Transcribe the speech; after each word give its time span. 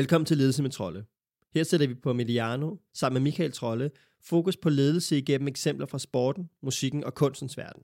Velkommen 0.00 0.26
til 0.26 0.38
Ledelse 0.38 0.62
med 0.62 0.70
Trolle. 0.70 1.04
Her 1.54 1.64
sætter 1.64 1.86
vi 1.86 1.94
på 1.94 2.12
Mediano, 2.12 2.76
sammen 2.94 3.22
med 3.22 3.30
Michael 3.30 3.52
Trolle, 3.52 3.90
fokus 4.24 4.56
på 4.56 4.68
ledelse 4.68 5.18
igennem 5.18 5.48
eksempler 5.48 5.86
fra 5.86 5.98
sporten, 5.98 6.50
musikken 6.62 7.04
og 7.04 7.14
kunstens 7.14 7.56
verden. 7.56 7.82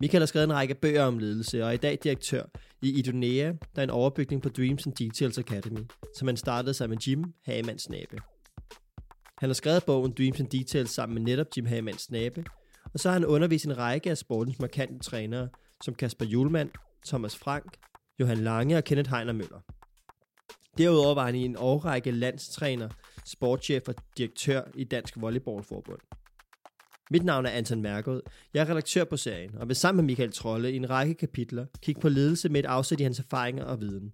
Michael 0.00 0.20
har 0.20 0.26
skrevet 0.26 0.44
en 0.44 0.52
række 0.52 0.74
bøger 0.74 1.02
om 1.02 1.18
ledelse, 1.18 1.64
og 1.64 1.68
er 1.68 1.72
i 1.72 1.76
dag 1.76 1.98
direktør 2.04 2.42
i 2.82 2.98
Idonea, 2.98 3.44
der 3.44 3.56
er 3.76 3.82
en 3.82 3.90
overbygning 3.90 4.42
på 4.42 4.48
Dreams 4.48 4.86
and 4.86 4.94
Details 4.94 5.38
Academy, 5.38 5.80
som 6.18 6.28
han 6.28 6.36
startede 6.36 6.74
sammen 6.74 6.96
med 6.96 7.02
Jim 7.02 7.24
Hagemann 7.44 7.78
Snabe. 7.78 8.16
Han 9.38 9.48
har 9.48 9.54
skrevet 9.54 9.84
bogen 9.84 10.14
Dreams 10.18 10.40
and 10.40 10.48
Details 10.48 10.90
sammen 10.90 11.14
med 11.14 11.22
netop 11.22 11.46
Jim 11.56 11.66
Hagemann 11.66 11.98
Snabe, 11.98 12.44
og 12.94 13.00
så 13.00 13.08
har 13.08 13.14
han 13.14 13.24
undervist 13.24 13.64
en 13.64 13.78
række 13.78 14.10
af 14.10 14.18
sportens 14.18 14.58
markante 14.58 14.98
trænere, 14.98 15.48
som 15.84 15.94
Kasper 15.94 16.24
Julemand, 16.24 16.70
Thomas 17.06 17.36
Frank, 17.36 17.76
Johan 18.20 18.38
Lange 18.38 18.76
og 18.76 18.84
Kenneth 18.84 19.10
Heiner 19.10 19.32
Møller. 19.32 19.60
Derudover 20.78 21.14
var 21.14 21.24
han 21.24 21.34
i 21.34 21.44
en 21.44 21.56
årrække 21.58 22.10
landstræner, 22.10 22.88
sportschef 23.24 23.88
og 23.88 23.94
direktør 24.16 24.62
i 24.74 24.84
Dansk 24.84 25.14
Volleyballforbund. 25.20 26.00
Mit 27.10 27.24
navn 27.24 27.46
er 27.46 27.50
Anton 27.50 27.82
Mærkod. 27.82 28.20
Jeg 28.54 28.60
er 28.60 28.70
redaktør 28.70 29.04
på 29.04 29.16
serien, 29.16 29.54
og 29.54 29.68
vil 29.68 29.76
sammen 29.76 29.96
med 29.96 30.06
Michael 30.06 30.32
Trolle 30.32 30.72
i 30.72 30.76
en 30.76 30.90
række 30.90 31.14
kapitler 31.14 31.66
kigge 31.82 32.00
på 32.00 32.08
ledelse 32.08 32.48
med 32.48 32.60
et 32.60 32.66
afsæt 32.66 33.00
i 33.00 33.02
hans 33.02 33.18
erfaringer 33.18 33.64
og 33.64 33.80
viden. 33.80 34.12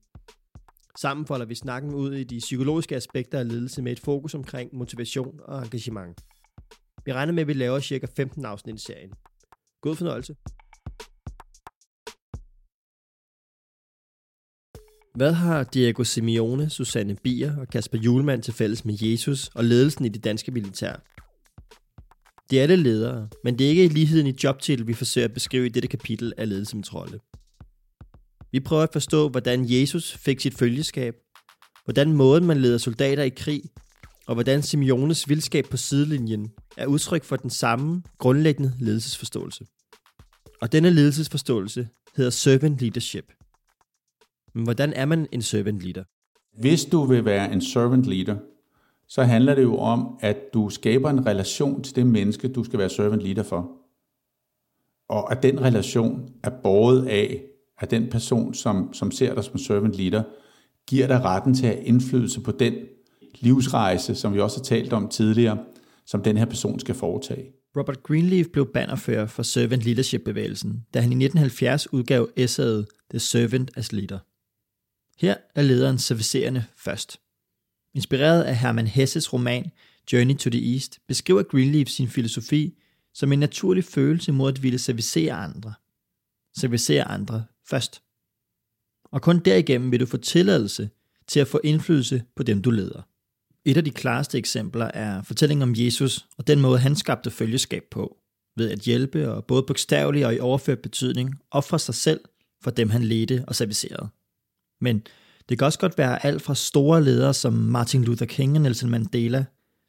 Sammen 1.00 1.26
folder 1.26 1.46
vi 1.46 1.54
snakken 1.54 1.94
ud 1.94 2.12
i 2.14 2.24
de 2.24 2.38
psykologiske 2.38 2.96
aspekter 2.96 3.38
af 3.38 3.48
ledelse 3.48 3.82
med 3.82 3.92
et 3.92 4.00
fokus 4.00 4.34
omkring 4.34 4.70
motivation 4.76 5.40
og 5.42 5.62
engagement. 5.62 6.20
Vi 7.04 7.12
regner 7.12 7.32
med, 7.32 7.40
at 7.40 7.48
vi 7.48 7.52
laver 7.52 7.80
cirka 7.80 8.06
15 8.16 8.44
afsnit 8.44 8.74
i 8.74 8.84
serien. 8.84 9.12
God 9.80 9.96
fornøjelse. 9.96 10.36
Hvad 15.14 15.32
har 15.32 15.64
Diego 15.64 16.04
Simeone, 16.04 16.70
Susanne 16.70 17.14
Bier 17.14 17.56
og 17.56 17.68
Kasper 17.68 17.98
Julemand 17.98 18.42
til 18.42 18.54
fælles 18.54 18.84
med 18.84 18.94
Jesus 19.00 19.48
og 19.48 19.64
ledelsen 19.64 20.04
i 20.04 20.08
det 20.08 20.24
danske 20.24 20.52
militær? 20.52 20.96
De 22.50 22.58
er 22.58 22.62
alle 22.62 22.76
ledere, 22.76 23.28
men 23.44 23.58
det 23.58 23.64
er 23.64 23.70
ikke 23.70 23.84
i 23.84 23.88
ligheden 23.88 24.26
i 24.26 24.34
jobtitel, 24.44 24.86
vi 24.86 24.94
forsøger 24.94 25.28
at 25.28 25.34
beskrive 25.34 25.66
i 25.66 25.68
dette 25.68 25.88
kapitel 25.88 26.32
af 26.36 26.48
ledelse 26.48 26.76
med 26.76 26.84
trolde. 26.84 27.18
Vi 28.52 28.60
prøver 28.60 28.82
at 28.82 28.92
forstå, 28.92 29.28
hvordan 29.28 29.64
Jesus 29.70 30.12
fik 30.12 30.40
sit 30.40 30.54
følgeskab, 30.54 31.14
hvordan 31.84 32.12
måden 32.12 32.44
man 32.44 32.56
leder 32.56 32.78
soldater 32.78 33.22
i 33.22 33.28
krig, 33.28 33.62
og 34.26 34.34
hvordan 34.34 34.62
Simeones 34.62 35.28
vildskab 35.28 35.64
på 35.70 35.76
sidelinjen 35.76 36.50
er 36.76 36.86
udtryk 36.86 37.24
for 37.24 37.36
den 37.36 37.50
samme 37.50 38.02
grundlæggende 38.18 38.72
ledelsesforståelse. 38.80 39.64
Og 40.60 40.72
denne 40.72 40.90
ledelsesforståelse 40.90 41.88
hedder 42.16 42.30
servant 42.30 42.80
leadership– 42.80 43.32
men 44.54 44.64
hvordan 44.64 44.92
er 44.92 45.04
man 45.04 45.26
en 45.32 45.42
servant 45.42 45.82
leader? 45.82 46.04
Hvis 46.60 46.84
du 46.84 47.04
vil 47.04 47.24
være 47.24 47.52
en 47.52 47.60
servant 47.60 48.06
leader, 48.06 48.36
så 49.08 49.22
handler 49.22 49.54
det 49.54 49.62
jo 49.62 49.76
om, 49.76 50.18
at 50.20 50.36
du 50.54 50.68
skaber 50.68 51.10
en 51.10 51.26
relation 51.26 51.82
til 51.82 51.96
det 51.96 52.06
menneske, 52.06 52.48
du 52.48 52.64
skal 52.64 52.78
være 52.78 52.90
servant 52.90 53.22
leader 53.22 53.42
for. 53.42 53.70
Og 55.08 55.32
at 55.32 55.42
den 55.42 55.60
relation 55.60 56.28
er 56.42 56.50
båret 56.62 57.06
af, 57.06 57.42
at 57.78 57.90
den 57.90 58.10
person, 58.10 58.54
som, 58.54 58.92
som 58.92 59.10
ser 59.10 59.34
dig 59.34 59.44
som 59.44 59.58
servant 59.58 59.94
leader, 59.94 60.22
giver 60.86 61.06
dig 61.06 61.20
retten 61.24 61.54
til 61.54 61.66
at 61.66 61.74
have 61.74 61.86
indflydelse 61.86 62.40
på 62.40 62.52
den 62.52 62.74
livsrejse, 63.40 64.14
som 64.14 64.34
vi 64.34 64.40
også 64.40 64.58
har 64.58 64.64
talt 64.64 64.92
om 64.92 65.08
tidligere, 65.08 65.58
som 66.06 66.22
den 66.22 66.36
her 66.36 66.44
person 66.44 66.80
skal 66.80 66.94
foretage. 66.94 67.52
Robert 67.76 68.02
Greenleaf 68.02 68.46
blev 68.52 68.72
bannerfører 68.72 69.26
for 69.26 69.42
servant 69.42 69.82
leadership-bevægelsen, 69.82 70.84
da 70.94 71.00
han 71.00 71.10
i 71.10 71.24
1970 71.24 71.92
udgav 71.92 72.28
essayet 72.36 72.86
The 73.10 73.18
Servant 73.18 73.70
as 73.76 73.92
Leader. 73.92 74.18
Her 75.18 75.36
er 75.54 75.62
lederen 75.62 75.98
servicerende 75.98 76.64
først. 76.76 77.20
Inspireret 77.94 78.42
af 78.42 78.56
Hermann 78.56 78.88
Hesses 78.88 79.32
roman 79.32 79.70
Journey 80.12 80.36
to 80.36 80.50
the 80.50 80.72
East, 80.72 80.98
beskriver 81.08 81.42
Greenleaf 81.42 81.86
sin 81.86 82.08
filosofi 82.08 82.78
som 83.14 83.32
en 83.32 83.38
naturlig 83.38 83.84
følelse 83.84 84.32
mod 84.32 84.52
at 84.52 84.62
ville 84.62 84.78
servicere 84.78 85.32
andre. 85.32 85.74
Servicere 86.56 87.04
andre 87.04 87.44
først. 87.68 88.02
Og 89.04 89.22
kun 89.22 89.38
derigennem 89.38 89.90
vil 89.90 90.00
du 90.00 90.06
få 90.06 90.16
tilladelse 90.16 90.90
til 91.26 91.40
at 91.40 91.48
få 91.48 91.60
indflydelse 91.64 92.24
på 92.36 92.42
dem, 92.42 92.62
du 92.62 92.70
leder. 92.70 93.02
Et 93.64 93.76
af 93.76 93.84
de 93.84 93.90
klareste 93.90 94.38
eksempler 94.38 94.86
er 94.94 95.22
fortællingen 95.22 95.62
om 95.62 95.74
Jesus 95.76 96.26
og 96.38 96.46
den 96.46 96.60
måde, 96.60 96.78
han 96.78 96.96
skabte 96.96 97.30
følgeskab 97.30 97.82
på, 97.90 98.16
ved 98.56 98.70
at 98.70 98.78
hjælpe 98.78 99.32
og 99.32 99.44
både 99.44 99.62
bogstaveligt 99.62 100.26
og 100.26 100.34
i 100.34 100.38
overført 100.38 100.78
betydning 100.78 101.34
ofre 101.50 101.78
sig 101.78 101.94
selv 101.94 102.20
for 102.62 102.70
dem, 102.70 102.90
han 102.90 103.04
ledte 103.04 103.44
og 103.46 103.54
servicerede. 103.54 104.08
Men 104.80 105.02
det 105.48 105.58
kan 105.58 105.66
også 105.66 105.78
godt 105.78 105.98
være 105.98 106.26
alt 106.26 106.42
fra 106.42 106.54
store 106.54 107.04
ledere 107.04 107.34
som 107.34 107.52
Martin 107.52 108.04
Luther 108.04 108.26
King 108.26 108.56
og 108.56 108.62
Nelson 108.62 108.90
Mandela, 108.90 109.44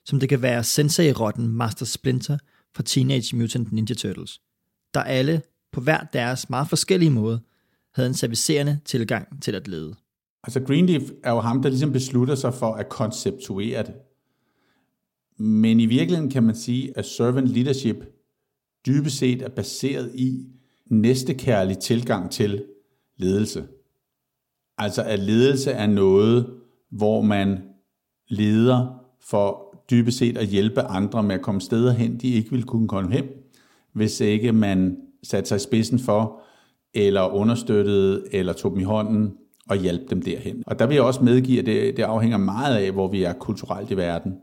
som 0.06 0.20
det 0.20 0.30
kan 0.30 0.42
være 0.42 0.64
sensei-rotten 0.64 1.48
Master 1.48 1.86
Splinter 1.86 2.38
fra 2.76 2.84
Teenage 2.84 3.36
Mutant 3.36 3.72
Ninja 3.72 3.96
Turtles, 3.96 4.42
der 4.94 5.04
alle 5.04 5.42
på 5.72 5.82
hver 5.82 6.04
deres 6.14 6.50
meget 6.50 6.70
forskellige 6.70 7.12
måde 7.12 7.42
havde 7.94 8.08
en 8.08 8.14
servicerende 8.14 8.80
tilgang 8.86 9.44
til 9.44 9.56
at 9.56 9.68
lede. 9.68 9.96
Altså 10.44 10.60
Greenleaf 10.60 11.02
er 11.24 11.32
jo 11.32 11.40
ham, 11.40 11.62
der 11.62 11.70
ligesom 11.70 11.92
beslutter 11.92 12.36
sig 12.36 12.54
for 12.54 12.74
at 12.74 12.90
konceptuere 12.90 13.84
det. 13.84 13.94
Men 15.38 15.80
i 15.80 15.86
virkeligheden 15.86 16.32
kan 16.32 16.44
man 16.44 16.56
sige, 16.56 16.98
at 16.98 17.06
servant 17.06 17.48
leadership 17.48 17.96
dybest 18.86 19.18
set 19.18 19.42
er 19.42 19.50
baseret 19.50 20.12
i 20.16 20.46
næstekærlig 20.86 21.78
tilgang 21.78 22.32
til 22.32 22.66
ledelse. 23.18 23.68
Altså 24.78 25.04
at 25.04 25.20
ledelse 25.20 25.72
er 25.72 25.88
noget, 25.88 26.54
hvor 26.92 27.22
man 27.22 27.60
leder 28.28 29.02
for 29.22 29.76
dybest 29.90 30.18
set 30.18 30.38
at 30.38 30.48
hjælpe 30.48 30.82
andre 30.82 31.24
med 31.24 31.36
at 31.36 31.42
komme 31.42 31.62
steder 31.62 31.92
hen, 31.92 32.18
de 32.18 32.34
ikke 32.34 32.50
ville 32.50 32.66
kunne 32.66 32.88
komme 32.88 33.12
hen, 33.12 33.26
hvis 33.94 34.22
ikke 34.22 34.52
man 34.52 34.98
satte 35.24 35.48
sig 35.48 35.56
i 35.56 35.60
spidsen 35.60 36.00
for, 36.00 36.42
eller 36.94 37.34
understøttede, 37.34 38.24
eller 38.32 38.54
tog 38.54 38.72
dem 38.72 38.80
i 38.80 38.84
hånden 38.84 39.34
og 39.70 39.78
hjalp 39.78 40.10
dem 40.10 40.22
derhen. 40.22 40.64
Og 40.68 40.80
der 40.80 40.86
vil 40.86 40.96
jeg 40.96 41.04
også 41.04 41.24
medgive, 41.24 41.60
at 41.60 41.66
det, 41.66 41.98
det 41.98 42.04
afhænger 42.04 42.38
meget 42.38 42.76
af, 42.78 42.92
hvor 42.92 43.08
vi 43.08 43.24
er 43.24 43.34
kulturelt 43.34 43.92
i 43.92 43.98
verden. 43.98 44.38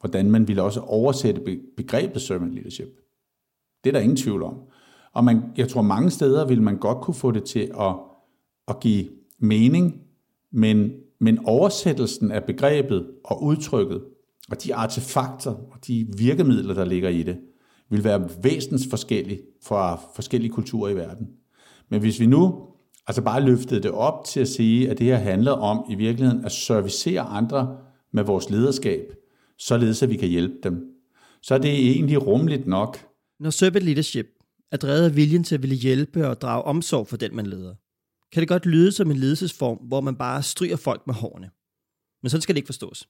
Hvordan 0.00 0.30
man 0.30 0.48
vil 0.48 0.60
også 0.60 0.80
oversætte 0.80 1.60
begrebet 1.76 2.22
servant 2.22 2.52
leadership. 2.52 2.88
Det 3.84 3.90
er 3.90 3.92
der 3.92 4.00
ingen 4.00 4.16
tvivl 4.16 4.42
om. 4.42 4.56
Og 5.12 5.24
man, 5.24 5.42
jeg 5.56 5.68
tror 5.68 5.82
mange 5.82 6.10
steder 6.10 6.46
vil 6.46 6.62
man 6.62 6.78
godt 6.78 6.98
kunne 6.98 7.14
få 7.14 7.30
det 7.30 7.44
til 7.44 7.70
at, 7.80 7.94
at 8.68 8.80
give 8.80 9.08
mening, 9.42 10.00
men, 10.52 10.90
men 11.20 11.38
oversættelsen 11.44 12.30
af 12.30 12.44
begrebet 12.44 13.10
og 13.24 13.42
udtrykket, 13.42 14.02
og 14.50 14.64
de 14.64 14.74
artefakter 14.74 15.50
og 15.50 15.86
de 15.86 16.06
virkemidler, 16.18 16.74
der 16.74 16.84
ligger 16.84 17.08
i 17.08 17.22
det, 17.22 17.36
vil 17.90 18.04
være 18.04 18.28
væsentligt 18.42 18.90
forskellige 18.90 19.40
fra 19.64 20.00
forskellige 20.14 20.52
kulturer 20.52 20.90
i 20.90 20.96
verden. 20.96 21.26
Men 21.88 22.00
hvis 22.00 22.20
vi 22.20 22.26
nu 22.26 22.68
altså 23.06 23.22
bare 23.22 23.40
løftede 23.40 23.82
det 23.82 23.90
op 23.90 24.24
til 24.24 24.40
at 24.40 24.48
sige, 24.48 24.90
at 24.90 24.98
det 24.98 25.06
her 25.06 25.16
handler 25.16 25.52
om 25.52 25.84
i 25.90 25.94
virkeligheden 25.94 26.44
at 26.44 26.52
servicere 26.52 27.20
andre 27.20 27.76
med 28.12 28.24
vores 28.24 28.50
lederskab, 28.50 29.14
således 29.58 30.02
at 30.02 30.10
vi 30.10 30.16
kan 30.16 30.28
hjælpe 30.28 30.54
dem, 30.62 30.92
så 31.42 31.54
er 31.54 31.58
det 31.58 31.70
egentlig 31.70 32.26
rumligt 32.26 32.66
nok. 32.66 32.98
Når 33.40 33.50
servant 33.50 33.84
leadership 33.84 34.26
er 34.72 34.76
drevet 34.76 35.04
af 35.04 35.16
viljen 35.16 35.44
til 35.44 35.54
at 35.54 35.62
ville 35.62 35.76
hjælpe 35.76 36.28
og 36.28 36.40
drage 36.40 36.62
omsorg 36.62 37.06
for 37.06 37.16
den, 37.16 37.36
man 37.36 37.46
leder, 37.46 37.74
kan 38.32 38.40
det 38.40 38.48
godt 38.48 38.66
lyde 38.66 38.92
som 38.92 39.10
en 39.10 39.16
ledelsesform, 39.16 39.76
hvor 39.76 40.00
man 40.00 40.16
bare 40.16 40.42
stryger 40.42 40.76
folk 40.76 41.06
med 41.06 41.14
hårene. 41.14 41.50
Men 42.22 42.30
sådan 42.30 42.42
skal 42.42 42.54
det 42.54 42.58
ikke 42.58 42.66
forstås. 42.66 43.08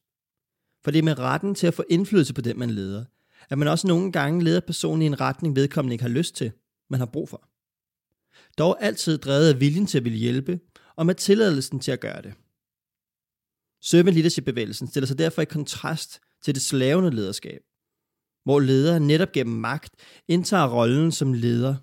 For 0.84 0.90
det 0.90 0.98
er 0.98 1.02
med 1.02 1.18
retten 1.18 1.54
til 1.54 1.66
at 1.66 1.74
få 1.74 1.84
indflydelse 1.90 2.34
på 2.34 2.40
den, 2.40 2.58
man 2.58 2.70
leder, 2.70 3.04
at 3.50 3.58
man 3.58 3.68
også 3.68 3.86
nogle 3.86 4.12
gange 4.12 4.44
leder 4.44 4.60
personen 4.60 5.02
i 5.02 5.06
en 5.06 5.20
retning, 5.20 5.56
vedkommende 5.56 5.94
ikke 5.94 6.02
har 6.02 6.08
lyst 6.08 6.34
til, 6.34 6.52
man 6.90 7.00
har 7.00 7.06
brug 7.06 7.28
for. 7.28 7.48
Dog 8.58 8.84
altid 8.84 9.18
drevet 9.18 9.48
af 9.54 9.60
viljen 9.60 9.86
til 9.86 9.98
at 9.98 10.04
ville 10.04 10.18
hjælpe, 10.18 10.60
og 10.96 11.06
med 11.06 11.14
tilladelsen 11.14 11.80
til 11.80 11.92
at 11.92 12.00
gøre 12.00 12.22
det. 12.22 12.34
Servant 13.80 14.14
Leadership-bevægelsen 14.14 14.88
stiller 14.88 15.06
sig 15.06 15.18
derfor 15.18 15.42
i 15.42 15.44
kontrast 15.44 16.20
til 16.44 16.54
det 16.54 16.62
slavende 16.62 17.10
lederskab, 17.10 17.60
hvor 18.44 18.60
ledere 18.60 19.00
netop 19.00 19.32
gennem 19.32 19.56
magt 19.56 19.94
indtager 20.28 20.74
rollen 20.74 21.12
som 21.12 21.32
leder 21.32 21.76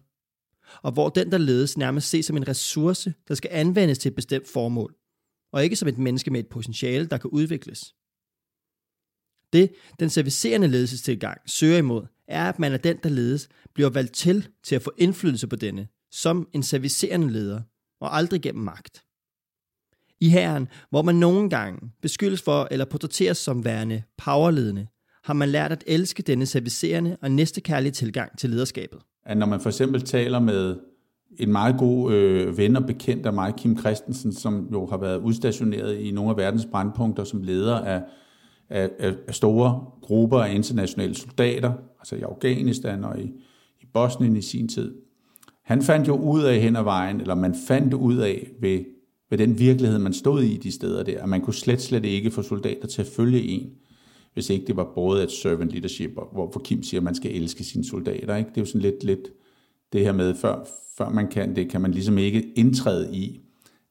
og 0.81 0.91
hvor 0.91 1.09
den, 1.09 1.31
der 1.31 1.37
ledes, 1.37 1.77
nærmest 1.77 2.09
ses 2.09 2.25
som 2.25 2.37
en 2.37 2.47
ressource, 2.47 3.13
der 3.27 3.35
skal 3.35 3.49
anvendes 3.53 3.97
til 3.97 4.09
et 4.09 4.15
bestemt 4.15 4.47
formål, 4.47 4.95
og 5.51 5.63
ikke 5.63 5.75
som 5.75 5.87
et 5.87 5.97
menneske 5.97 6.31
med 6.31 6.39
et 6.39 6.47
potentiale, 6.47 7.05
der 7.05 7.17
kan 7.17 7.29
udvikles. 7.29 7.95
Det, 9.53 9.71
den 9.99 10.09
servicerende 10.09 10.67
ledelsestilgang 10.67 11.41
søger 11.45 11.77
imod, 11.77 12.05
er, 12.27 12.49
at 12.49 12.59
man 12.59 12.73
af 12.73 12.79
den, 12.79 12.97
der 13.03 13.09
ledes, 13.09 13.49
bliver 13.73 13.89
valgt 13.89 14.13
til 14.13 14.47
til 14.63 14.75
at 14.75 14.81
få 14.81 14.91
indflydelse 14.97 15.47
på 15.47 15.55
denne, 15.55 15.87
som 16.11 16.49
en 16.53 16.63
servicerende 16.63 17.31
leder, 17.31 17.61
og 18.01 18.17
aldrig 18.17 18.41
gennem 18.41 18.63
magt. 18.63 19.03
I 20.21 20.29
herren, 20.29 20.67
hvor 20.89 21.01
man 21.01 21.15
nogle 21.15 21.49
gange 21.49 21.91
beskyldes 22.01 22.41
for 22.41 22.67
eller 22.71 22.85
portrætteres 22.85 23.37
som 23.37 23.65
værende 23.65 24.03
powerledende, 24.17 24.87
har 25.23 25.33
man 25.33 25.49
lært 25.49 25.71
at 25.71 25.83
elske 25.87 26.23
denne 26.23 26.45
servicerende 26.45 27.17
og 27.21 27.31
næstekærlige 27.31 27.91
tilgang 27.91 28.37
til 28.37 28.49
lederskabet 28.49 28.99
at 29.29 29.37
når 29.37 29.45
man 29.45 29.59
for 29.59 29.69
eksempel 29.69 30.01
taler 30.01 30.39
med 30.39 30.75
en 31.37 31.51
meget 31.51 31.75
god 31.77 32.13
øh, 32.13 32.57
ven 32.57 32.75
og 32.75 32.85
bekendt 32.85 33.25
af 33.25 33.33
mig, 33.33 33.53
Kim 33.57 33.77
Christensen, 33.77 34.33
som 34.33 34.67
jo 34.71 34.85
har 34.85 34.97
været 34.97 35.21
udstationeret 35.21 35.99
i 35.99 36.11
nogle 36.11 36.31
af 36.31 36.37
verdens 36.37 36.65
brandpunkter 36.71 37.23
som 37.23 37.43
leder 37.43 37.75
af, 37.75 38.01
af, 38.69 38.89
af 38.99 39.35
store 39.35 39.85
grupper 40.01 40.39
af 40.39 40.55
internationale 40.55 41.15
soldater, 41.15 41.73
altså 41.99 42.15
i 42.15 42.21
Afghanistan 42.21 43.03
og 43.03 43.19
i, 43.19 43.23
i 43.81 43.85
Bosnien 43.93 44.35
i 44.35 44.41
sin 44.41 44.67
tid. 44.67 44.95
Han 45.63 45.81
fandt 45.81 46.07
jo 46.07 46.15
ud 46.15 46.43
af 46.43 46.59
hen 46.59 46.75
ad 46.75 46.83
vejen, 46.83 47.21
eller 47.21 47.35
man 47.35 47.55
fandt 47.67 47.93
ud 47.93 48.17
af 48.17 48.51
ved, 48.61 48.79
ved 49.29 49.37
den 49.37 49.59
virkelighed, 49.59 49.99
man 49.99 50.13
stod 50.13 50.43
i 50.43 50.57
de 50.57 50.71
steder 50.71 51.03
der, 51.03 51.23
at 51.23 51.29
man 51.29 51.41
kunne 51.41 51.53
slet, 51.53 51.81
slet 51.81 52.05
ikke 52.05 52.31
få 52.31 52.41
soldater 52.41 52.87
til 52.87 53.01
at 53.01 53.07
følge 53.07 53.41
en, 53.41 53.69
hvis 54.33 54.49
ikke 54.49 54.67
det 54.67 54.75
var 54.75 54.91
både 54.95 55.23
et 55.23 55.31
servant 55.31 55.71
leadership, 55.71 56.11
hvor 56.11 56.61
Kim 56.63 56.83
siger, 56.83 56.99
at 56.99 57.03
man 57.03 57.15
skal 57.15 57.35
elske 57.35 57.63
sine 57.63 57.83
soldater. 57.83 58.35
Ikke? 58.35 58.49
Det 58.49 58.57
er 58.57 58.61
jo 58.61 58.65
sådan 58.65 58.81
lidt, 58.81 59.03
lidt 59.03 59.31
det 59.93 60.01
her 60.01 60.11
med, 60.11 60.35
før, 60.35 60.65
før 60.97 61.09
man 61.09 61.27
kan 61.27 61.55
det, 61.55 61.69
kan 61.69 61.81
man 61.81 61.91
ligesom 61.91 62.17
ikke 62.17 62.53
indtræde 62.55 63.15
i, 63.15 63.39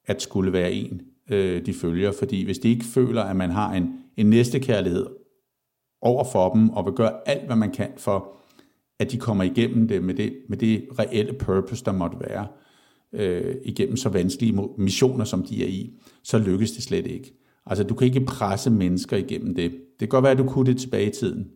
at 0.06 0.23
skulle 0.23 0.52
være 0.52 0.73
en, 0.73 1.02
øh, 1.31 1.67
de 1.67 1.75
følger. 1.75 2.12
Fordi 2.12 2.44
hvis 2.44 2.58
de 2.58 2.69
ikke 2.69 2.85
føler, 2.85 3.23
at 3.23 3.37
man 3.37 3.50
har 3.50 3.73
en, 3.73 3.93
en 4.17 4.31
næstekærlighed 4.31 5.06
over 6.00 6.25
for 6.25 6.52
dem, 6.52 6.70
og 6.70 6.84
vil 6.84 6.94
gøre 6.94 7.29
alt, 7.29 7.46
hvad 7.46 7.56
man 7.56 7.70
kan 7.70 7.91
for, 7.96 8.37
at 8.99 9.12
de 9.12 9.17
kommer 9.17 9.44
igennem 9.44 9.88
det 9.88 10.05
med 10.05 10.14
det, 10.14 10.37
med 10.49 10.58
det 10.58 10.88
reelle 10.99 11.32
purpose, 11.32 11.84
der 11.84 11.93
måtte 11.93 12.20
være, 12.20 12.46
øh, 13.12 13.56
igennem 13.64 13.96
så 13.96 14.08
vanskelige 14.08 14.69
missioner, 14.79 15.25
som 15.25 15.43
de 15.43 15.64
er 15.64 15.69
i, 15.69 15.93
så 16.23 16.38
lykkes 16.38 16.73
det 16.73 16.82
slet 16.82 17.06
ikke. 17.06 17.34
Altså, 17.69 17.85
du 17.85 17.94
kan 17.94 18.06
ikke 18.06 18.25
presse 18.25 18.70
mennesker 18.70 19.17
igennem 19.17 19.55
det. 19.55 19.70
Det 19.70 19.99
kan 20.00 20.09
godt 20.09 20.23
være, 20.23 20.32
at 20.32 20.38
du 20.38 20.47
kunne 20.47 20.67
det 20.73 20.81
tilbage 20.81 21.06
i 21.06 21.12
tiden 21.12 21.50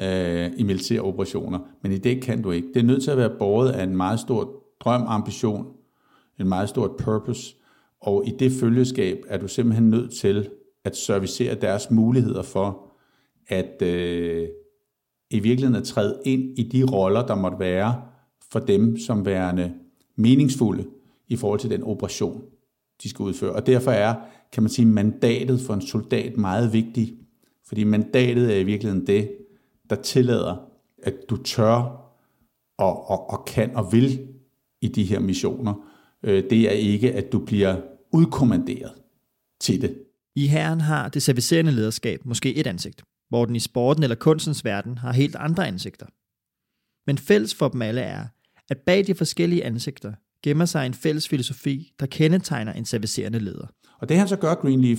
øh, 0.00 0.52
i 0.56 0.62
militære 0.62 1.00
operationer, 1.00 1.58
men 1.82 1.92
i 1.92 1.98
det 1.98 2.22
kan 2.22 2.42
du 2.42 2.50
ikke. 2.50 2.68
Det 2.74 2.80
er 2.80 2.86
nødt 2.86 3.02
til 3.02 3.10
at 3.10 3.16
være 3.16 3.38
båret 3.38 3.70
af 3.70 3.84
en 3.84 3.96
meget 3.96 4.20
stor 4.20 4.62
drøm, 4.80 5.02
ambition, 5.06 5.66
en 6.40 6.48
meget 6.48 6.68
stort 6.68 6.90
purpose, 6.96 7.56
og 8.00 8.26
i 8.26 8.30
det 8.38 8.52
følgeskab 8.52 9.24
er 9.28 9.38
du 9.38 9.48
simpelthen 9.48 9.90
nødt 9.90 10.12
til 10.12 10.48
at 10.84 10.96
servicere 10.96 11.54
deres 11.54 11.90
muligheder 11.90 12.42
for 12.42 12.92
at 13.48 13.82
øh, 13.82 14.48
i 15.30 15.38
virkeligheden 15.40 15.82
at 15.82 15.84
træde 15.84 16.20
ind 16.24 16.58
i 16.58 16.62
de 16.62 16.84
roller, 16.84 17.26
der 17.26 17.34
måtte 17.34 17.58
være 17.58 18.02
for 18.52 18.58
dem 18.58 18.98
som 18.98 19.26
værende 19.26 19.74
meningsfulde 20.16 20.84
i 21.28 21.36
forhold 21.36 21.60
til 21.60 21.70
den 21.70 21.82
operation, 21.82 22.42
de 23.02 23.08
skal 23.08 23.22
udføre. 23.22 23.52
Og 23.52 23.66
derfor 23.66 23.90
er, 23.90 24.14
kan 24.52 24.62
man 24.62 24.70
sige, 24.70 24.86
mandatet 24.86 25.60
for 25.60 25.74
en 25.74 25.86
soldat 25.86 26.36
meget 26.36 26.72
vigtigt, 26.72 27.14
fordi 27.66 27.84
mandatet 27.84 28.54
er 28.56 28.60
i 28.60 28.64
virkeligheden 28.64 29.06
det, 29.06 29.30
der 29.90 29.96
tillader, 29.96 30.56
at 31.02 31.14
du 31.30 31.36
tør 31.36 32.06
og, 32.78 33.10
og, 33.10 33.30
og 33.30 33.44
kan 33.44 33.76
og 33.76 33.92
vil 33.92 34.28
i 34.80 34.88
de 34.88 35.04
her 35.04 35.20
missioner. 35.20 35.74
Øh, 36.22 36.44
det 36.50 36.60
er 36.60 36.70
ikke, 36.70 37.12
at 37.12 37.32
du 37.32 37.38
bliver 37.38 37.80
udkommanderet 38.12 38.92
til 39.60 39.82
det. 39.82 39.98
I 40.34 40.46
herren 40.46 40.80
har 40.80 41.08
det 41.08 41.22
servicerende 41.22 41.72
lederskab 41.72 42.24
måske 42.24 42.54
et 42.54 42.66
ansigt, 42.66 43.02
hvor 43.28 43.44
den 43.44 43.56
i 43.56 43.60
sporten 43.60 44.02
eller 44.02 44.16
kunstens 44.16 44.64
verden 44.64 44.98
har 44.98 45.12
helt 45.12 45.36
andre 45.36 45.66
ansigter. 45.66 46.06
Men 47.06 47.18
fælles 47.18 47.54
for 47.54 47.68
dem 47.68 47.82
alle 47.82 48.00
er, 48.00 48.26
at 48.70 48.78
bag 48.78 49.06
de 49.06 49.14
forskellige 49.14 49.64
ansigter 49.64 50.12
gemmer 50.42 50.64
sig 50.64 50.86
en 50.86 50.94
fælles 50.94 51.28
filosofi, 51.28 51.92
der 52.00 52.06
kendetegner 52.06 52.72
en 52.72 52.84
servicerende 52.84 53.38
leder. 53.38 53.66
Og 54.00 54.08
det 54.08 54.18
han 54.18 54.28
så 54.28 54.36
gør, 54.36 54.54
Greenleaf, 54.54 54.98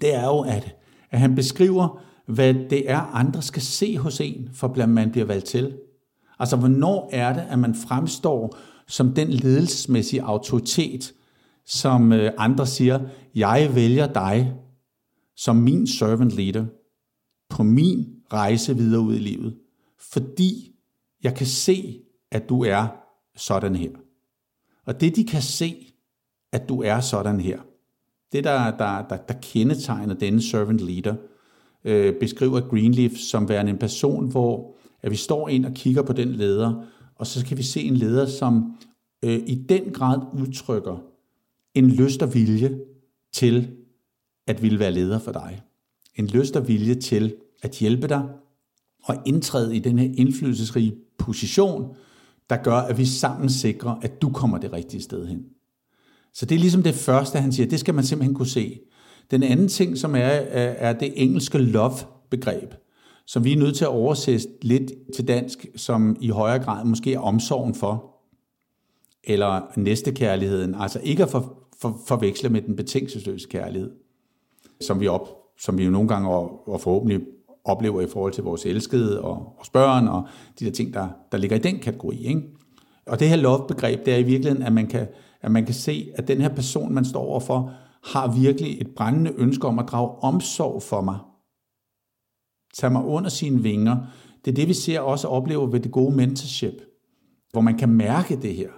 det 0.00 0.14
er 0.14 0.24
jo, 0.24 0.40
at, 0.40 0.76
at 1.10 1.20
han 1.20 1.34
beskriver, 1.34 2.02
hvad 2.26 2.54
det 2.54 2.90
er, 2.90 2.98
andre 2.98 3.42
skal 3.42 3.62
se 3.62 3.98
hos 3.98 4.20
en, 4.20 4.48
for 4.52 4.68
blandt 4.68 4.94
man 4.94 5.10
bliver 5.10 5.26
valgt 5.26 5.46
til. 5.46 5.76
Altså, 6.38 6.56
hvornår 6.56 7.10
er 7.12 7.32
det, 7.32 7.46
at 7.50 7.58
man 7.58 7.74
fremstår 7.74 8.56
som 8.88 9.14
den 9.14 9.28
ledelsesmæssige 9.28 10.22
autoritet, 10.22 11.12
som 11.66 12.12
øh, 12.12 12.32
andre 12.38 12.66
siger, 12.66 13.00
jeg 13.34 13.70
vælger 13.74 14.12
dig 14.12 14.54
som 15.36 15.56
min 15.56 15.86
servant 15.86 16.32
leader 16.32 16.66
på 17.48 17.62
min 17.62 18.06
rejse 18.32 18.76
videre 18.76 19.00
ud 19.00 19.14
i 19.14 19.18
livet, 19.18 19.56
fordi 20.12 20.72
jeg 21.22 21.34
kan 21.34 21.46
se, 21.46 22.00
at 22.30 22.48
du 22.48 22.64
er 22.64 22.86
sådan 23.36 23.76
her. 23.76 23.90
Og 24.84 25.00
det 25.00 25.16
de 25.16 25.24
kan 25.24 25.42
se, 25.42 25.86
at 26.52 26.68
du 26.68 26.82
er 26.82 27.00
sådan 27.00 27.40
her, 27.40 27.60
det 28.32 28.44
der, 28.44 28.76
der, 28.76 29.08
der, 29.08 29.16
der 29.16 29.34
kendetegner 29.42 30.14
denne 30.14 30.42
servant 30.42 30.80
leader, 30.80 31.14
øh, 31.84 32.14
beskriver 32.14 32.60
Greenleaf 32.60 33.12
som 33.12 33.48
værende 33.48 33.72
en 33.72 33.78
person, 33.78 34.30
hvor 34.30 34.76
at 35.02 35.10
vi 35.10 35.16
står 35.16 35.48
ind 35.48 35.66
og 35.66 35.72
kigger 35.72 36.02
på 36.02 36.12
den 36.12 36.32
leder, 36.32 36.84
og 37.14 37.26
så 37.26 37.46
kan 37.46 37.58
vi 37.58 37.62
se 37.62 37.82
en 37.82 37.96
leder, 37.96 38.26
som 38.26 38.76
øh, 39.24 39.40
i 39.46 39.54
den 39.68 39.92
grad 39.92 40.18
udtrykker 40.40 41.02
en 41.74 41.90
lyst 41.90 42.22
og 42.22 42.34
vilje 42.34 42.80
til 43.32 43.76
at 44.46 44.62
ville 44.62 44.78
være 44.78 44.92
leder 44.92 45.18
for 45.18 45.32
dig. 45.32 45.62
En 46.14 46.26
lyst 46.26 46.56
og 46.56 46.68
vilje 46.68 46.94
til 46.94 47.34
at 47.62 47.70
hjælpe 47.70 48.08
dig 48.08 48.28
og 49.04 49.16
indtræde 49.26 49.76
i 49.76 49.78
den 49.78 49.98
her 49.98 50.10
indflydelsesrige 50.14 50.94
position, 51.18 51.96
der 52.50 52.56
gør, 52.56 52.76
at 52.76 52.98
vi 52.98 53.06
sammen 53.06 53.50
sikrer, 53.50 53.94
at 54.02 54.22
du 54.22 54.30
kommer 54.30 54.58
det 54.58 54.72
rigtige 54.72 55.02
sted 55.02 55.26
hen. 55.26 55.44
Så 56.34 56.46
det 56.46 56.54
er 56.54 56.58
ligesom 56.58 56.82
det 56.82 56.94
første, 56.94 57.38
han 57.38 57.52
siger, 57.52 57.66
det 57.66 57.80
skal 57.80 57.94
man 57.94 58.04
simpelthen 58.04 58.34
kunne 58.34 58.48
se. 58.48 58.80
Den 59.30 59.42
anden 59.42 59.68
ting, 59.68 59.98
som 59.98 60.14
er, 60.14 60.18
er 60.18 60.92
det 60.92 61.12
engelske 61.16 61.58
love-begreb, 61.58 62.74
som 63.26 63.44
vi 63.44 63.52
er 63.52 63.56
nødt 63.56 63.76
til 63.76 63.84
at 63.84 63.88
oversætte 63.88 64.46
lidt 64.62 64.92
til 65.14 65.28
dansk, 65.28 65.66
som 65.76 66.16
i 66.20 66.28
højere 66.28 66.64
grad 66.64 66.84
måske 66.84 67.14
er 67.14 67.18
omsorgen 67.18 67.74
for, 67.74 68.16
eller 69.24 69.60
næstekærligheden, 69.76 70.74
altså 70.74 71.00
ikke 71.02 71.22
at 71.22 71.30
for, 71.30 71.68
for, 71.80 72.00
forveksle 72.06 72.48
med 72.48 72.62
den 72.62 72.76
betingelsesløse 72.76 73.48
kærlighed, 73.48 73.90
som 74.80 75.00
vi, 75.00 75.06
op, 75.06 75.28
som 75.58 75.78
vi 75.78 75.84
jo 75.84 75.90
nogle 75.90 76.08
gange 76.08 76.30
og, 76.30 76.68
og 76.68 76.80
forhåbentlig 76.80 77.20
oplever 77.64 78.00
i 78.00 78.06
forhold 78.06 78.32
til 78.32 78.44
vores 78.44 78.66
elskede 78.66 79.20
og 79.20 79.52
vores 79.56 79.70
børn, 79.70 80.08
og 80.08 80.28
de 80.58 80.64
der 80.64 80.70
ting, 80.70 80.94
der, 80.94 81.08
der 81.32 81.38
ligger 81.38 81.56
i 81.56 81.60
den 81.60 81.78
kategori. 81.78 82.16
Ikke? 82.16 82.42
Og 83.06 83.20
det 83.20 83.28
her 83.28 83.36
love-begreb, 83.36 84.06
det 84.06 84.14
er 84.14 84.18
i 84.18 84.22
virkeligheden, 84.22 84.62
at 84.62 84.72
man, 84.72 84.86
kan, 84.86 85.08
at 85.40 85.50
man 85.50 85.64
kan 85.64 85.74
se, 85.74 86.10
at 86.14 86.28
den 86.28 86.40
her 86.40 86.48
person, 86.48 86.94
man 86.94 87.04
står 87.04 87.20
overfor, 87.20 87.72
har 88.04 88.40
virkelig 88.40 88.80
et 88.80 88.88
brændende 88.96 89.32
ønske 89.36 89.68
om 89.68 89.78
at 89.78 89.88
drage 89.88 90.10
omsorg 90.10 90.82
for 90.82 91.00
mig. 91.00 91.18
Tag 92.74 92.92
mig 92.92 93.04
under 93.04 93.30
sine 93.30 93.62
vinger. 93.62 93.96
Det 94.44 94.50
er 94.50 94.54
det, 94.54 94.68
vi 94.68 94.74
ser 94.74 95.00
også 95.00 95.28
oplever 95.28 95.66
ved 95.66 95.80
det 95.80 95.92
gode 95.92 96.16
mentorship, 96.16 96.82
hvor 97.52 97.60
man 97.60 97.78
kan 97.78 97.88
mærke 97.88 98.36
det 98.42 98.54
her, 98.54 98.70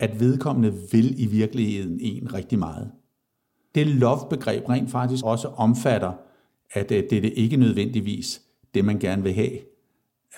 at 0.00 0.20
vedkommende 0.20 0.74
vil 0.92 1.22
i 1.22 1.26
virkeligheden 1.26 1.98
en 2.00 2.34
rigtig 2.34 2.58
meget. 2.58 2.90
Det 3.74 3.86
love-begreb 3.86 4.68
rent 4.68 4.90
faktisk 4.90 5.24
også 5.24 5.48
omfatter, 5.48 6.12
at 6.72 6.90
øh, 6.90 7.04
det 7.10 7.12
er 7.18 7.20
det 7.20 7.32
ikke 7.36 7.56
nødvendigvis 7.56 8.42
det, 8.74 8.84
man 8.84 8.98
gerne 8.98 9.22
vil 9.22 9.34
have, 9.34 9.58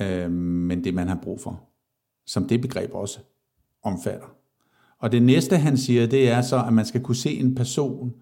øh, 0.00 0.30
men 0.30 0.85
det, 0.85 0.94
man 0.94 1.08
har 1.08 1.18
brug 1.23 1.40
for. 1.40 1.64
Som 2.26 2.49
det 2.49 2.61
begreb 2.61 2.90
også 2.94 3.18
omfatter. 3.82 4.26
Og 4.99 5.12
det 5.12 5.23
næste, 5.23 5.56
han 5.56 5.76
siger, 5.76 6.06
det 6.06 6.28
er 6.28 6.42
så, 6.42 6.64
at 6.64 6.73
man 6.73 6.87
skal 6.87 7.02
kunne 7.02 7.16
se 7.16 7.30
en 7.30 7.54
person, 7.54 8.14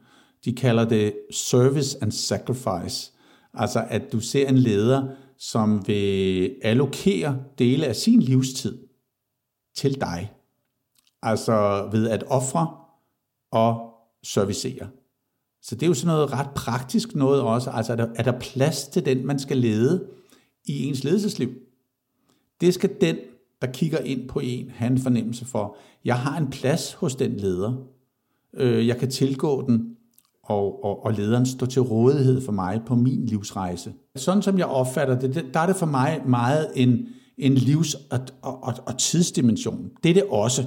de 0.45 0.55
kalder 0.55 0.89
det 0.89 1.15
service 1.31 1.99
and 2.03 2.13
sacrifice. 2.13 3.13
Altså, 3.55 3.87
at 3.89 4.13
du 4.13 4.21
ser 4.21 4.49
en 4.49 4.59
leder, 4.59 5.09
som 5.39 5.89
vil 5.89 6.57
allokere 6.63 7.45
dele 7.59 7.87
af 7.87 7.97
sin 7.97 8.21
livstid 8.21 8.79
til 9.75 10.01
dig. 10.01 10.33
Altså 11.23 11.89
ved 11.93 12.09
at 12.09 12.25
ofre 12.27 12.77
og 13.51 13.95
servicere. 14.23 14.89
Så 15.67 15.75
det 15.75 15.83
er 15.83 15.87
jo 15.87 15.95
sådan 15.95 16.15
noget 16.15 16.33
ret 16.33 16.51
praktisk 16.55 17.15
noget 17.15 17.43
også. 17.43 17.71
Altså 17.71 17.93
er 17.93 17.97
der, 17.97 18.09
er 18.15 18.23
der 18.23 18.39
plads 18.39 18.89
til 18.89 19.07
den, 19.07 19.27
man 19.27 19.39
skal 19.39 19.57
lede 19.57 20.05
i 20.65 20.85
ens 20.85 21.05
ledelsesliv? 21.05 21.51
Det 22.61 22.75
skal 22.75 22.91
den 23.01 23.17
der 23.61 23.67
kigger 23.73 23.99
ind 23.99 24.29
på 24.29 24.41
en, 24.41 24.71
have 24.71 24.91
en 24.91 24.99
fornemmelse 24.99 25.45
for, 25.45 25.77
jeg 26.05 26.19
har 26.19 26.39
en 26.39 26.51
plads 26.51 26.93
hos 26.93 27.15
den 27.15 27.37
leder. 27.37 27.73
Øh, 28.55 28.87
jeg 28.87 28.97
kan 28.97 29.11
tilgå 29.11 29.67
den, 29.67 29.97
og, 30.45 30.85
og, 30.85 31.05
og 31.05 31.13
lederen 31.13 31.47
står 31.47 31.67
til 31.67 31.83
rådighed 31.83 32.41
for 32.41 32.53
mig 32.53 32.81
på 32.87 32.95
min 32.95 33.27
livsrejse. 33.27 33.93
Sådan 34.17 34.43
som 34.43 34.59
jeg 34.59 34.67
opfatter 34.67 35.19
det, 35.19 35.47
der 35.55 35.61
er 35.61 35.67
det 35.67 35.77
for 35.77 35.87
mig 35.87 36.23
meget 36.27 36.69
en, 36.75 37.07
en 37.39 37.55
livs- 37.55 37.95
og, 38.11 38.19
og, 38.43 38.65
og, 38.65 38.75
og 38.87 38.99
tidsdimension. 38.99 39.91
Det 40.03 40.11
er 40.11 40.15
det 40.15 40.25
også. 40.31 40.65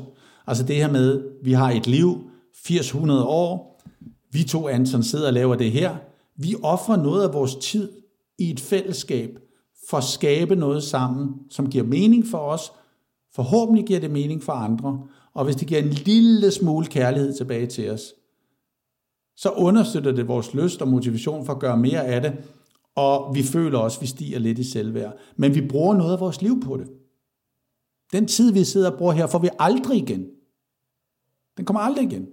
Altså 0.48 0.64
det 0.64 0.76
her 0.76 0.92
med, 0.92 1.24
vi 1.44 1.52
har 1.52 1.72
et 1.72 1.88
liv, 1.88 2.30
80-100 2.56 3.12
år, 3.12 3.69
vi 4.32 4.44
to 4.44 4.68
Anton 4.68 5.04
sidder 5.04 5.28
og 5.28 5.34
laver 5.34 5.56
det 5.56 5.72
her. 5.72 5.96
Vi 6.36 6.56
offrer 6.64 6.98
noget 6.98 7.24
af 7.28 7.34
vores 7.34 7.56
tid 7.56 7.92
i 8.38 8.52
et 8.52 8.60
fællesskab 8.60 9.40
for 9.90 9.98
at 9.98 10.04
skabe 10.04 10.56
noget 10.56 10.84
sammen, 10.84 11.36
som 11.50 11.70
giver 11.70 11.84
mening 11.84 12.28
for 12.28 12.38
os, 12.38 12.72
Forhåbentlig 13.36 13.86
giver 13.86 14.00
det 14.00 14.12
mening 14.12 14.44
for 14.44 14.54
andre, 14.54 15.08
og 15.34 15.46
hvis 15.46 15.56
det 15.56 15.68
giver 15.68 15.80
en 15.80 15.90
lille 15.90 16.52
smule 16.52 16.88
kærlighed 16.88 17.38
tilbage 17.38 17.68
til 17.68 17.92
os, 17.92 18.14
så 19.36 19.50
understøtter 19.50 20.12
det 20.12 20.28
vores 20.28 20.54
lyst 20.54 20.82
og 20.82 20.88
motivation 20.88 21.46
for 21.46 21.54
at 21.54 21.60
gøre 21.60 21.78
mere 21.78 22.06
af 22.06 22.22
det, 22.22 22.34
og 22.96 23.36
vi 23.36 23.44
føler 23.44 23.80
også, 23.80 23.98
at 23.98 24.02
vi 24.02 24.08
stiger 24.08 24.40
lidt 24.40 24.60
i 24.60 24.72
selvværd. 24.72 25.18
Men 25.36 25.56
vi 25.56 25.68
bruger 25.68 25.96
noget 25.96 26.14
af 26.14 26.20
vores 26.20 26.42
liv 26.42 26.62
på 26.62 26.78
det. 26.78 26.88
Den 28.12 28.28
tid, 28.28 28.52
vi 28.52 28.64
sidder 28.64 28.92
og 28.92 28.98
bruger 28.98 29.14
her, 29.14 29.28
får 29.28 29.40
vi 29.40 29.50
aldrig 29.60 29.98
igen. 29.98 30.26
Den 31.58 31.66
kommer 31.66 31.82
aldrig 31.82 32.04
igen. 32.04 32.28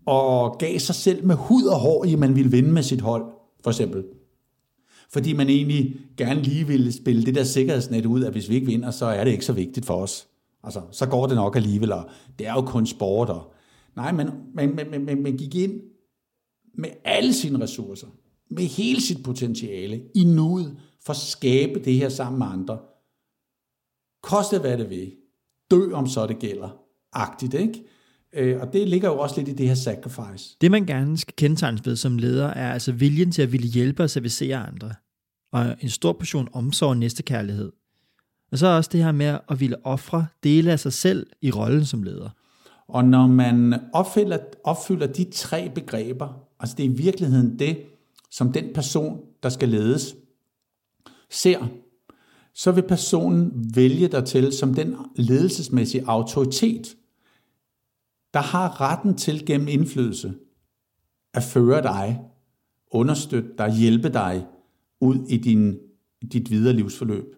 og 0.05 0.57
gav 0.59 0.79
sig 0.79 0.95
selv 0.95 1.25
med 1.25 1.35
hud 1.35 1.63
og 1.63 1.79
hår, 1.79 2.05
i 2.05 2.15
man 2.15 2.35
ville 2.35 2.51
vinde 2.51 2.71
med 2.71 2.83
sit 2.83 3.01
hold, 3.01 3.23
for 3.63 3.69
eksempel. 3.69 4.03
Fordi 5.13 5.33
man 5.33 5.49
egentlig 5.49 5.95
gerne 6.17 6.41
lige 6.41 6.67
ville 6.67 6.91
spille 6.91 7.25
det 7.25 7.35
der 7.35 7.43
sikkerhedsnet 7.43 8.05
ud, 8.05 8.23
at 8.23 8.31
hvis 8.31 8.49
vi 8.49 8.55
ikke 8.55 8.67
vinder, 8.67 8.91
så 8.91 9.05
er 9.05 9.23
det 9.23 9.31
ikke 9.31 9.45
så 9.45 9.53
vigtigt 9.53 9.85
for 9.85 9.95
os. 9.95 10.27
Altså, 10.63 10.81
så 10.91 11.05
går 11.05 11.27
det 11.27 11.35
nok 11.35 11.55
alligevel, 11.55 11.91
og 11.91 12.09
det 12.39 12.47
er 12.47 12.53
jo 12.53 12.61
kun 12.61 12.85
sport. 12.85 13.29
Og... 13.29 13.53
Nej, 13.95 14.11
men 14.11 14.29
man, 14.53 14.75
man, 14.75 15.05
man, 15.05 15.23
man 15.23 15.37
gik 15.37 15.55
ind 15.55 15.81
med 16.75 16.89
alle 17.03 17.33
sine 17.33 17.63
ressourcer, 17.63 18.07
med 18.49 18.63
hele 18.63 19.01
sit 19.01 19.23
potentiale, 19.23 20.01
i 20.15 20.23
nuet, 20.23 20.77
for 21.05 21.13
at 21.13 21.17
skabe 21.17 21.79
det 21.79 21.93
her 21.93 22.09
sammen 22.09 22.39
med 22.39 22.47
andre. 22.47 22.79
Koste 24.23 24.59
hvad 24.59 24.77
det 24.77 24.89
vil. 24.89 25.11
Dø 25.71 25.91
om 25.93 26.07
så 26.07 26.27
det 26.27 26.39
gælder. 26.39 26.77
Agtigt, 27.13 27.53
ikke? 27.53 27.83
Øh, 28.33 28.61
og 28.61 28.73
det 28.73 28.89
ligger 28.89 29.09
jo 29.09 29.19
også 29.19 29.37
lidt 29.37 29.49
i 29.49 29.53
det 29.53 29.67
her 29.67 29.75
sacrifice. 29.75 30.57
Det 30.61 30.71
man 30.71 30.85
gerne 30.85 31.17
skal 31.17 31.33
kendetegnes 31.37 31.85
ved 31.85 31.95
som 31.95 32.17
leder, 32.17 32.47
er 32.47 32.73
altså 32.73 32.91
viljen 32.91 33.31
til 33.31 33.41
at 33.41 33.51
ville 33.51 33.67
hjælpe 33.67 34.03
og 34.03 34.09
servicere 34.09 34.57
andre. 34.57 34.93
Og 35.53 35.75
en 35.81 35.89
stor 35.89 36.13
portion 36.13 36.49
omsorg 36.53 36.89
og 36.89 36.97
næstekærlighed. 36.97 37.71
Og 38.51 38.57
så 38.57 38.67
også 38.67 38.89
det 38.93 39.03
her 39.03 39.11
med 39.11 39.39
at 39.49 39.59
ville 39.59 39.85
ofre 39.85 40.27
dele 40.43 40.71
af 40.71 40.79
sig 40.79 40.93
selv 40.93 41.27
i 41.41 41.51
rollen 41.51 41.85
som 41.85 42.03
leder. 42.03 42.29
Og 42.87 43.05
når 43.05 43.27
man 43.27 43.79
opfylder, 43.93 44.37
opfylder 44.63 45.07
de 45.07 45.31
tre 45.31 45.71
begreber, 45.75 46.47
altså 46.59 46.75
det 46.75 46.85
er 46.85 46.89
i 46.89 46.93
virkeligheden 46.93 47.59
det, 47.59 47.77
som 48.31 48.51
den 48.51 48.73
person, 48.73 49.21
der 49.43 49.49
skal 49.49 49.69
ledes, 49.69 50.15
ser, 51.29 51.67
så 52.53 52.71
vil 52.71 52.87
personen 52.87 53.71
vælge 53.75 54.07
dig 54.07 54.25
til 54.25 54.53
som 54.53 54.73
den 54.73 54.95
ledelsesmæssige 55.15 56.03
autoritet, 56.07 56.95
der 58.33 58.41
har 58.41 58.81
retten 58.81 59.17
til 59.17 59.45
gennem 59.45 59.67
indflydelse 59.67 60.33
at 61.33 61.43
føre 61.43 61.81
dig, 61.81 62.19
understøtte 62.91 63.49
dig, 63.57 63.71
hjælpe 63.71 64.09
dig 64.09 64.47
ud 65.03 65.27
i 65.29 65.37
din, 65.37 65.77
dit 66.31 66.51
videre 66.51 66.73
livsforløb 66.73 67.35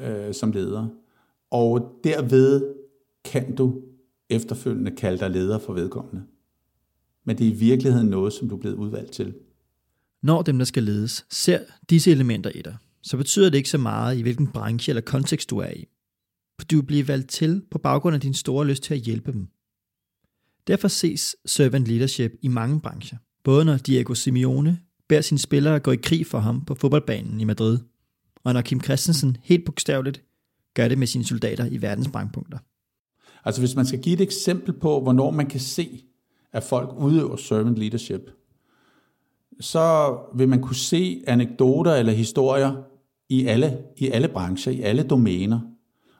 øh, 0.00 0.34
som 0.34 0.52
leder. 0.52 0.88
Og 1.50 2.00
derved 2.04 2.74
kan 3.24 3.54
du 3.54 3.82
efterfølgende 4.30 4.90
kalde 4.90 5.18
dig 5.18 5.30
leder 5.30 5.58
for 5.58 5.72
vedkommende. 5.72 6.22
Men 7.24 7.38
det 7.38 7.46
er 7.46 7.50
i 7.50 7.54
virkeligheden 7.54 8.08
noget, 8.08 8.32
som 8.32 8.48
du 8.48 8.56
er 8.56 8.60
blevet 8.60 8.76
udvalgt 8.76 9.12
til. 9.12 9.34
Når 10.22 10.42
dem, 10.42 10.58
der 10.58 10.64
skal 10.64 10.82
ledes, 10.82 11.26
ser 11.30 11.60
disse 11.90 12.10
elementer 12.10 12.50
i 12.50 12.62
dig, 12.62 12.76
så 13.02 13.16
betyder 13.16 13.50
det 13.50 13.56
ikke 13.56 13.70
så 13.70 13.78
meget, 13.78 14.18
i 14.18 14.22
hvilken 14.22 14.46
branche 14.46 14.90
eller 14.90 15.00
kontekst 15.00 15.50
du 15.50 15.58
er 15.58 15.70
i. 15.70 15.84
For 16.58 16.66
du 16.66 16.82
bliver 16.82 17.04
valgt 17.04 17.30
til 17.30 17.62
på 17.70 17.78
baggrund 17.78 18.14
af 18.14 18.20
din 18.20 18.34
store 18.34 18.66
lyst 18.66 18.82
til 18.82 18.94
at 18.94 19.00
hjælpe 19.00 19.32
dem. 19.32 19.48
Derfor 20.66 20.88
ses 20.88 21.36
servant 21.46 21.86
leadership 21.86 22.32
i 22.42 22.48
mange 22.48 22.80
brancher. 22.80 23.18
Både 23.44 23.64
når 23.64 23.76
Diego 23.76 24.14
Simeone 24.14 24.78
beder 25.08 25.20
sine 25.20 25.38
spillere 25.38 25.80
gå 25.80 25.90
i 25.92 25.96
krig 25.96 26.26
for 26.26 26.38
ham 26.38 26.64
på 26.64 26.74
fodboldbanen 26.74 27.40
i 27.40 27.44
Madrid, 27.44 27.78
og 28.44 28.54
når 28.54 28.60
Kim 28.60 28.80
Christensen 28.80 29.36
helt 29.42 29.64
bogstaveligt 29.64 30.22
gør 30.74 30.88
det 30.88 30.98
med 30.98 31.06
sine 31.06 31.24
soldater 31.24 31.66
i 31.66 31.82
verdens 31.82 32.08
brandpunkter. 32.08 32.58
Altså 33.44 33.60
hvis 33.60 33.76
man 33.76 33.86
skal 33.86 34.00
give 34.00 34.14
et 34.14 34.20
eksempel 34.20 34.72
på, 34.72 35.00
hvornår 35.00 35.30
man 35.30 35.46
kan 35.46 35.60
se, 35.60 36.04
at 36.52 36.62
folk 36.62 36.90
udøver 36.98 37.36
servant 37.36 37.78
leadership, 37.78 38.30
så 39.60 40.16
vil 40.34 40.48
man 40.48 40.62
kunne 40.62 40.76
se 40.76 41.22
anekdoter 41.26 41.94
eller 41.94 42.12
historier 42.12 42.82
i 43.28 43.46
alle, 43.46 43.78
i 43.96 44.08
alle 44.08 44.28
brancher, 44.28 44.72
i 44.72 44.80
alle 44.80 45.02
domæner. 45.02 45.60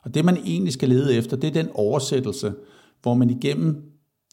Og 0.03 0.15
det 0.15 0.25
man 0.25 0.37
egentlig 0.37 0.73
skal 0.73 0.89
lede 0.89 1.15
efter, 1.15 1.37
det 1.37 1.49
er 1.49 1.53
den 1.53 1.69
oversættelse, 1.75 2.55
hvor 3.03 3.15
man 3.15 3.31
igennem 3.31 3.83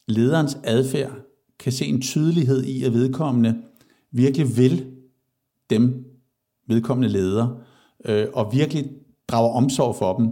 lederens 0.07 0.57
adfærd 0.63 1.11
kan 1.59 1.71
se 1.71 1.85
en 1.85 2.01
tydelighed 2.01 2.63
i, 2.63 2.83
at 2.83 2.93
vedkommende 2.93 3.61
virkelig 4.15 4.57
vil 4.57 4.85
dem, 5.69 6.05
vedkommende 6.67 7.09
leder, 7.09 7.47
øh, 8.05 8.27
og 8.33 8.53
virkelig 8.53 8.89
drager 9.27 9.49
omsorg 9.49 9.95
for 9.95 10.17
dem, 10.17 10.29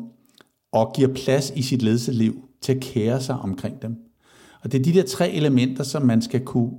og 0.72 0.94
giver 0.96 1.14
plads 1.14 1.54
i 1.56 1.62
sit 1.62 1.82
ledelsesliv 1.82 2.50
til 2.62 2.74
at 2.74 2.82
kære 2.82 3.22
sig 3.22 3.36
omkring 3.36 3.82
dem. 3.82 3.96
Og 4.64 4.72
det 4.72 4.80
er 4.80 4.84
de 4.84 4.94
der 4.94 5.04
tre 5.04 5.32
elementer, 5.32 5.84
som 5.84 6.02
man 6.02 6.22
skal 6.22 6.46
kunne, 6.46 6.72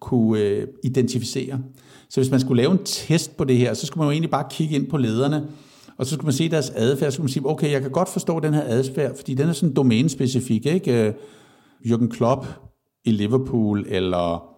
kunne 0.00 0.40
øh, 0.40 0.66
identificere. 0.84 1.62
Så 2.08 2.20
hvis 2.20 2.30
man 2.30 2.40
skulle 2.40 2.62
lave 2.62 2.72
en 2.72 2.84
test 2.84 3.36
på 3.36 3.44
det 3.44 3.56
her, 3.56 3.74
så 3.74 3.86
skulle 3.86 3.98
man 3.98 4.06
jo 4.06 4.12
egentlig 4.12 4.30
bare 4.30 4.46
kigge 4.50 4.74
ind 4.74 4.86
på 4.86 4.96
lederne, 4.96 5.48
og 5.96 6.06
så 6.06 6.14
skulle 6.14 6.26
man 6.26 6.32
se 6.32 6.48
deres 6.48 6.70
adfærd, 6.70 7.10
så 7.10 7.14
skulle 7.14 7.24
man 7.24 7.32
sige, 7.32 7.46
okay, 7.46 7.70
jeg 7.70 7.82
kan 7.82 7.90
godt 7.90 8.08
forstå 8.08 8.40
den 8.40 8.54
her 8.54 8.62
adfærd, 8.66 9.16
fordi 9.16 9.34
den 9.34 9.48
er 9.48 9.52
sådan 9.52 9.74
domænespecifik, 9.74 10.66
ikke? 10.66 11.06
Øh, 11.06 11.14
Jürgen 11.84 12.08
Klopp 12.08 12.46
i 13.04 13.10
Liverpool, 13.10 13.86
eller 13.88 14.50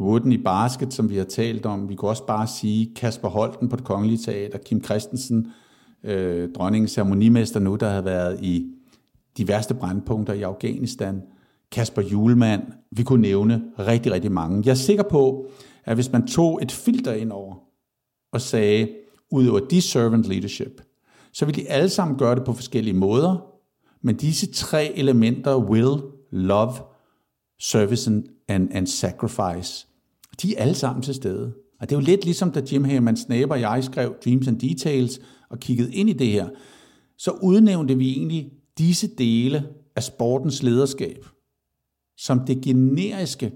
Wooden 0.00 0.32
i 0.32 0.36
basket, 0.38 0.94
som 0.94 1.10
vi 1.10 1.16
har 1.16 1.24
talt 1.24 1.66
om. 1.66 1.88
Vi 1.88 1.94
kunne 1.94 2.10
også 2.10 2.26
bare 2.26 2.46
sige 2.46 2.94
Kasper 2.96 3.28
Holten 3.28 3.68
på 3.68 3.76
det 3.76 3.84
kongelige 3.84 4.18
teater, 4.18 4.58
Kim 4.58 4.84
Christensen, 4.84 5.52
øh, 6.04 6.48
dronningens 6.52 6.90
ceremonimester 6.90 7.60
nu, 7.60 7.76
der 7.76 7.88
har 7.88 8.02
været 8.02 8.40
i 8.42 8.70
de 9.36 9.48
værste 9.48 9.74
brandpunkter 9.74 10.32
i 10.32 10.42
Afghanistan, 10.42 11.22
Kasper 11.72 12.02
Julemand, 12.02 12.62
vi 12.90 13.02
kunne 13.02 13.22
nævne 13.22 13.62
rigtig, 13.78 14.12
rigtig 14.12 14.32
mange. 14.32 14.62
Jeg 14.64 14.70
er 14.70 14.74
sikker 14.74 15.02
på, 15.02 15.46
at 15.84 15.94
hvis 15.94 16.12
man 16.12 16.26
tog 16.26 16.62
et 16.62 16.72
filter 16.72 17.12
ind 17.12 17.32
over 17.32 17.54
og 18.32 18.40
sagde, 18.40 18.88
udøver 19.30 19.60
de 19.60 19.80
servant 19.80 20.24
leadership, 20.24 20.82
så 21.32 21.44
vil 21.44 21.56
de 21.56 21.68
alle 21.68 21.88
sammen 21.88 22.18
gøre 22.18 22.34
det 22.34 22.44
på 22.44 22.52
forskellige 22.52 22.94
måder, 22.94 23.46
men 24.02 24.16
disse 24.16 24.52
tre 24.52 24.92
elementer, 24.96 25.56
will, 25.56 26.02
love, 26.30 26.72
service 27.64 28.10
and, 28.48 28.68
and 28.72 28.86
sacrifice, 28.86 29.86
de 30.42 30.56
er 30.56 30.62
alle 30.62 30.74
sammen 30.74 31.02
til 31.02 31.14
stede. 31.14 31.52
Og 31.80 31.90
det 31.90 31.96
er 31.96 32.00
jo 32.00 32.04
lidt 32.04 32.24
ligesom, 32.24 32.52
da 32.52 32.62
Jim 32.72 32.84
Herman 32.84 33.16
Snape 33.16 33.52
og 33.52 33.60
jeg 33.60 33.84
skrev 33.84 34.14
Dreams 34.24 34.48
and 34.48 34.58
Details 34.60 35.20
og 35.48 35.58
kiggede 35.58 35.94
ind 35.94 36.10
i 36.10 36.12
det 36.12 36.26
her, 36.26 36.48
så 37.18 37.30
udnævnte 37.30 37.98
vi 37.98 38.10
egentlig 38.10 38.52
disse 38.78 39.06
dele 39.06 39.68
af 39.96 40.02
sportens 40.02 40.62
lederskab 40.62 41.24
som 42.16 42.40
det 42.46 42.60
generiske 42.60 43.52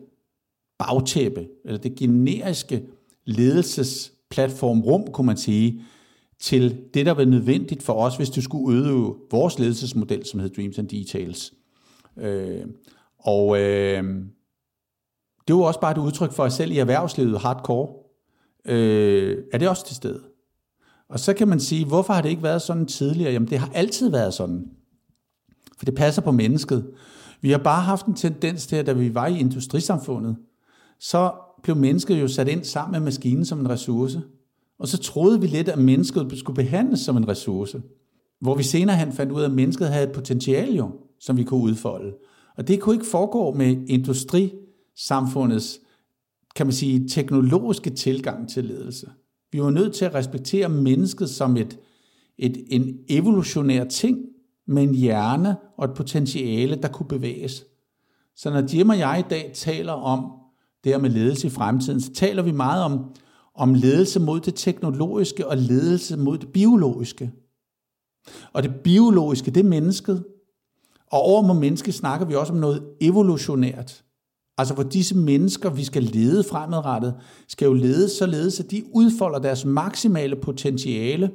bagtæppe, 0.78 1.48
eller 1.64 1.78
det 1.78 1.94
generiske 1.94 2.82
ledelsesplatform 3.24 4.80
rum, 4.80 5.06
kunne 5.12 5.26
man 5.26 5.36
sige, 5.36 5.82
til 6.40 6.78
det, 6.94 7.06
der 7.06 7.12
var 7.12 7.24
nødvendigt 7.24 7.82
for 7.82 7.92
os, 7.92 8.16
hvis 8.16 8.30
du 8.30 8.42
skulle 8.42 8.64
udøve 8.64 9.16
vores 9.30 9.58
ledelsesmodel, 9.58 10.26
som 10.26 10.40
hedder 10.40 10.54
Dreams 10.54 10.78
and 10.78 10.88
Details. 10.88 11.54
Øh, 12.18 12.64
og 13.18 13.60
øh, 13.60 14.04
det 15.48 15.56
var 15.56 15.62
også 15.62 15.80
bare 15.80 15.92
et 15.92 15.98
udtryk 15.98 16.32
for, 16.32 16.44
at 16.44 16.52
selv 16.52 16.72
i 16.72 16.78
erhvervslivet 16.78 17.40
hardcore, 17.40 17.88
øh, 18.64 19.36
er 19.52 19.58
det 19.58 19.68
også 19.68 19.86
til 19.86 19.96
stede. 19.96 20.20
Og 21.08 21.20
så 21.20 21.34
kan 21.34 21.48
man 21.48 21.60
sige, 21.60 21.86
hvorfor 21.86 22.12
har 22.12 22.22
det 22.22 22.28
ikke 22.28 22.42
været 22.42 22.62
sådan 22.62 22.86
tidligere? 22.86 23.32
Jamen 23.32 23.48
det 23.48 23.58
har 23.58 23.70
altid 23.74 24.10
været 24.10 24.34
sådan. 24.34 24.70
For 25.78 25.84
det 25.84 25.94
passer 25.94 26.22
på 26.22 26.30
mennesket. 26.30 26.90
Vi 27.40 27.50
har 27.50 27.58
bare 27.58 27.82
haft 27.82 28.06
en 28.06 28.14
tendens 28.14 28.66
til, 28.66 28.76
at 28.76 28.86
da 28.86 28.92
vi 28.92 29.14
var 29.14 29.26
i 29.26 29.38
industrisamfundet, 29.38 30.36
så 31.00 31.32
blev 31.62 31.76
mennesket 31.76 32.20
jo 32.20 32.28
sat 32.28 32.48
ind 32.48 32.64
sammen 32.64 32.92
med 32.92 33.00
maskinen 33.00 33.44
som 33.44 33.60
en 33.60 33.70
ressource. 33.70 34.22
Og 34.78 34.88
så 34.88 34.98
troede 34.98 35.40
vi 35.40 35.46
lidt, 35.46 35.68
at 35.68 35.78
mennesket 35.78 36.38
skulle 36.38 36.56
behandles 36.56 37.00
som 37.00 37.16
en 37.16 37.28
ressource. 37.28 37.82
Hvor 38.40 38.54
vi 38.54 38.62
senere 38.62 38.96
hen 38.96 39.12
fandt 39.12 39.32
ud 39.32 39.40
af, 39.40 39.44
at 39.44 39.54
mennesket 39.54 39.88
havde 39.88 40.06
et 40.06 40.12
potentiale 40.12 40.76
jo, 40.76 40.90
som 41.20 41.36
vi 41.36 41.44
kunne 41.44 41.62
udfolde. 41.62 42.12
Og 42.58 42.68
det 42.68 42.80
kunne 42.80 42.94
ikke 42.94 43.06
foregå 43.06 43.52
med 43.52 43.76
industrisamfundets, 43.86 45.80
kan 46.56 46.66
man 46.66 46.72
sige, 46.72 47.08
teknologiske 47.08 47.90
tilgang 47.90 48.48
til 48.48 48.64
ledelse. 48.64 49.10
Vi 49.52 49.60
var 49.60 49.70
nødt 49.70 49.94
til 49.94 50.04
at 50.04 50.14
respektere 50.14 50.68
mennesket 50.68 51.30
som 51.30 51.56
et, 51.56 51.78
et, 52.38 52.64
en 52.68 52.98
evolutionær 53.08 53.84
ting 53.84 54.18
med 54.66 54.82
en 54.82 54.94
hjerne 54.94 55.56
og 55.76 55.84
et 55.84 55.94
potentiale, 55.94 56.76
der 56.82 56.88
kunne 56.88 57.08
bevæges. 57.08 57.64
Så 58.36 58.50
når 58.50 58.74
Jim 58.74 58.88
og 58.88 58.98
jeg 58.98 59.24
i 59.26 59.30
dag 59.30 59.52
taler 59.54 59.92
om 59.92 60.32
det 60.84 60.92
her 60.92 60.98
med 60.98 61.10
ledelse 61.10 61.46
i 61.46 61.50
fremtiden, 61.50 62.00
så 62.00 62.12
taler 62.12 62.42
vi 62.42 62.52
meget 62.52 62.84
om, 62.84 63.14
om 63.54 63.74
ledelse 63.74 64.20
mod 64.20 64.40
det 64.40 64.54
teknologiske 64.54 65.46
og 65.46 65.56
ledelse 65.56 66.16
mod 66.16 66.38
det 66.38 66.48
biologiske. 66.48 67.32
Og 68.52 68.62
det 68.62 68.74
biologiske, 68.84 69.50
det 69.50 69.60
er 69.64 69.68
mennesket. 69.68 70.24
Og 71.12 71.20
over 71.20 71.42
mod 71.42 71.54
menneske 71.54 71.92
snakker 71.92 72.26
vi 72.26 72.34
også 72.34 72.52
om 72.52 72.58
noget 72.58 72.82
evolutionært. 73.00 74.04
Altså 74.58 74.74
hvor 74.74 74.82
disse 74.82 75.16
mennesker, 75.16 75.70
vi 75.70 75.84
skal 75.84 76.02
lede 76.02 76.44
fremadrettet, 76.44 77.14
skal 77.48 77.66
jo 77.66 77.72
lede 77.72 78.08
således, 78.08 78.60
at 78.60 78.70
de 78.70 78.84
udfolder 78.94 79.38
deres 79.38 79.64
maksimale 79.64 80.36
potentiale 80.36 81.30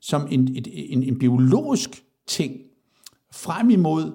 som 0.00 0.28
en, 0.30 0.56
en, 0.66 1.02
en 1.02 1.18
biologisk 1.18 2.04
ting 2.26 2.52
frem 3.32 3.70
imod 3.70 4.12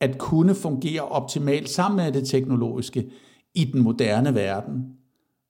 at 0.00 0.18
kunne 0.18 0.54
fungere 0.54 1.00
optimalt 1.00 1.70
sammen 1.70 1.96
med 1.96 2.12
det 2.12 2.28
teknologiske 2.28 3.10
i 3.54 3.64
den 3.64 3.82
moderne 3.82 4.34
verden. 4.34 4.82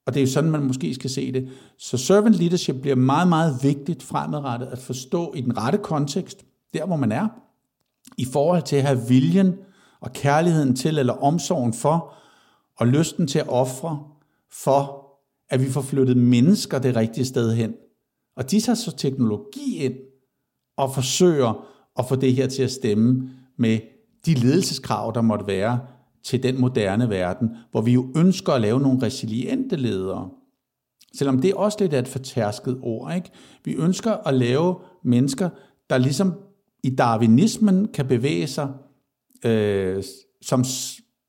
Og 0.06 0.14
det 0.14 0.20
er 0.20 0.25
jo 0.25 0.30
sådan, 0.30 0.50
man 0.50 0.62
måske 0.62 0.94
skal 0.94 1.11
se 1.11 1.32
det. 1.32 1.49
Så 1.78 1.96
servant 1.96 2.34
leadership 2.34 2.75
bliver 2.82 2.96
meget, 2.96 3.28
meget 3.28 3.58
vigtigt 3.62 4.02
fremadrettet 4.02 4.66
at 4.66 4.78
forstå 4.78 5.32
i 5.37 5.40
den 5.40 5.58
rette 5.58 5.78
kontekst, 5.78 6.44
der 6.75 6.87
hvor 6.87 6.96
man 6.96 7.12
er, 7.12 7.28
i 8.18 8.25
forhold 8.25 8.62
til 8.62 8.76
at 8.76 8.82
have 8.82 9.00
viljen 9.09 9.54
og 10.00 10.12
kærligheden 10.12 10.76
til, 10.76 10.99
eller 10.99 11.12
omsorgen 11.12 11.73
for, 11.75 12.14
og 12.76 12.87
lysten 12.87 13.26
til 13.26 13.38
at 13.38 13.49
ofre 13.49 14.04
for, 14.50 15.06
at 15.50 15.61
vi 15.61 15.71
får 15.71 15.80
flyttet 15.80 16.16
mennesker 16.16 16.78
det 16.78 16.97
rigtige 16.97 17.25
sted 17.25 17.54
hen. 17.54 17.75
Og 18.37 18.50
de 18.50 18.61
tager 18.61 18.76
så 18.76 18.97
teknologi 18.97 19.76
ind 19.76 19.94
og 20.76 20.94
forsøger 20.94 21.66
at 21.99 22.09
få 22.09 22.16
det 22.16 22.35
her 22.35 22.47
til 22.47 22.62
at 22.62 22.71
stemme 22.71 23.30
med 23.56 23.78
de 24.26 24.35
ledelseskrav, 24.35 25.12
der 25.14 25.21
måtte 25.21 25.47
være 25.47 25.80
til 26.25 26.42
den 26.42 26.61
moderne 26.61 27.11
verden, 27.11 27.49
hvor 27.71 27.80
vi 27.80 27.92
jo 27.92 28.12
ønsker 28.16 28.52
at 28.52 28.61
lave 28.61 28.80
nogle 28.80 29.02
resiliente 29.02 29.76
ledere. 29.76 30.30
Selvom 31.14 31.40
det 31.40 31.54
også 31.54 31.78
lidt 31.80 31.94
er 31.94 31.99
et 31.99 32.09
fortærsket 32.09 32.78
ord. 32.82 33.14
Ikke? 33.14 33.30
Vi 33.64 33.73
ønsker 33.73 34.12
at 34.12 34.35
lave 34.35 34.78
mennesker, 35.04 35.50
der 35.90 35.99
ligesom 35.99 36.35
i 36.82 36.90
darwinismen 36.90 37.88
kan 37.88 38.06
bevæge 38.06 38.46
sig, 38.46 38.68
øh, 39.44 40.02
som 40.42 40.64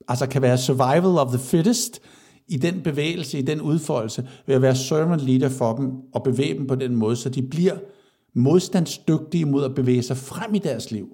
altså 0.07 0.27
kan 0.27 0.41
være 0.41 0.57
survival 0.57 1.05
of 1.19 1.27
the 1.27 1.39
fittest, 1.39 2.01
i 2.48 2.57
den 2.57 2.81
bevægelse, 2.81 3.39
i 3.39 3.41
den 3.41 3.62
udfoldelse, 3.62 4.27
ved 4.48 4.55
at 4.55 4.62
være 4.62 4.75
servant 4.75 5.22
leader 5.22 5.50
for 5.50 5.75
dem, 5.75 5.91
og 6.13 6.24
bevæge 6.24 6.57
dem 6.57 6.67
på 6.67 6.75
den 6.75 6.95
måde, 6.95 7.15
så 7.15 7.29
de 7.29 7.41
bliver 7.41 7.75
modstandsdygtige 8.36 9.45
mod 9.45 9.63
at 9.63 9.75
bevæge 9.75 10.03
sig 10.03 10.17
frem 10.17 10.55
i 10.55 10.60
deres 10.60 10.91
liv, 10.91 11.07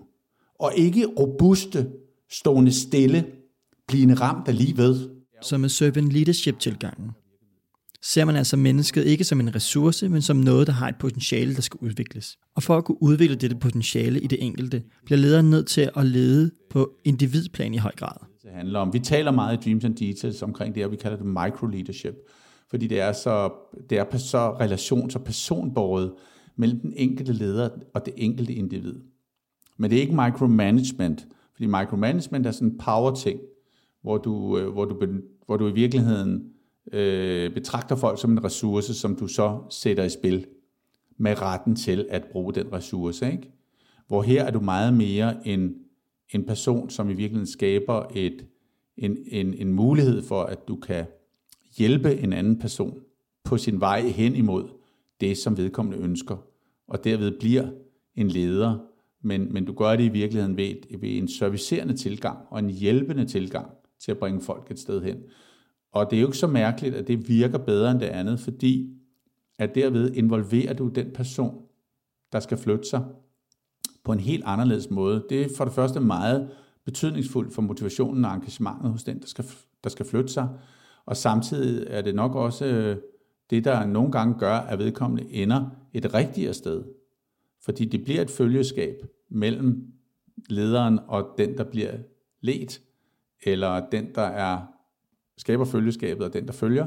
og 0.60 0.72
ikke 0.76 1.08
robuste, 1.20 1.90
stående 2.32 2.72
stille, 2.72 3.26
blivende 3.88 4.14
ramt 4.14 4.48
af 4.48 4.58
livet. 4.58 5.12
Så 5.42 5.58
med 5.58 5.70
servant 5.70 6.12
leadership-tilgangen 6.12 7.12
ser 8.02 8.26
man 8.26 8.36
altså 8.36 8.58
mennesket 8.58 9.06
ikke 9.06 9.24
som 9.24 9.40
en 9.40 9.56
ressource, 9.56 10.10
men 10.10 10.22
som 10.22 10.38
noget, 10.38 10.68
der 10.68 10.74
har 10.74 10.90
et 10.90 10.96
potentiale, 11.00 11.56
der 11.56 11.62
skal 11.62 11.78
udvikles. 11.82 12.38
Og 12.56 12.64
for 12.64 12.78
at 12.78 12.86
kunne 12.86 13.04
udvikle 13.04 13.36
dette 13.36 13.56
potentiale 13.56 14.22
i 14.22 14.28
det 14.28 14.44
enkelte, 14.44 14.84
bliver 15.06 15.18
lederen 15.18 15.50
nødt 15.50 15.68
til 15.68 15.90
at 15.96 16.06
lede 16.06 16.52
på 16.70 16.92
individplan 17.06 17.74
i 17.74 17.78
høj 17.78 17.92
grad. 17.96 18.26
Det 18.44 18.52
handler 18.52 18.80
om. 18.80 18.94
Vi 18.94 19.00
taler 19.00 19.32
meget 19.32 19.58
i 19.58 19.70
Dreams 19.70 19.86
and 19.86 19.96
Details 19.96 20.42
omkring 20.42 20.76
det, 20.76 20.86
og 20.86 20.92
vi 20.92 20.96
kalder 20.96 21.18
det 21.18 21.26
micro-leadership, 21.26 22.16
fordi 22.70 22.88
det 22.88 23.00
er 23.00 23.14
så, 23.14 23.52
det 23.90 23.98
er 23.98 24.18
så 24.18 24.52
relations- 24.52 25.16
og 25.16 25.24
personbåret 25.24 26.12
mellem 26.56 26.80
den 26.80 26.94
enkelte 26.96 27.34
leder 27.34 27.70
og 27.94 28.06
det 28.06 28.14
enkelte 28.18 28.54
individ. 28.54 28.96
Men 29.78 29.90
det 29.90 29.98
er 29.98 30.02
ikke 30.02 30.16
micromanagement, 30.16 31.28
fordi 31.54 31.66
micromanagement 31.66 32.46
er 32.46 32.52
sådan 32.52 32.68
en 32.68 32.78
power-ting, 32.78 33.40
hvor 34.02 34.18
du, 34.18 34.58
øh, 34.58 34.74
hvor 34.74 34.86
du, 34.86 35.08
hvor 35.46 35.58
du 35.58 35.68
i 35.68 35.72
virkeligheden 35.72 36.44
øh, 36.94 37.54
betragter 37.54 37.96
folk 37.96 38.22
som 38.22 38.32
en 38.32 38.44
ressource, 38.44 38.94
som 38.94 39.16
du 39.16 39.28
så 39.28 39.60
sætter 39.70 40.04
i 40.04 40.10
spil 40.10 40.46
med 41.18 41.42
retten 41.42 41.76
til 41.76 42.08
at 42.10 42.24
bruge 42.32 42.54
den 42.54 42.74
ressource. 42.74 43.32
Ikke? 43.32 43.52
Hvor 44.08 44.22
her 44.22 44.44
er 44.44 44.52
du 44.52 44.60
meget 44.60 44.94
mere 44.94 45.48
en, 45.48 45.76
en 46.34 46.46
person, 46.46 46.90
som 46.90 47.10
i 47.10 47.14
virkeligheden 47.14 47.48
skaber 47.48 48.04
et, 48.16 48.46
en, 48.98 49.18
en, 49.28 49.54
en 49.54 49.74
mulighed 49.74 50.22
for, 50.22 50.44
at 50.44 50.68
du 50.68 50.76
kan 50.76 51.06
hjælpe 51.78 52.18
en 52.18 52.34
anden 52.34 52.60
person 52.60 53.00
på 53.44 53.58
sin 53.58 53.80
vej 53.80 54.02
hen 54.02 54.36
imod 54.36 54.68
det, 55.22 55.38
som 55.38 55.58
vedkommende 55.58 56.04
ønsker, 56.04 56.38
og 56.88 57.04
derved 57.04 57.40
bliver 57.40 57.68
en 58.16 58.28
leder, 58.28 58.78
men, 59.22 59.54
men 59.54 59.66
du 59.66 59.74
gør 59.74 59.96
det 59.96 60.04
i 60.04 60.10
virkeligheden 60.10 60.58
ved, 60.58 61.00
ved 61.00 61.18
en 61.18 61.28
servicerende 61.28 61.98
tilgang 61.98 62.38
og 62.50 62.60
en 62.60 62.70
hjælpende 62.70 63.26
tilgang 63.26 63.72
til 64.00 64.12
at 64.12 64.18
bringe 64.18 64.42
folk 64.42 64.72
et 64.72 64.80
sted 64.80 65.02
hen. 65.02 65.18
Og 65.92 66.10
det 66.10 66.18
er 66.18 66.22
jo 66.22 66.28
ikke 66.28 66.38
så 66.38 66.48
mærkeligt, 66.48 66.96
at 66.96 67.08
det 67.08 67.30
virker 67.30 67.58
bedre 67.58 67.92
end 67.92 68.00
det 68.00 68.06
andet, 68.06 68.40
fordi 68.40 68.96
at 69.58 69.76
derved 69.76 70.14
involverer 70.14 70.74
du 70.74 70.88
den 70.88 71.12
person, 71.14 71.62
der 72.32 72.40
skal 72.40 72.58
flytte 72.58 72.90
sig 72.90 73.06
på 74.04 74.12
en 74.12 74.20
helt 74.20 74.44
anderledes 74.46 74.90
måde. 74.90 75.26
Det 75.30 75.42
er 75.42 75.48
for 75.58 75.66
det 75.66 75.74
første 75.74 76.00
meget 76.00 76.52
betydningsfuldt 76.86 77.54
for 77.54 77.62
motivationen 77.62 78.26
og 78.26 78.34
engagementet 78.34 78.92
hos 78.92 79.04
den, 79.04 79.20
der 79.20 79.28
skal, 79.28 79.46
der 79.84 79.90
skal 79.90 80.06
flytte 80.06 80.34
sig. 80.34 80.50
Og 81.06 81.18
samtidig 81.18 81.88
er 81.90 82.02
det 82.02 82.16
nok 82.16 82.36
også 82.36 82.66
øh, 82.66 82.98
det, 83.50 83.64
der 83.64 83.86
nogle 83.86 84.12
gange 84.12 84.40
gør, 84.40 84.56
at 84.56 84.80
vedkommende 84.80 85.32
ender 85.32 85.70
et 85.94 86.14
rigtigere 86.14 86.54
sted. 86.54 86.84
Fordi 87.62 87.86
det 87.86 88.04
bliver 88.04 88.22
et 88.22 88.30
følgeskab 88.30 88.96
mellem 89.30 89.94
lederen 90.50 91.00
og 91.08 91.36
den, 91.38 91.58
der 91.58 91.64
bliver 91.64 91.92
let, 92.42 92.82
eller 93.44 93.90
den, 93.90 94.16
der 94.16 94.22
er 94.22 94.62
skaber 95.40 95.66
følgeskabet 95.66 96.26
og 96.26 96.34
den, 96.34 96.48
der 96.48 96.54
følger, 96.54 96.86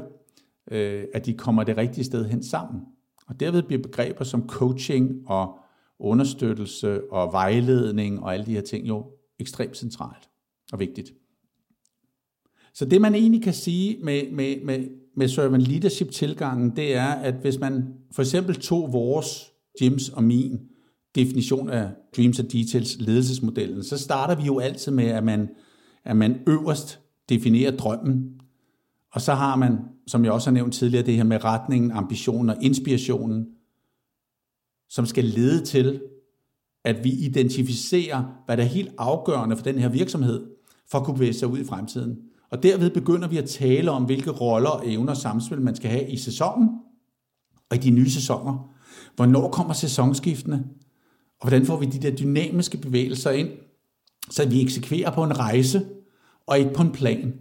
øh, 0.71 1.03
at 1.13 1.25
de 1.25 1.33
kommer 1.33 1.63
det 1.63 1.77
rigtige 1.77 2.03
sted 2.03 2.25
hen 2.25 2.43
sammen. 2.43 2.81
Og 3.27 3.39
derved 3.39 3.63
bliver 3.63 3.81
begreber 3.81 4.23
som 4.23 4.47
coaching 4.47 5.21
og 5.25 5.59
understøttelse 5.99 7.11
og 7.11 7.31
vejledning 7.31 8.19
og 8.19 8.33
alle 8.33 8.45
de 8.45 8.51
her 8.51 8.61
ting 8.61 8.87
jo 8.87 9.05
ekstremt 9.39 9.77
centralt 9.77 10.29
og 10.71 10.79
vigtigt. 10.79 11.13
Så 12.73 12.85
det 12.85 13.01
man 13.01 13.15
egentlig 13.15 13.43
kan 13.43 13.53
sige 13.53 13.97
med, 14.03 14.31
med, 14.31 14.61
med, 14.63 14.87
med 15.15 15.27
servant 15.27 15.63
leadership 15.63 16.11
tilgangen, 16.11 16.75
det 16.75 16.95
er, 16.95 17.07
at 17.07 17.33
hvis 17.33 17.59
man 17.59 17.93
for 18.11 18.21
eksempel 18.21 18.55
tog 18.55 18.93
vores, 18.93 19.49
Jims 19.81 20.09
og 20.09 20.23
min 20.23 20.59
definition 21.15 21.69
af 21.69 21.91
Dreams 22.17 22.39
and 22.39 22.49
Details 22.49 22.97
ledelsesmodellen, 22.99 23.83
så 23.83 23.97
starter 23.97 24.35
vi 24.35 24.43
jo 24.43 24.59
altid 24.59 24.91
med, 24.91 25.05
at 25.05 25.23
man, 25.23 25.49
at 26.03 26.17
man 26.17 26.41
øverst 26.47 26.99
definerer 27.29 27.77
drømmen, 27.77 28.39
og 29.13 29.21
så 29.21 29.33
har 29.33 29.55
man, 29.55 29.79
som 30.07 30.25
jeg 30.25 30.31
også 30.31 30.49
har 30.49 30.53
nævnt 30.53 30.73
tidligere, 30.73 31.05
det 31.05 31.15
her 31.15 31.23
med 31.23 31.43
retningen, 31.43 31.91
ambitionen 31.91 32.49
og 32.49 32.57
inspirationen, 32.61 33.47
som 34.89 35.05
skal 35.05 35.23
lede 35.23 35.65
til, 35.65 36.01
at 36.83 37.03
vi 37.03 37.09
identificerer, 37.09 38.23
hvad 38.45 38.57
der 38.57 38.63
er 38.63 38.67
helt 38.67 38.91
afgørende 38.97 39.57
for 39.57 39.63
den 39.63 39.79
her 39.79 39.89
virksomhed, 39.89 40.45
for 40.91 40.97
at 40.97 41.05
kunne 41.05 41.13
bevæge 41.13 41.33
sig 41.33 41.47
ud 41.47 41.59
i 41.59 41.63
fremtiden. 41.63 42.17
Og 42.51 42.63
derved 42.63 42.89
begynder 42.89 43.27
vi 43.27 43.37
at 43.37 43.49
tale 43.49 43.91
om, 43.91 44.03
hvilke 44.03 44.31
roller 44.31 44.69
og 44.69 44.91
evner 44.91 45.11
og 45.11 45.17
samspil 45.17 45.61
man 45.61 45.75
skal 45.75 45.89
have 45.89 46.09
i 46.09 46.17
sæsonen, 46.17 46.69
og 47.69 47.77
i 47.77 47.79
de 47.79 47.89
nye 47.89 48.09
sæsoner. 48.09 48.75
Hvornår 49.15 49.51
kommer 49.51 49.73
sæsonskiftene? 49.73 50.63
Og 51.39 51.47
hvordan 51.47 51.65
får 51.65 51.77
vi 51.77 51.85
de 51.85 52.01
der 52.01 52.15
dynamiske 52.15 52.77
bevægelser 52.77 53.31
ind, 53.31 53.49
så 54.29 54.49
vi 54.49 54.61
eksekverer 54.61 55.11
på 55.11 55.23
en 55.23 55.39
rejse, 55.39 55.85
og 56.47 56.59
ikke 56.59 56.73
på 56.73 56.81
en 56.81 56.91
plan. 56.91 57.33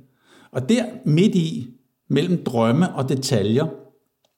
Og 0.53 0.69
der 0.69 0.85
midt 1.05 1.35
i, 1.35 1.69
mellem 2.11 2.45
drømme 2.45 2.95
og 2.95 3.09
detaljer, 3.09 3.67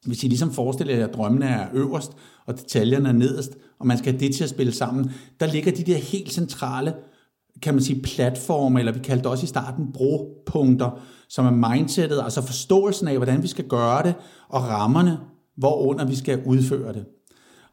hvis 0.07 0.25
I 0.25 0.29
ligesom 0.29 0.53
forestiller 0.53 0.97
jer, 0.97 1.07
at 1.07 1.15
drømmene 1.15 1.47
er 1.47 1.69
øverst, 1.73 2.13
og 2.47 2.59
detaljerne 2.59 3.09
er 3.09 3.13
nederst, 3.13 3.57
og 3.79 3.87
man 3.87 3.99
skal 3.99 4.13
have 4.13 4.21
det 4.21 4.35
til 4.35 4.45
at 4.45 4.51
spille 4.51 4.73
sammen, 4.73 5.11
der 5.41 5.47
ligger 5.47 5.73
de 5.73 5.83
der 5.83 5.97
helt 5.97 6.33
centrale, 6.33 6.95
kan 7.63 7.75
man 7.75 7.83
sige, 7.83 8.03
platforme, 8.03 8.79
eller 8.79 8.93
vi 8.93 8.99
kaldte 8.99 9.23
det 9.23 9.31
også 9.31 9.45
i 9.45 9.47
starten 9.47 9.93
bropunkter, 9.93 11.01
som 11.29 11.47
er 11.47 11.69
mindsetet, 11.69 12.21
altså 12.25 12.43
forståelsen 12.43 13.09
af, 13.09 13.17
hvordan 13.17 13.43
vi 13.43 13.49
skal 13.49 13.65
gøre 13.65 14.03
det, 14.03 14.15
og 14.49 14.63
rammerne, 14.63 15.19
hvorunder 15.57 16.05
vi 16.07 16.15
skal 16.15 16.43
udføre 16.47 16.93
det. 16.93 17.05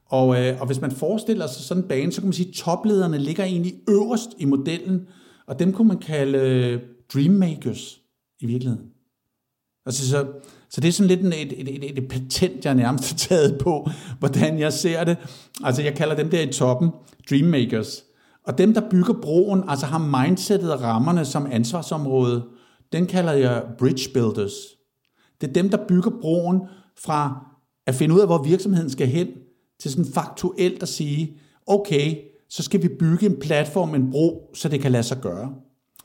Og, 0.05 0.41
øh, 0.41 0.61
og 0.61 0.67
hvis 0.67 0.81
man 0.81 0.91
forestiller 0.91 1.47
sig 1.47 1.63
sådan 1.63 1.83
en 1.83 1.87
bane, 1.87 2.11
så 2.11 2.21
kan 2.21 2.27
man 2.27 2.33
sige, 2.33 2.49
at 2.49 2.55
toplederne 2.55 3.17
ligger 3.17 3.43
egentlig 3.43 3.73
øverst 3.89 4.29
i 4.37 4.45
modellen, 4.45 5.07
og 5.47 5.59
dem 5.59 5.73
kunne 5.73 5.87
man 5.87 5.97
kalde 5.97 6.37
øh, 6.37 6.81
dreammakers 7.13 8.00
i 8.41 8.45
virkeligheden. 8.45 8.85
Altså, 9.85 10.09
så, 10.09 10.27
så 10.69 10.81
det 10.81 10.87
er 10.87 10.91
sådan 10.91 11.07
lidt 11.07 11.19
en, 11.19 11.33
et, 11.33 11.61
et, 11.61 11.85
et, 11.85 11.97
et 11.97 12.07
patent, 12.07 12.65
jeg 12.65 12.75
nærmest 12.75 13.11
har 13.11 13.17
taget 13.17 13.57
på, 13.59 13.89
hvordan 14.19 14.59
jeg 14.59 14.73
ser 14.73 15.03
det. 15.03 15.17
Altså, 15.63 15.81
jeg 15.81 15.95
kalder 15.95 16.15
dem 16.15 16.29
der 16.29 16.41
i 16.41 16.51
toppen 16.51 16.89
dreammakers. 17.29 18.03
Og 18.47 18.57
dem, 18.57 18.73
der 18.73 18.89
bygger 18.89 19.13
broen, 19.21 19.63
altså 19.67 19.85
har 19.85 20.25
mindsetet 20.27 20.73
og 20.73 20.81
rammerne 20.81 21.25
som 21.25 21.47
ansvarsområde, 21.51 22.43
den 22.91 23.07
kalder 23.07 23.31
jeg 23.31 23.63
bridge 23.77 24.09
builders. 24.13 24.53
Det 25.41 25.49
er 25.49 25.53
dem, 25.53 25.69
der 25.69 25.87
bygger 25.87 26.11
broen 26.21 26.61
fra 27.03 27.45
at 27.87 27.95
finde 27.95 28.15
ud 28.15 28.19
af, 28.19 28.27
hvor 28.27 28.43
virksomheden 28.43 28.89
skal 28.89 29.07
hen, 29.07 29.27
til 29.79 29.91
sådan 29.91 30.13
faktuelt 30.13 30.83
at 30.83 30.89
sige, 30.89 31.39
okay, 31.67 32.15
så 32.49 32.63
skal 32.63 32.83
vi 32.83 32.87
bygge 32.99 33.25
en 33.25 33.39
platform, 33.41 33.95
en 33.95 34.11
bro, 34.11 34.51
så 34.53 34.69
det 34.69 34.81
kan 34.81 34.91
lade 34.91 35.03
sig 35.03 35.17
gøre. 35.21 35.53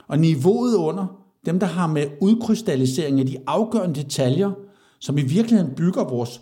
Og 0.08 0.18
niveauet 0.18 0.74
under, 0.74 1.25
dem 1.46 1.60
der 1.60 1.66
har 1.66 1.86
med 1.86 2.10
udkrystallisering 2.20 3.20
af 3.20 3.26
de 3.26 3.38
afgørende 3.46 4.02
detaljer, 4.02 4.52
som 4.98 5.18
i 5.18 5.22
virkeligheden 5.22 5.74
bygger 5.74 6.04
vores 6.04 6.40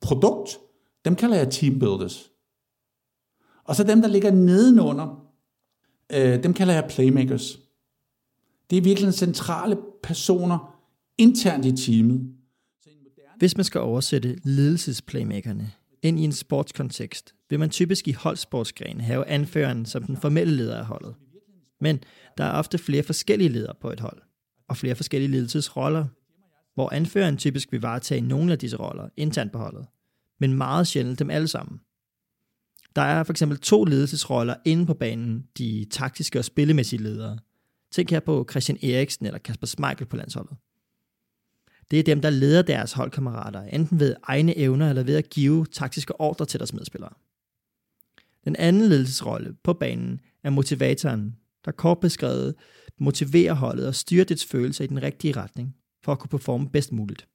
produkt, 0.00 0.58
dem 1.04 1.16
kalder 1.16 1.36
jeg 1.36 1.50
team 1.50 1.78
builders. 1.78 2.30
Og 3.64 3.76
så 3.76 3.84
dem, 3.84 4.02
der 4.02 4.08
ligger 4.08 4.30
nedenunder, 4.30 5.26
øh, 6.12 6.42
dem 6.42 6.54
kalder 6.54 6.74
jeg 6.74 6.86
playmakers. 6.90 7.58
Det 8.70 8.78
er 8.78 8.82
virkelig 8.82 9.14
centrale 9.14 9.76
personer 10.02 10.78
internt 11.18 11.64
i 11.64 11.76
teamet. 11.76 12.34
Hvis 13.36 13.56
man 13.56 13.64
skal 13.64 13.80
oversætte 13.80 14.38
ledelsesplaymakerne 14.44 15.72
ind 16.02 16.20
i 16.20 16.24
en 16.24 16.32
sportskontekst, 16.32 17.34
vil 17.50 17.58
man 17.58 17.70
typisk 17.70 18.08
i 18.08 18.12
holdsportsgren 18.12 19.00
have 19.00 19.26
anføreren 19.26 19.86
som 19.86 20.02
den 20.02 20.16
formelle 20.16 20.56
leder 20.56 20.78
af 20.78 20.86
holdet. 20.86 21.14
Men 21.82 22.00
der 22.38 22.44
er 22.44 22.52
ofte 22.52 22.78
flere 22.78 23.02
forskellige 23.02 23.48
ledere 23.48 23.74
på 23.80 23.90
et 23.90 24.00
hold, 24.00 24.22
og 24.68 24.76
flere 24.76 24.94
forskellige 24.94 25.30
ledelsesroller, 25.30 26.06
hvor 26.74 26.92
anføreren 26.92 27.36
typisk 27.36 27.72
vil 27.72 27.80
varetage 27.80 28.20
nogle 28.20 28.52
af 28.52 28.58
disse 28.58 28.76
roller 28.76 29.08
internt 29.16 29.52
på 29.52 29.58
holdet, 29.58 29.86
men 30.40 30.54
meget 30.54 30.86
sjældent 30.86 31.18
dem 31.18 31.30
alle 31.30 31.48
sammen. 31.48 31.80
Der 32.96 33.02
er 33.02 33.24
for 33.24 33.32
eksempel 33.32 33.58
to 33.58 33.84
ledelsesroller 33.84 34.54
inde 34.64 34.86
på 34.86 34.94
banen, 34.94 35.46
de 35.58 35.86
taktiske 35.90 36.38
og 36.38 36.44
spillemæssige 36.44 37.02
ledere. 37.02 37.38
Tænk 37.92 38.10
her 38.10 38.20
på 38.20 38.46
Christian 38.50 38.78
Eriksen 38.82 39.26
eller 39.26 39.38
Kasper 39.38 39.66
Schmeichel 39.66 40.06
på 40.06 40.16
landsholdet. 40.16 40.56
Det 41.90 41.98
er 41.98 42.02
dem, 42.02 42.20
der 42.20 42.30
leder 42.30 42.62
deres 42.62 42.92
holdkammerater, 42.92 43.62
enten 43.62 44.00
ved 44.00 44.14
egne 44.22 44.58
evner 44.58 44.88
eller 44.88 45.02
ved 45.02 45.16
at 45.16 45.30
give 45.30 45.66
taktiske 45.66 46.20
ordre 46.20 46.46
til 46.46 46.60
deres 46.60 46.74
medspillere. 46.74 47.12
Den 48.44 48.56
anden 48.56 48.88
ledelsesrolle 48.88 49.54
på 49.64 49.72
banen 49.72 50.20
er 50.44 50.50
motivatoren, 50.50 51.36
der 51.64 51.72
kort 51.72 52.00
beskrevet 52.00 52.54
motiverer 52.98 53.54
holdet 53.54 53.86
og 53.86 53.94
styrer 53.94 54.24
dets 54.24 54.44
følelser 54.44 54.84
i 54.84 54.86
den 54.86 55.02
rigtige 55.02 55.36
retning, 55.36 55.76
for 56.04 56.12
at 56.12 56.18
kunne 56.18 56.28
performe 56.28 56.70
bedst 56.70 56.92
muligt. 56.92 57.28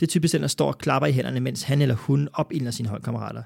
Det 0.00 0.06
er 0.06 0.10
typisk 0.10 0.32
den, 0.32 0.42
der 0.42 0.48
står 0.48 0.68
og 0.68 0.78
klapper 0.78 1.06
i 1.06 1.12
hænderne, 1.12 1.40
mens 1.40 1.62
han 1.62 1.82
eller 1.82 1.94
hun 1.94 2.28
opildner 2.32 2.70
sine 2.70 2.88
holdkammerater. 2.88 3.42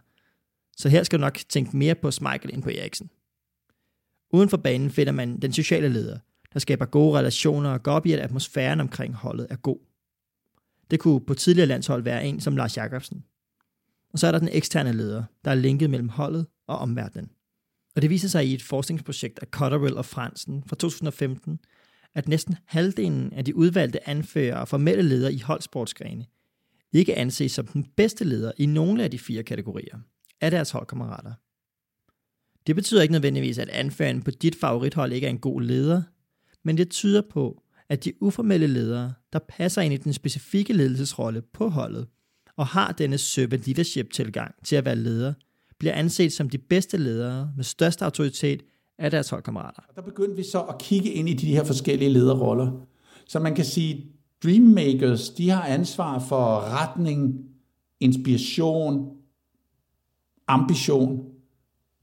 Så 0.76 0.88
her 0.88 1.02
skal 1.02 1.18
du 1.18 1.20
nok 1.20 1.38
tænke 1.48 1.76
mere 1.76 1.94
på 1.94 2.10
Michael 2.20 2.54
end 2.54 2.62
på 2.62 2.70
Eriksen. 2.70 3.10
Uden 4.30 4.48
for 4.48 4.56
banen 4.56 4.90
finder 4.90 5.12
man 5.12 5.40
den 5.40 5.52
sociale 5.52 5.88
leder, 5.88 6.18
der 6.52 6.58
skaber 6.58 6.86
gode 6.86 7.18
relationer 7.18 7.70
og 7.70 7.82
går 7.82 7.92
op 7.92 8.06
i, 8.06 8.12
at 8.12 8.20
atmosfæren 8.20 8.80
omkring 8.80 9.14
holdet 9.14 9.46
er 9.50 9.56
god. 9.56 9.78
Det 10.90 11.00
kunne 11.00 11.20
på 11.20 11.34
tidligere 11.34 11.68
landshold 11.68 12.02
være 12.02 12.26
en 12.26 12.40
som 12.40 12.56
Lars 12.56 12.76
Jakobsen. 12.76 13.24
Og 14.12 14.18
så 14.18 14.26
er 14.26 14.32
der 14.32 14.38
den 14.38 14.48
eksterne 14.52 14.92
leder, 14.92 15.24
der 15.44 15.50
er 15.50 15.54
linket 15.54 15.90
mellem 15.90 16.08
holdet 16.08 16.46
og 16.66 16.78
omverdenen. 16.78 17.30
Og 17.96 18.02
det 18.02 18.10
viser 18.10 18.28
sig 18.28 18.46
i 18.46 18.54
et 18.54 18.62
forskningsprojekt 18.62 19.38
af 19.38 19.46
Cotterill 19.46 19.96
og 19.96 20.04
Fransen 20.04 20.64
fra 20.66 20.76
2015, 20.76 21.60
at 22.14 22.28
næsten 22.28 22.56
halvdelen 22.64 23.32
af 23.32 23.44
de 23.44 23.56
udvalgte 23.56 24.08
anfører 24.08 24.56
og 24.56 24.68
formelle 24.68 25.02
ledere 25.02 25.32
i 25.32 25.38
holdsportsgrene 25.38 26.26
ikke 26.94 27.18
anses 27.18 27.52
som 27.52 27.66
den 27.66 27.86
bedste 27.96 28.24
leder 28.24 28.52
i 28.58 28.66
nogle 28.66 29.04
af 29.04 29.10
de 29.10 29.18
fire 29.18 29.42
kategorier 29.42 29.98
af 30.40 30.50
deres 30.50 30.70
holdkammerater. 30.70 31.32
Det 32.66 32.76
betyder 32.76 33.02
ikke 33.02 33.12
nødvendigvis, 33.12 33.58
at 33.58 33.68
anføreren 33.68 34.22
på 34.22 34.30
dit 34.30 34.56
favorithold 34.56 35.12
ikke 35.12 35.26
er 35.26 35.30
en 35.30 35.38
god 35.38 35.62
leder, 35.62 36.02
men 36.62 36.76
det 36.76 36.90
tyder 36.90 37.22
på, 37.30 37.62
at 37.88 38.04
de 38.04 38.22
uformelle 38.22 38.66
ledere, 38.66 39.14
der 39.32 39.38
passer 39.48 39.82
ind 39.82 39.94
i 39.94 39.96
den 39.96 40.12
specifikke 40.12 40.72
ledelsesrolle 40.72 41.42
på 41.42 41.68
holdet, 41.68 42.06
og 42.56 42.66
har 42.66 42.92
denne 42.92 43.18
servant 43.18 43.66
leadership 43.66 44.12
tilgang 44.12 44.54
til 44.64 44.76
at 44.76 44.84
være 44.84 44.96
leder, 44.96 45.34
bliver 45.84 45.94
anset 45.94 46.32
som 46.32 46.48
de 46.48 46.58
bedste 46.58 46.96
ledere 46.96 47.50
med 47.56 47.64
størst 47.64 48.02
autoritet 48.02 48.62
af 48.98 49.10
deres 49.10 49.30
holdkammerater. 49.30 49.82
Der 49.94 50.02
begyndte 50.02 50.36
vi 50.36 50.42
så 50.42 50.60
at 50.60 50.78
kigge 50.78 51.10
ind 51.10 51.28
i 51.28 51.32
de 51.32 51.46
her 51.46 51.64
forskellige 51.64 52.08
lederroller. 52.08 52.70
Så 53.28 53.38
man 53.38 53.54
kan 53.54 53.64
sige, 53.64 54.06
Dreammakers, 54.44 55.30
de 55.30 55.50
har 55.50 55.62
ansvar 55.62 56.18
for 56.18 56.60
retning, 56.80 57.34
inspiration, 58.00 59.16
ambition, 60.48 61.24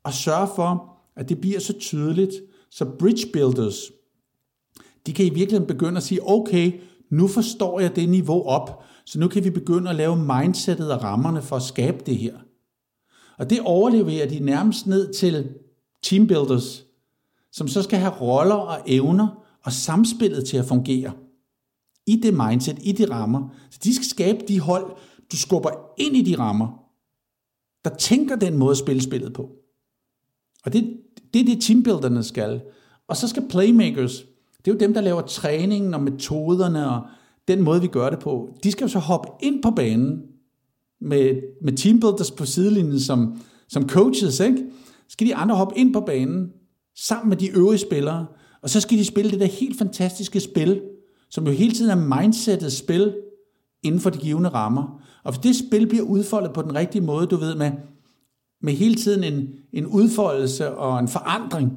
og 0.03 0.13
sørge 0.13 0.47
for, 0.55 0.97
at 1.15 1.29
det 1.29 1.41
bliver 1.41 1.59
så 1.59 1.73
tydeligt, 1.79 2.33
så 2.71 2.85
bridge 2.99 3.27
builders, 3.33 3.91
de 5.05 5.13
kan 5.13 5.25
i 5.25 5.29
virkeligheden 5.29 5.67
begynde 5.67 5.97
at 5.97 6.03
sige, 6.03 6.19
okay, 6.23 6.79
nu 7.09 7.27
forstår 7.27 7.79
jeg 7.79 7.95
det 7.95 8.09
niveau 8.09 8.43
op, 8.43 8.83
så 9.05 9.19
nu 9.19 9.27
kan 9.27 9.43
vi 9.43 9.49
begynde 9.49 9.89
at 9.89 9.95
lave 9.95 10.17
mindsetet 10.17 10.93
og 10.93 11.03
rammerne 11.03 11.41
for 11.41 11.55
at 11.55 11.61
skabe 11.61 11.97
det 12.05 12.17
her. 12.17 12.37
Og 13.41 13.49
det 13.49 13.59
overleverer 13.61 14.27
de 14.27 14.39
nærmest 14.39 14.87
ned 14.87 15.13
til 15.13 15.49
teambuilders, 16.03 16.85
som 17.51 17.67
så 17.67 17.81
skal 17.81 17.99
have 17.99 18.13
roller 18.21 18.55
og 18.55 18.77
evner 18.85 19.27
og 19.63 19.71
samspillet 19.71 20.47
til 20.47 20.57
at 20.57 20.65
fungere. 20.65 21.13
I 22.07 22.15
det 22.15 22.33
mindset, 22.33 22.77
i 22.81 22.91
de 22.91 23.09
rammer. 23.09 23.49
Så 23.69 23.79
de 23.83 23.95
skal 23.95 24.05
skabe 24.05 24.39
de 24.47 24.59
hold, 24.59 24.95
du 25.31 25.37
skubber 25.37 25.69
ind 25.97 26.15
i 26.15 26.21
de 26.21 26.37
rammer, 26.39 26.67
der 27.85 27.95
tænker 27.95 28.35
den 28.35 28.57
måde 28.57 28.71
at 28.71 28.77
spille 28.77 29.01
spillet 29.01 29.33
på. 29.33 29.49
Og 30.65 30.73
det, 30.73 30.97
det 31.33 31.41
er 31.41 31.45
det 31.45 31.61
teambuilderne 31.61 32.23
skal. 32.23 32.61
Og 33.07 33.17
så 33.17 33.27
skal 33.27 33.47
playmakers, 33.49 34.25
det 34.57 34.71
er 34.71 34.75
jo 34.75 34.79
dem, 34.79 34.93
der 34.93 35.01
laver 35.01 35.21
træningen 35.21 35.93
og 35.93 36.03
metoderne 36.03 36.89
og 36.89 37.01
den 37.47 37.61
måde, 37.61 37.81
vi 37.81 37.87
gør 37.87 38.09
det 38.09 38.19
på. 38.19 38.57
De 38.63 38.71
skal 38.71 38.85
jo 38.85 38.89
så 38.89 38.99
hoppe 38.99 39.27
ind 39.45 39.63
på 39.63 39.71
banen 39.71 40.30
med, 41.01 41.41
med 41.61 41.73
teambuilders 41.73 42.31
på 42.31 42.45
sidelinjen 42.45 42.99
som, 42.99 43.41
som 43.69 43.89
coaches, 43.89 44.39
ikke? 44.39 44.65
Skal 45.09 45.27
de 45.27 45.35
andre 45.35 45.55
hoppe 45.55 45.77
ind 45.77 45.93
på 45.93 45.99
banen 45.99 46.51
sammen 46.97 47.29
med 47.29 47.37
de 47.37 47.49
øvrige 47.49 47.79
spillere, 47.79 48.25
og 48.61 48.69
så 48.69 48.81
skal 48.81 48.97
de 48.97 49.05
spille 49.05 49.31
det 49.31 49.39
der 49.39 49.45
helt 49.45 49.77
fantastiske 49.77 50.39
spil, 50.39 50.81
som 51.29 51.47
jo 51.47 51.51
hele 51.51 51.73
tiden 51.73 51.91
er 51.91 52.17
mindsetet 52.17 52.73
spil 52.73 53.15
inden 53.83 54.01
for 54.01 54.09
de 54.09 54.17
givende 54.17 54.49
rammer. 54.49 55.01
Og 55.23 55.31
hvis 55.31 55.41
det 55.41 55.67
spil 55.67 55.87
bliver 55.87 56.03
udfoldet 56.03 56.53
på 56.53 56.61
den 56.61 56.75
rigtige 56.75 57.01
måde, 57.01 57.27
du 57.27 57.35
ved, 57.35 57.55
med, 57.55 57.71
med 58.61 58.73
hele 58.73 58.95
tiden 58.95 59.23
en, 59.33 59.49
en 59.73 59.85
udfoldelse 59.85 60.75
og 60.75 60.99
en 60.99 61.07
forandring, 61.07 61.71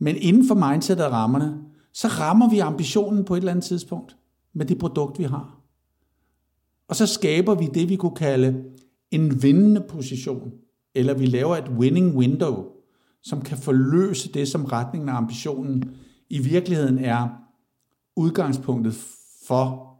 men 0.00 0.16
inden 0.16 0.48
for 0.48 0.54
mindsetet 0.54 1.04
og 1.04 1.12
rammerne, 1.12 1.58
så 1.92 2.08
rammer 2.08 2.50
vi 2.50 2.58
ambitionen 2.58 3.24
på 3.24 3.34
et 3.34 3.38
eller 3.38 3.50
andet 3.50 3.64
tidspunkt 3.64 4.16
med 4.54 4.66
det 4.66 4.78
produkt, 4.78 5.18
vi 5.18 5.24
har. 5.24 5.57
Og 6.88 6.96
så 6.96 7.06
skaber 7.06 7.54
vi 7.54 7.66
det, 7.74 7.88
vi 7.88 7.96
kunne 7.96 8.16
kalde 8.16 8.64
en 9.10 9.42
vindende 9.42 9.84
position, 9.88 10.52
eller 10.94 11.14
vi 11.14 11.26
laver 11.26 11.56
et 11.56 11.68
winning 11.68 12.16
window, 12.16 12.66
som 13.22 13.42
kan 13.42 13.58
forløse 13.58 14.32
det, 14.32 14.48
som 14.48 14.64
retningen 14.64 15.08
og 15.08 15.16
ambitionen 15.16 15.96
i 16.30 16.38
virkeligheden 16.38 16.98
er 16.98 17.28
udgangspunktet 18.16 18.94
for, 19.46 19.94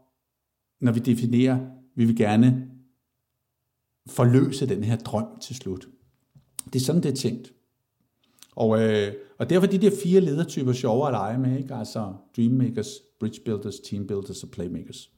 når 0.81 0.91
vi 0.91 0.99
definerer, 0.99 1.59
vi 1.95 2.05
vil 2.05 2.15
gerne 2.15 2.67
forløse 4.07 4.65
den 4.65 4.83
her 4.83 4.97
drøm 4.97 5.25
til 5.41 5.55
slut. 5.55 5.87
Det 6.65 6.75
er 6.75 6.83
sådan, 6.83 7.03
det 7.03 7.11
er 7.11 7.15
tænkt. 7.15 7.53
Og, 8.55 8.81
øh, 8.81 9.13
og 9.37 9.49
derfor 9.49 9.67
de 9.67 9.77
der 9.77 9.91
fire 10.03 10.21
ledertyper 10.21 10.73
sjovere 10.73 11.07
at 11.07 11.13
lege 11.13 11.37
med, 11.37 11.57
ikke? 11.57 11.75
altså 11.75 12.13
Dreammakers, 12.35 12.89
Bridge 13.19 13.41
Builders, 13.45 13.79
Team 13.79 14.07
Builders 14.07 14.43
og 14.43 14.49
Playmakers. 14.49 15.11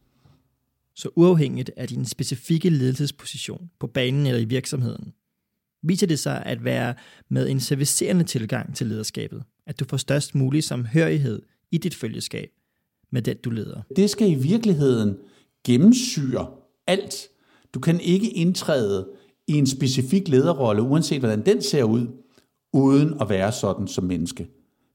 Så 0.96 1.10
uafhængigt 1.16 1.72
af 1.78 1.88
din 1.88 2.06
specifikke 2.06 2.70
ledelsesposition 2.70 3.70
på 3.80 3.88
banen 3.88 4.26
eller 4.26 4.42
i 4.42 4.46
virksomheden, 4.46 5.14
viser 5.84 6.08
det 6.08 6.20
sig 6.20 6.44
at 6.46 6.64
være 6.64 6.94
med 7.30 7.50
en 7.50 7.60
servicerende 7.60 8.24
tilgang 8.24 8.76
til 8.76 8.88
lederskabet, 8.88 9.44
at 9.68 9.80
du 9.80 9.86
får 9.86 9.98
størst 9.98 10.36
mulig 10.36 10.64
samhørighed 10.64 11.42
i 11.72 11.78
dit 11.78 11.96
følgeskab 11.96 12.50
med 13.12 13.22
den, 13.22 13.38
du 13.38 13.50
leder. 13.50 13.82
Det 13.96 14.10
skal 14.10 14.32
i 14.32 14.36
virkeligheden 14.36 15.18
gennemsyre 15.64 16.48
alt. 16.88 17.28
Du 17.74 17.80
kan 17.80 18.00
ikke 18.00 18.30
indtræde 18.30 19.10
i 19.48 19.54
en 19.54 19.68
specifik 19.68 20.28
lederrolle, 20.28 20.82
uanset 20.82 21.20
hvordan 21.20 21.46
den 21.46 21.62
ser 21.62 21.84
ud, 21.84 22.08
uden 22.74 23.22
at 23.22 23.30
være 23.30 23.52
sådan 23.52 23.88
som 23.88 24.04
menneske. 24.04 24.48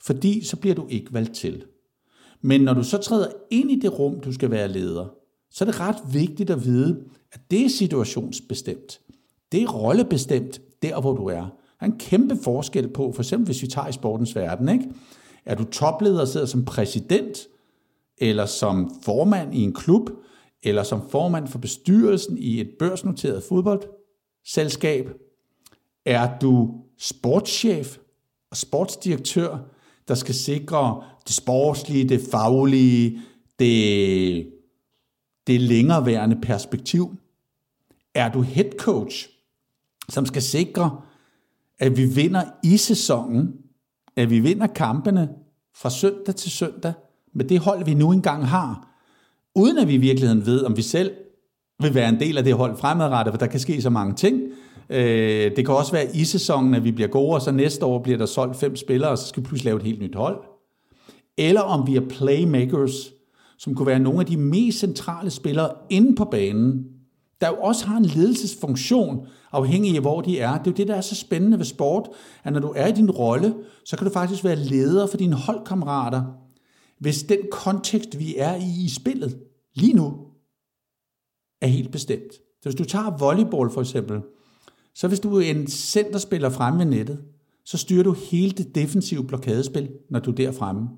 Fordi 0.03 0.45
så 0.45 0.57
bliver 0.57 0.75
du 0.75 0.87
ikke 0.89 1.13
valgt 1.13 1.35
til. 1.35 1.65
Men 2.41 2.61
når 2.61 2.75
du 2.75 2.83
så 2.83 2.99
træder 2.99 3.29
ind 3.51 3.71
i 3.71 3.81
det 3.81 3.99
rum, 3.99 4.21
du 4.21 4.33
skal 4.33 4.51
være 4.51 4.69
leder, 4.69 5.15
så 5.51 5.65
er 5.65 5.71
det 5.71 5.81
ret 5.81 5.97
vigtigt 6.13 6.51
at 6.51 6.65
vide, 6.65 7.05
at 7.33 7.41
det 7.51 7.65
er 7.65 7.69
situationsbestemt. 7.69 9.01
Det 9.53 9.63
er 9.63 9.69
rollebestemt 9.69 10.61
der, 10.83 11.01
hvor 11.01 11.13
du 11.13 11.27
er. 11.27 11.41
Der 11.41 11.87
er 11.87 11.87
en 11.87 11.99
kæmpe 11.99 12.37
forskel 12.45 12.89
på, 12.89 13.13
for 13.13 13.23
eksempel 13.23 13.47
hvis 13.47 13.63
vi 13.63 13.67
tager 13.67 13.89
i 13.89 13.93
sportens 13.93 14.37
verden, 14.37 14.69
ikke? 14.69 14.85
Er 15.45 15.55
du 15.55 15.65
topleder 15.65 16.21
og 16.21 16.29
sidder 16.29 16.47
som 16.47 16.65
præsident, 16.65 17.39
eller 18.19 18.47
som 18.47 18.91
formand 19.03 19.55
i 19.55 19.63
en 19.63 19.75
klub, 19.75 20.11
eller 20.63 20.83
som 20.83 21.11
formand 21.11 21.49
for 21.49 21.59
bestyrelsen 21.59 22.39
i 22.39 22.61
et 22.61 22.71
børsnoteret 22.79 23.43
fodboldselskab? 23.43 25.11
Er 26.07 26.39
du 26.39 26.75
sportschef 26.99 27.99
og 28.51 28.57
sportsdirektør, 28.57 29.59
der 30.09 30.15
skal 30.15 30.35
sikre 30.35 31.03
det 31.27 31.35
sportslige, 31.35 32.09
det 32.09 32.21
faglige, 32.31 33.21
det, 33.59 34.47
det 35.47 35.61
længereværende 35.61 36.37
perspektiv? 36.43 37.19
er 38.17 38.33
du 38.33 38.41
head 38.41 38.71
coach, 38.79 39.29
som 40.09 40.27
skal 40.27 40.43
sikre, 40.43 41.01
at 41.79 41.97
vi 41.97 42.05
vinder 42.05 42.43
i 42.65 42.77
sæsonen, 42.77 43.55
at 44.17 44.31
vi 44.31 44.41
vinder 44.41 44.67
kampene 44.67 45.29
fra 45.77 45.91
søndag 45.91 46.35
til 46.35 46.51
søndag 46.51 46.93
med 47.35 47.45
det 47.45 47.59
hold, 47.59 47.85
vi 47.85 47.95
nu 47.95 48.13
engang 48.13 48.47
har, 48.47 48.89
uden 49.55 49.79
at 49.79 49.89
vi 49.89 49.95
i 49.95 49.99
virkeligheden 49.99 50.47
ved, 50.47 50.65
om 50.65 50.77
vi 50.77 50.83
selv 50.83 51.11
vil 51.83 51.95
være 51.95 52.09
en 52.09 52.21
del 52.21 52.39
af 52.39 52.45
det 52.45 52.55
hold 52.55 52.77
fremadrettet, 52.77 53.33
for 53.33 53.39
der 53.39 53.47
kan 53.47 53.61
ske 53.61 53.83
så 53.83 53.91
mange 53.91 54.15
ting. 54.15 54.43
Øh, 54.91 55.57
det 55.57 55.67
kan 55.67 55.75
også 55.75 55.93
være 55.93 56.17
i 56.17 56.25
sæsonen, 56.25 56.75
at 56.75 56.85
vi 56.85 56.93
bliver 56.93 57.09
gode, 57.09 57.35
og 57.35 57.43
så 57.43 57.51
næste 57.51 57.87
år 57.87 58.03
bliver 58.03 58.19
der 58.19 58.27
solgt 58.27 58.57
fem 58.57 58.77
spillere, 58.77 59.11
og 59.11 59.19
så 59.19 59.27
skal 59.27 59.43
vi 59.43 59.47
pludselig 59.47 59.71
lave 59.71 59.77
et 59.77 59.83
helt 59.83 60.03
nyt 60.03 60.15
hold. 60.15 60.45
Eller 61.39 61.61
om 61.61 61.87
vi 61.87 61.97
er 61.97 62.09
playmakers, 62.09 63.13
som 63.59 63.75
kunne 63.75 63.87
være 63.87 63.99
nogle 63.99 64.21
af 64.21 64.27
de 64.27 64.37
mest 64.37 64.79
centrale 64.79 65.31
spillere 65.31 65.73
inde 65.90 66.16
på 66.16 66.25
banen, 66.25 66.85
der 67.40 67.49
jo 67.49 67.55
også 67.55 67.87
har 67.87 67.97
en 67.97 68.05
ledelsesfunktion, 68.05 69.27
afhængig 69.53 69.95
af 69.95 70.01
hvor 70.01 70.21
de 70.21 70.40
er. 70.40 70.59
Det 70.59 70.66
er 70.66 70.71
jo 70.71 70.77
det, 70.77 70.88
der 70.88 70.95
er 70.95 71.01
så 71.01 71.14
spændende 71.14 71.59
ved 71.59 71.64
sport, 71.64 72.09
at 72.45 72.53
når 72.53 72.61
du 72.61 72.73
er 72.77 72.87
i 72.87 72.92
din 72.92 73.11
rolle, 73.11 73.55
så 73.85 73.97
kan 73.97 74.07
du 74.07 74.12
faktisk 74.12 74.45
være 74.45 74.57
leder 74.57 75.07
for 75.07 75.16
dine 75.16 75.37
holdkammerater, 75.37 76.23
hvis 76.99 77.23
den 77.23 77.38
kontekst, 77.51 78.19
vi 78.19 78.37
er 78.37 78.55
i 78.55 78.85
i 78.85 78.88
spillet 78.88 79.38
lige 79.75 79.92
nu, 79.92 80.19
er 81.61 81.66
helt 81.66 81.92
bestemt. 81.92 82.33
Så 82.33 82.62
hvis 82.62 82.75
du 82.75 82.85
tager 82.85 83.19
volleyball 83.19 83.71
for 83.71 83.81
eksempel, 83.81 84.21
så 84.95 85.09
hvis 85.09 85.21
du 85.21 85.37
er 85.37 85.51
en 85.51 85.66
centerspiller 85.66 86.51
fremme 86.51 86.79
ved 86.79 86.87
nettet, 86.87 87.25
så 87.64 87.79
styrer 87.79 88.03
du 88.03 88.12
hele 88.12 88.51
det 88.51 88.75
defensive 88.75 89.25
blokadespil, 89.25 89.90
når 90.11 90.21
du 90.21 90.31
er 90.31 90.35
der 90.35 90.53
fremme. 90.53 90.88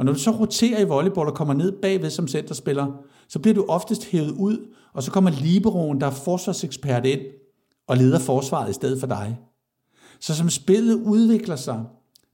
Og 0.00 0.06
når 0.06 0.12
du 0.12 0.18
så 0.18 0.30
roterer 0.30 0.80
i 0.80 0.84
volleyball 0.84 1.28
og 1.28 1.34
kommer 1.34 1.54
ned 1.54 1.72
bagved 1.72 2.10
som 2.10 2.28
centerspiller, 2.28 2.86
så 3.28 3.38
bliver 3.38 3.54
du 3.54 3.64
oftest 3.68 4.04
hævet 4.04 4.30
ud, 4.30 4.74
og 4.92 5.02
så 5.02 5.10
kommer 5.10 5.30
liberoen, 5.30 6.00
der 6.00 6.06
er 6.06 6.10
forsvarsekspert 6.10 7.06
ind, 7.06 7.20
og 7.88 7.96
leder 7.96 8.18
forsvaret 8.18 8.70
i 8.70 8.72
stedet 8.72 9.00
for 9.00 9.06
dig. 9.06 9.38
Så 10.20 10.34
som 10.34 10.50
spillet 10.50 10.94
udvikler 10.94 11.56
sig, 11.56 11.84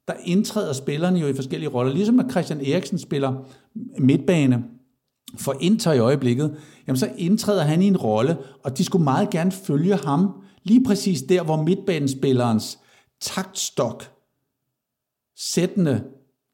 der 0.09 0.15
indtræder 0.25 0.73
spillerne 0.73 1.19
jo 1.19 1.27
i 1.27 1.35
forskellige 1.35 1.69
roller. 1.69 1.93
Ligesom 1.93 2.21
at 2.21 2.31
Christian 2.31 2.61
Eriksen 2.61 2.99
spiller 2.99 3.35
midtbane 3.99 4.65
for 5.37 5.57
Inter 5.61 5.93
i 5.93 5.99
øjeblikket, 5.99 6.57
jamen 6.87 6.99
så 6.99 7.11
indtræder 7.19 7.63
han 7.63 7.83
i 7.83 7.87
en 7.87 7.97
rolle, 7.97 8.39
og 8.65 8.79
de 8.79 8.85
skulle 8.85 9.05
meget 9.05 9.31
gerne 9.31 9.53
følge 9.53 9.97
ham, 9.97 10.43
lige 10.63 10.85
præcis 10.85 11.23
der, 11.23 11.43
hvor 11.43 11.63
midtbanespillerens 11.63 12.79
taktstok, 13.21 14.11
sættende, 15.37 16.05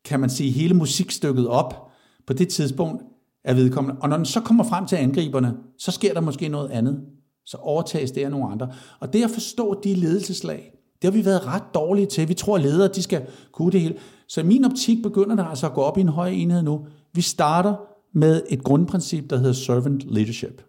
kan 0.05 0.21
man 0.21 0.31
sige, 0.31 0.51
hele 0.51 0.75
musikstykket 0.75 1.49
op 1.49 1.91
på 2.27 2.33
det 2.33 2.49
tidspunkt 2.49 3.03
er 3.45 3.55
vedkommende. 3.55 4.01
Og 4.01 4.09
når 4.09 4.17
den 4.17 4.27
så 4.27 4.41
kommer 4.41 4.65
frem 4.65 4.87
til 4.87 4.97
angriberne, 4.97 5.55
så 5.79 5.91
sker 5.91 6.15
der 6.15 6.21
måske 6.21 6.49
noget 6.49 6.71
andet. 6.71 7.01
Så 7.47 7.57
overtages 7.57 8.11
det 8.11 8.25
af 8.25 8.31
nogle 8.31 8.53
andre. 8.53 8.73
Og 9.01 9.13
det 9.13 9.25
at 9.25 9.31
forstå 9.31 9.81
de 9.85 9.95
ledelseslag, 9.95 10.73
det 11.03 11.11
har 11.11 11.19
vi 11.19 11.25
været 11.25 11.47
ret 11.47 11.75
dårlige 11.75 12.07
til. 12.07 12.29
Vi 12.29 12.35
tror, 12.35 12.57
at 12.57 12.63
ledere 12.63 12.89
de 12.89 13.03
skal 13.03 13.27
kunne 13.53 13.73
det 13.73 13.81
hele. 13.81 13.95
Så 14.29 14.41
i 14.41 14.45
min 14.45 14.65
optik 14.65 15.03
begynder 15.03 15.37
der 15.37 15.45
altså 15.45 15.67
at 15.67 15.75
gå 15.75 15.81
op 15.81 15.99
i 15.99 16.01
en 16.01 16.09
høj 16.09 16.29
enhed 16.29 16.63
nu. 16.63 16.87
Vi 17.13 17.21
starter 17.21 17.75
med 18.15 18.43
et 18.49 18.65
grundprincip, 18.65 19.31
der 19.31 19.37
hedder 19.37 19.53
servant 19.53 20.03
leadership. 20.03 20.63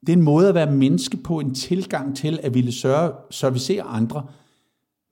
Det 0.00 0.08
er 0.08 0.16
en 0.16 0.22
måde 0.22 0.48
at 0.48 0.54
være 0.54 0.72
menneske 0.72 1.16
på, 1.16 1.38
en 1.38 1.54
tilgang 1.54 2.16
til 2.16 2.40
at 2.42 2.54
ville 2.54 2.72
sørge, 2.72 3.12
servicere 3.30 3.82
andre 3.82 4.26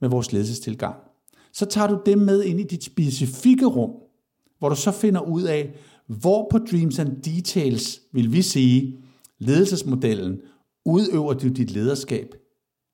med 0.00 0.08
vores 0.08 0.32
ledelsestilgang. 0.32 0.96
Så 1.52 1.66
tager 1.66 1.86
du 1.88 2.00
det 2.06 2.18
med 2.18 2.42
ind 2.42 2.60
i 2.60 2.62
dit 2.62 2.84
specifikke 2.84 3.66
rum, 3.66 3.90
hvor 4.58 4.68
du 4.68 4.76
så 4.76 4.90
finder 4.90 5.20
ud 5.20 5.42
af, 5.42 5.74
hvor 6.06 6.48
på 6.50 6.58
Dreams 6.58 6.98
and 6.98 7.22
Details, 7.22 8.00
vil 8.12 8.32
vi 8.32 8.42
sige, 8.42 8.98
ledelsesmodellen, 9.38 10.40
udøver 10.84 11.32
du 11.32 11.48
dit 11.48 11.70
lederskab. 11.70 12.34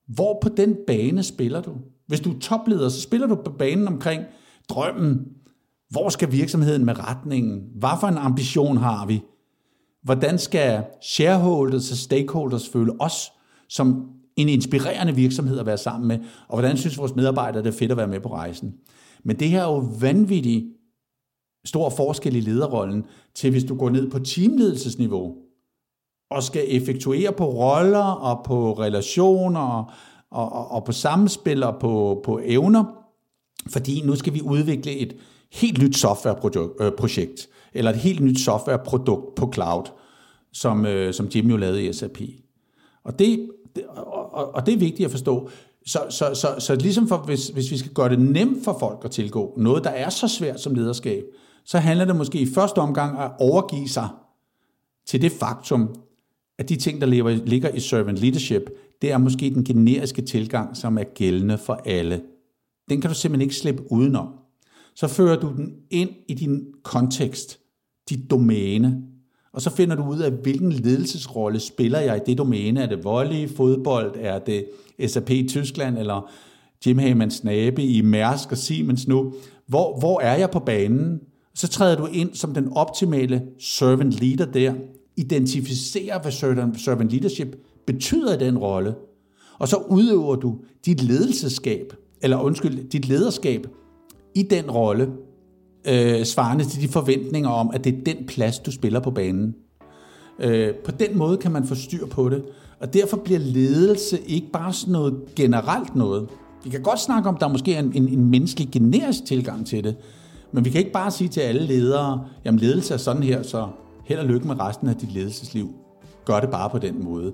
Hvor 0.08 0.38
på 0.42 0.48
den 0.48 0.76
bane 0.86 1.22
spiller 1.22 1.60
du? 1.60 1.72
Hvis 2.06 2.20
du 2.20 2.32
er 2.32 2.38
topleder, 2.38 2.88
så 2.88 3.00
spiller 3.00 3.26
du 3.26 3.34
på 3.34 3.52
banen 3.58 3.88
omkring 3.88 4.22
drømmen. 4.68 5.26
Hvor 5.90 6.08
skal 6.08 6.32
virksomheden 6.32 6.84
med 6.84 6.98
retningen? 6.98 7.64
Hvad 7.74 7.90
for 8.00 8.06
en 8.06 8.18
ambition 8.18 8.76
har 8.76 9.06
vi? 9.06 9.22
Hvordan 10.02 10.38
skal 10.38 10.84
shareholders 11.02 11.90
og 11.90 11.96
stakeholders 11.96 12.68
føle 12.68 13.00
os 13.00 13.32
som 13.68 14.08
en 14.36 14.48
inspirerende 14.48 15.14
virksomhed 15.14 15.58
at 15.58 15.66
være 15.66 15.78
sammen 15.78 16.08
med? 16.08 16.18
Og 16.48 16.58
hvordan 16.58 16.76
synes 16.76 16.98
vores 16.98 17.16
medarbejdere, 17.16 17.62
det 17.62 17.68
er 17.68 17.78
fedt 17.78 17.90
at 17.90 17.96
være 17.96 18.08
med 18.08 18.20
på 18.20 18.28
rejsen? 18.28 18.74
Men 19.24 19.38
det 19.38 19.48
her 19.48 19.60
er 19.60 19.72
jo 19.72 19.88
vanvittigt 20.00 20.66
stor 21.64 21.90
forskel 21.90 22.36
i 22.36 22.40
lederrollen 22.40 23.04
til, 23.34 23.50
hvis 23.50 23.64
du 23.64 23.76
går 23.76 23.90
ned 23.90 24.10
på 24.10 24.18
teamledelsesniveau 24.18 25.34
og 26.30 26.42
skal 26.42 26.64
effektuere 26.68 27.32
på 27.32 27.46
roller 27.46 28.04
og 28.04 28.44
på 28.44 28.72
relationer 28.72 29.60
og, 30.30 30.52
og, 30.52 30.70
og 30.70 30.84
på 30.84 30.92
samspil 30.92 31.62
og 31.62 31.76
på, 31.80 32.20
på 32.24 32.40
evner, 32.44 32.84
fordi 33.68 34.02
nu 34.04 34.16
skal 34.16 34.34
vi 34.34 34.42
udvikle 34.42 34.92
et 34.92 35.16
helt 35.52 35.82
nyt 35.82 35.96
softwareprojekt, 35.96 37.48
øh, 37.48 37.70
eller 37.72 37.90
et 37.90 37.96
helt 37.96 38.20
nyt 38.20 38.40
softwareprodukt 38.40 39.34
på 39.34 39.50
cloud, 39.54 39.84
som, 40.52 40.86
øh, 40.86 41.14
som 41.14 41.26
Jim 41.26 41.50
jo 41.50 41.56
lavede 41.56 41.86
i 41.86 41.92
SAP. 41.92 42.18
Og 43.04 43.18
det, 43.18 43.50
og, 44.36 44.54
og 44.54 44.66
det 44.66 44.74
er 44.74 44.78
vigtigt 44.78 45.04
at 45.04 45.10
forstå. 45.10 45.50
Så, 45.86 45.98
så, 46.10 46.34
så, 46.34 46.54
så 46.58 46.74
ligesom 46.74 47.08
for, 47.08 47.16
hvis, 47.16 47.48
hvis 47.48 47.70
vi 47.70 47.78
skal 47.78 47.92
gøre 47.92 48.08
det 48.08 48.18
nemt 48.18 48.64
for 48.64 48.76
folk 48.80 49.04
at 49.04 49.10
tilgå 49.10 49.54
noget, 49.56 49.84
der 49.84 49.90
er 49.90 50.10
så 50.10 50.28
svært 50.28 50.60
som 50.60 50.74
lederskab, 50.74 51.24
så 51.64 51.78
handler 51.78 52.04
det 52.04 52.16
måske 52.16 52.38
i 52.38 52.46
første 52.54 52.78
omgang 52.78 53.18
at 53.18 53.30
overgive 53.38 53.88
sig 53.88 54.08
til 55.06 55.22
det 55.22 55.32
faktum, 55.32 55.94
at 56.58 56.68
de 56.68 56.76
ting, 56.76 57.00
der 57.00 57.06
ligger 57.46 57.68
i 57.68 57.80
servant 57.80 58.18
leadership, 58.18 58.62
det 59.02 59.12
er 59.12 59.18
måske 59.18 59.50
den 59.54 59.64
generiske 59.64 60.22
tilgang, 60.22 60.76
som 60.76 60.98
er 60.98 61.04
gældende 61.04 61.58
for 61.58 61.80
alle. 61.84 62.22
Den 62.90 63.00
kan 63.00 63.10
du 63.10 63.14
simpelthen 63.14 63.42
ikke 63.42 63.54
slippe 63.54 63.92
udenom. 63.92 64.28
Så 64.94 65.08
fører 65.08 65.40
du 65.40 65.48
den 65.56 65.74
ind 65.90 66.10
i 66.28 66.34
din 66.34 66.66
kontekst, 66.82 67.58
dit 68.08 68.30
domæne, 68.30 69.02
og 69.56 69.62
så 69.62 69.70
finder 69.70 69.96
du 69.96 70.02
ud 70.02 70.18
af, 70.18 70.30
hvilken 70.30 70.72
ledelsesrolle 70.72 71.60
spiller 71.60 72.00
jeg 72.00 72.16
i 72.16 72.20
det 72.26 72.38
domæne. 72.38 72.82
Er 72.82 72.86
det 72.86 73.04
volley, 73.04 73.48
fodbold, 73.48 74.14
er 74.18 74.38
det 74.38 74.66
SAP 75.06 75.30
i 75.30 75.48
Tyskland, 75.48 75.98
eller 75.98 76.30
Jim 76.86 76.98
Hammans 76.98 77.44
Nabe 77.44 77.82
i 77.82 78.00
Mærsk 78.00 78.52
og 78.52 78.58
Siemens 78.58 79.08
nu? 79.08 79.34
Hvor, 79.66 79.98
hvor 79.98 80.20
er 80.20 80.36
jeg 80.36 80.50
på 80.50 80.58
banen? 80.58 81.20
Så 81.54 81.68
træder 81.68 81.96
du 81.96 82.06
ind 82.06 82.34
som 82.34 82.54
den 82.54 82.72
optimale 82.72 83.42
servant 83.58 84.20
leader 84.20 84.52
der, 84.52 84.74
identificerer, 85.16 86.22
hvad 86.22 86.32
servant 86.78 87.10
leadership 87.10 87.56
betyder 87.86 88.34
i 88.34 88.44
den 88.44 88.58
rolle, 88.58 88.94
og 89.58 89.68
så 89.68 89.76
udøver 89.76 90.36
du 90.36 90.58
dit 90.86 91.02
ledelseskab, 91.02 91.92
eller 92.22 92.40
undskyld, 92.40 92.88
dit 92.88 93.08
lederskab 93.08 93.66
i 94.34 94.42
den 94.42 94.70
rolle, 94.70 95.08
øh, 95.88 96.24
svarende 96.24 96.64
til 96.64 96.82
de 96.82 96.88
forventninger 96.88 97.50
om, 97.50 97.70
at 97.74 97.84
det 97.84 97.94
er 97.94 98.14
den 98.14 98.26
plads, 98.26 98.58
du 98.58 98.70
spiller 98.70 99.00
på 99.00 99.10
banen. 99.10 99.54
Øh, 100.38 100.74
på 100.74 100.90
den 100.90 101.18
måde 101.18 101.36
kan 101.36 101.52
man 101.52 101.66
få 101.66 101.74
styr 101.74 102.06
på 102.06 102.28
det, 102.28 102.42
og 102.80 102.94
derfor 102.94 103.16
bliver 103.16 103.40
ledelse 103.40 104.18
ikke 104.26 104.50
bare 104.52 104.72
sådan 104.72 104.92
noget 104.92 105.14
generelt 105.36 105.96
noget. 105.96 106.28
Vi 106.64 106.70
kan 106.70 106.82
godt 106.82 107.00
snakke 107.00 107.28
om, 107.28 107.34
at 107.34 107.40
der 107.40 107.48
måske 107.48 107.74
er 107.74 107.78
en, 107.78 107.92
en, 107.94 108.08
en 108.08 108.30
menneskelig 108.30 108.68
generisk 108.72 109.24
tilgang 109.24 109.66
til 109.66 109.84
det, 109.84 109.96
men 110.52 110.64
vi 110.64 110.70
kan 110.70 110.78
ikke 110.78 110.92
bare 110.92 111.10
sige 111.10 111.28
til 111.28 111.40
alle 111.40 111.66
ledere, 111.66 112.24
jamen 112.44 112.60
ledelse 112.60 112.94
er 112.94 112.98
sådan 112.98 113.22
her, 113.22 113.42
så 113.42 113.68
held 114.04 114.18
og 114.18 114.26
lykke 114.26 114.46
med 114.46 114.60
resten 114.60 114.88
af 114.88 114.96
dit 114.96 115.12
ledelsesliv. 115.12 115.70
Gør 116.24 116.40
det 116.40 116.50
bare 116.50 116.70
på 116.70 116.78
den 116.78 117.04
måde. 117.04 117.32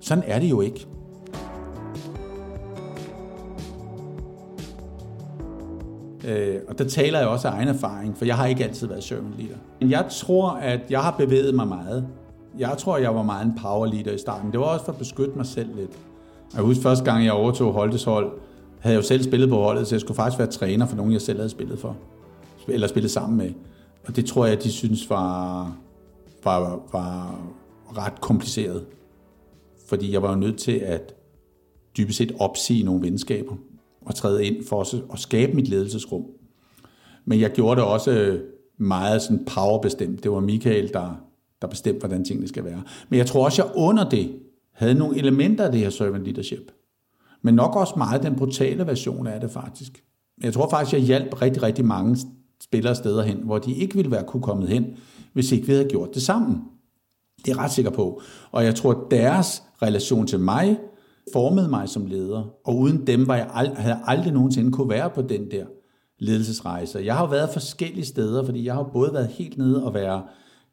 Sådan 0.00 0.24
er 0.26 0.38
det 0.38 0.50
jo 0.50 0.60
ikke. 0.60 0.86
Øh, 6.24 6.56
og 6.68 6.78
der 6.78 6.84
taler 6.84 7.18
jeg 7.18 7.28
også 7.28 7.48
af 7.48 7.52
egen 7.52 7.68
erfaring, 7.68 8.16
for 8.16 8.24
jeg 8.24 8.36
har 8.36 8.46
ikke 8.46 8.64
altid 8.64 8.86
været 8.86 9.04
servant 9.04 9.34
leader. 9.38 9.56
Men 9.80 9.90
jeg 9.90 10.06
tror, 10.10 10.50
at 10.50 10.80
jeg 10.90 11.00
har 11.00 11.10
bevæget 11.18 11.54
mig 11.54 11.68
meget. 11.68 12.06
Jeg 12.58 12.74
tror, 12.78 12.98
jeg 12.98 13.14
var 13.14 13.22
meget 13.22 13.46
en 13.46 13.58
power 13.62 13.86
leader 13.86 14.12
i 14.12 14.18
starten. 14.18 14.52
Det 14.52 14.60
var 14.60 14.66
også 14.66 14.84
for 14.84 14.92
at 14.92 14.98
beskytte 14.98 15.36
mig 15.36 15.46
selv 15.46 15.76
lidt. 15.76 15.90
Jeg 16.54 16.62
husker 16.62 16.82
første 16.82 17.04
gang, 17.04 17.24
jeg 17.24 17.32
overtog 17.32 17.72
Holtes 17.72 18.04
hold, 18.04 18.32
havde 18.80 18.94
jeg 18.94 19.02
jo 19.02 19.06
selv 19.06 19.22
spillet 19.22 19.48
på 19.48 19.56
holdet, 19.56 19.86
så 19.86 19.94
jeg 19.94 20.00
skulle 20.00 20.16
faktisk 20.16 20.38
være 20.38 20.48
træner 20.48 20.86
for 20.86 20.96
nogen, 20.96 21.12
jeg 21.12 21.20
selv 21.20 21.38
havde 21.38 21.50
spillet 21.50 21.78
for. 21.78 21.96
Eller 22.68 22.86
spillet 22.86 23.10
sammen 23.10 23.38
med. 23.38 23.50
Og 24.06 24.16
det 24.16 24.26
tror 24.26 24.46
jeg, 24.46 24.62
de 24.62 24.72
synes 24.72 25.10
var, 25.10 25.76
var, 26.44 26.80
var 26.92 27.40
ret 27.96 28.20
kompliceret. 28.20 28.84
Fordi 29.88 30.12
jeg 30.12 30.22
var 30.22 30.30
jo 30.30 30.36
nødt 30.36 30.58
til 30.58 30.72
at 30.72 31.14
dybest 31.96 32.18
set 32.18 32.32
opsige 32.38 32.84
nogle 32.84 33.02
venskaber 33.02 33.54
og 34.06 34.14
træde 34.14 34.44
ind 34.44 34.64
for 34.66 34.80
at 35.12 35.18
skabe 35.18 35.52
mit 35.52 35.68
ledelsesrum. 35.68 36.24
Men 37.24 37.40
jeg 37.40 37.50
gjorde 37.50 37.80
det 37.80 37.88
også 37.88 38.10
øh, 38.10 38.40
meget 38.78 39.22
sådan 39.22 39.44
powerbestemt. 39.44 40.22
Det 40.22 40.30
var 40.30 40.40
Michael, 40.40 40.92
der, 40.92 41.20
der 41.62 41.68
bestemte, 41.68 41.98
hvordan 41.98 42.24
tingene 42.24 42.48
skal 42.48 42.64
være. 42.64 42.82
Men 43.08 43.18
jeg 43.18 43.26
tror 43.26 43.44
også, 43.44 43.62
jeg 43.62 43.72
under 43.74 44.08
det 44.08 44.32
havde 44.72 44.94
nogle 44.94 45.18
elementer 45.18 45.64
af 45.64 45.72
det 45.72 45.80
her 45.80 45.90
servant 45.90 46.24
leadership. 46.24 46.72
Men 47.42 47.54
nok 47.54 47.76
også 47.76 47.94
meget 47.96 48.22
den 48.22 48.36
brutale 48.36 48.86
version 48.86 49.26
af 49.26 49.40
det 49.40 49.50
faktisk. 49.50 50.04
Jeg 50.42 50.52
tror 50.52 50.70
faktisk, 50.70 50.94
jeg 50.94 51.02
hjalp 51.02 51.42
rigtig, 51.42 51.62
rigtig 51.62 51.84
mange 51.84 52.16
spillere 52.62 52.94
steder 52.94 53.22
hen, 53.22 53.36
hvor 53.36 53.58
de 53.58 53.74
ikke 53.74 53.94
ville 53.94 54.10
være 54.10 54.24
kunne 54.24 54.42
kommet 54.42 54.68
hen, 54.68 54.86
hvis 55.32 55.52
ikke 55.52 55.66
vi 55.66 55.72
havde 55.72 55.88
gjort 55.88 56.14
det 56.14 56.22
sammen. 56.22 56.56
Det 57.36 57.48
er 57.48 57.56
jeg 57.56 57.58
ret 57.58 57.70
sikker 57.70 57.90
på. 57.90 58.20
Og 58.50 58.64
jeg 58.64 58.74
tror, 58.74 58.90
at 58.90 59.10
deres 59.10 59.62
relation 59.82 60.26
til 60.26 60.40
mig 60.40 60.78
formede 61.32 61.68
mig 61.68 61.88
som 61.88 62.06
leder. 62.06 62.44
Og 62.64 62.78
uden 62.78 63.06
dem 63.06 63.28
var 63.28 63.36
jeg 63.36 63.50
ald- 63.54 63.76
havde 63.76 63.94
jeg 63.94 64.02
aldrig 64.06 64.32
nogensinde 64.32 64.72
kunne 64.72 64.90
være 64.90 65.10
på 65.10 65.22
den 65.22 65.50
der 65.50 65.64
ledelsesrejse. 66.18 66.98
Jeg 67.04 67.14
har 67.14 67.24
jo 67.24 67.30
været 67.30 67.50
forskellige 67.50 68.04
steder, 68.04 68.44
fordi 68.44 68.64
jeg 68.64 68.74
har 68.74 68.90
både 68.92 69.12
været 69.12 69.28
helt 69.28 69.58
nede 69.58 69.84
og 69.84 69.94
være, 69.94 70.22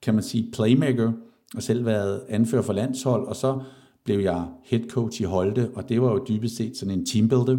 kan 0.01 0.13
man 0.13 0.23
sige, 0.23 0.51
playmaker, 0.53 1.11
og 1.55 1.63
selv 1.63 1.85
været 1.85 2.21
anfører 2.29 2.61
for 2.61 2.73
landshold, 2.73 3.27
og 3.27 3.35
så 3.35 3.59
blev 4.05 4.19
jeg 4.19 4.45
head 4.63 4.81
coach 4.89 5.21
i 5.21 5.23
Holte, 5.23 5.71
og 5.75 5.89
det 5.89 6.01
var 6.01 6.11
jo 6.11 6.25
dybest 6.29 6.55
set 6.55 6.77
sådan 6.77 6.99
en 6.99 7.05
teambuilder. 7.05 7.57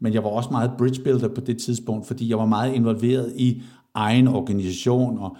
Men 0.00 0.14
jeg 0.14 0.24
var 0.24 0.30
også 0.30 0.50
meget 0.50 0.70
bridgebuilder 0.78 1.28
på 1.28 1.40
det 1.40 1.58
tidspunkt, 1.58 2.06
fordi 2.06 2.30
jeg 2.30 2.38
var 2.38 2.46
meget 2.46 2.74
involveret 2.74 3.32
i 3.36 3.62
egen 3.94 4.28
organisation, 4.28 5.18
og 5.18 5.36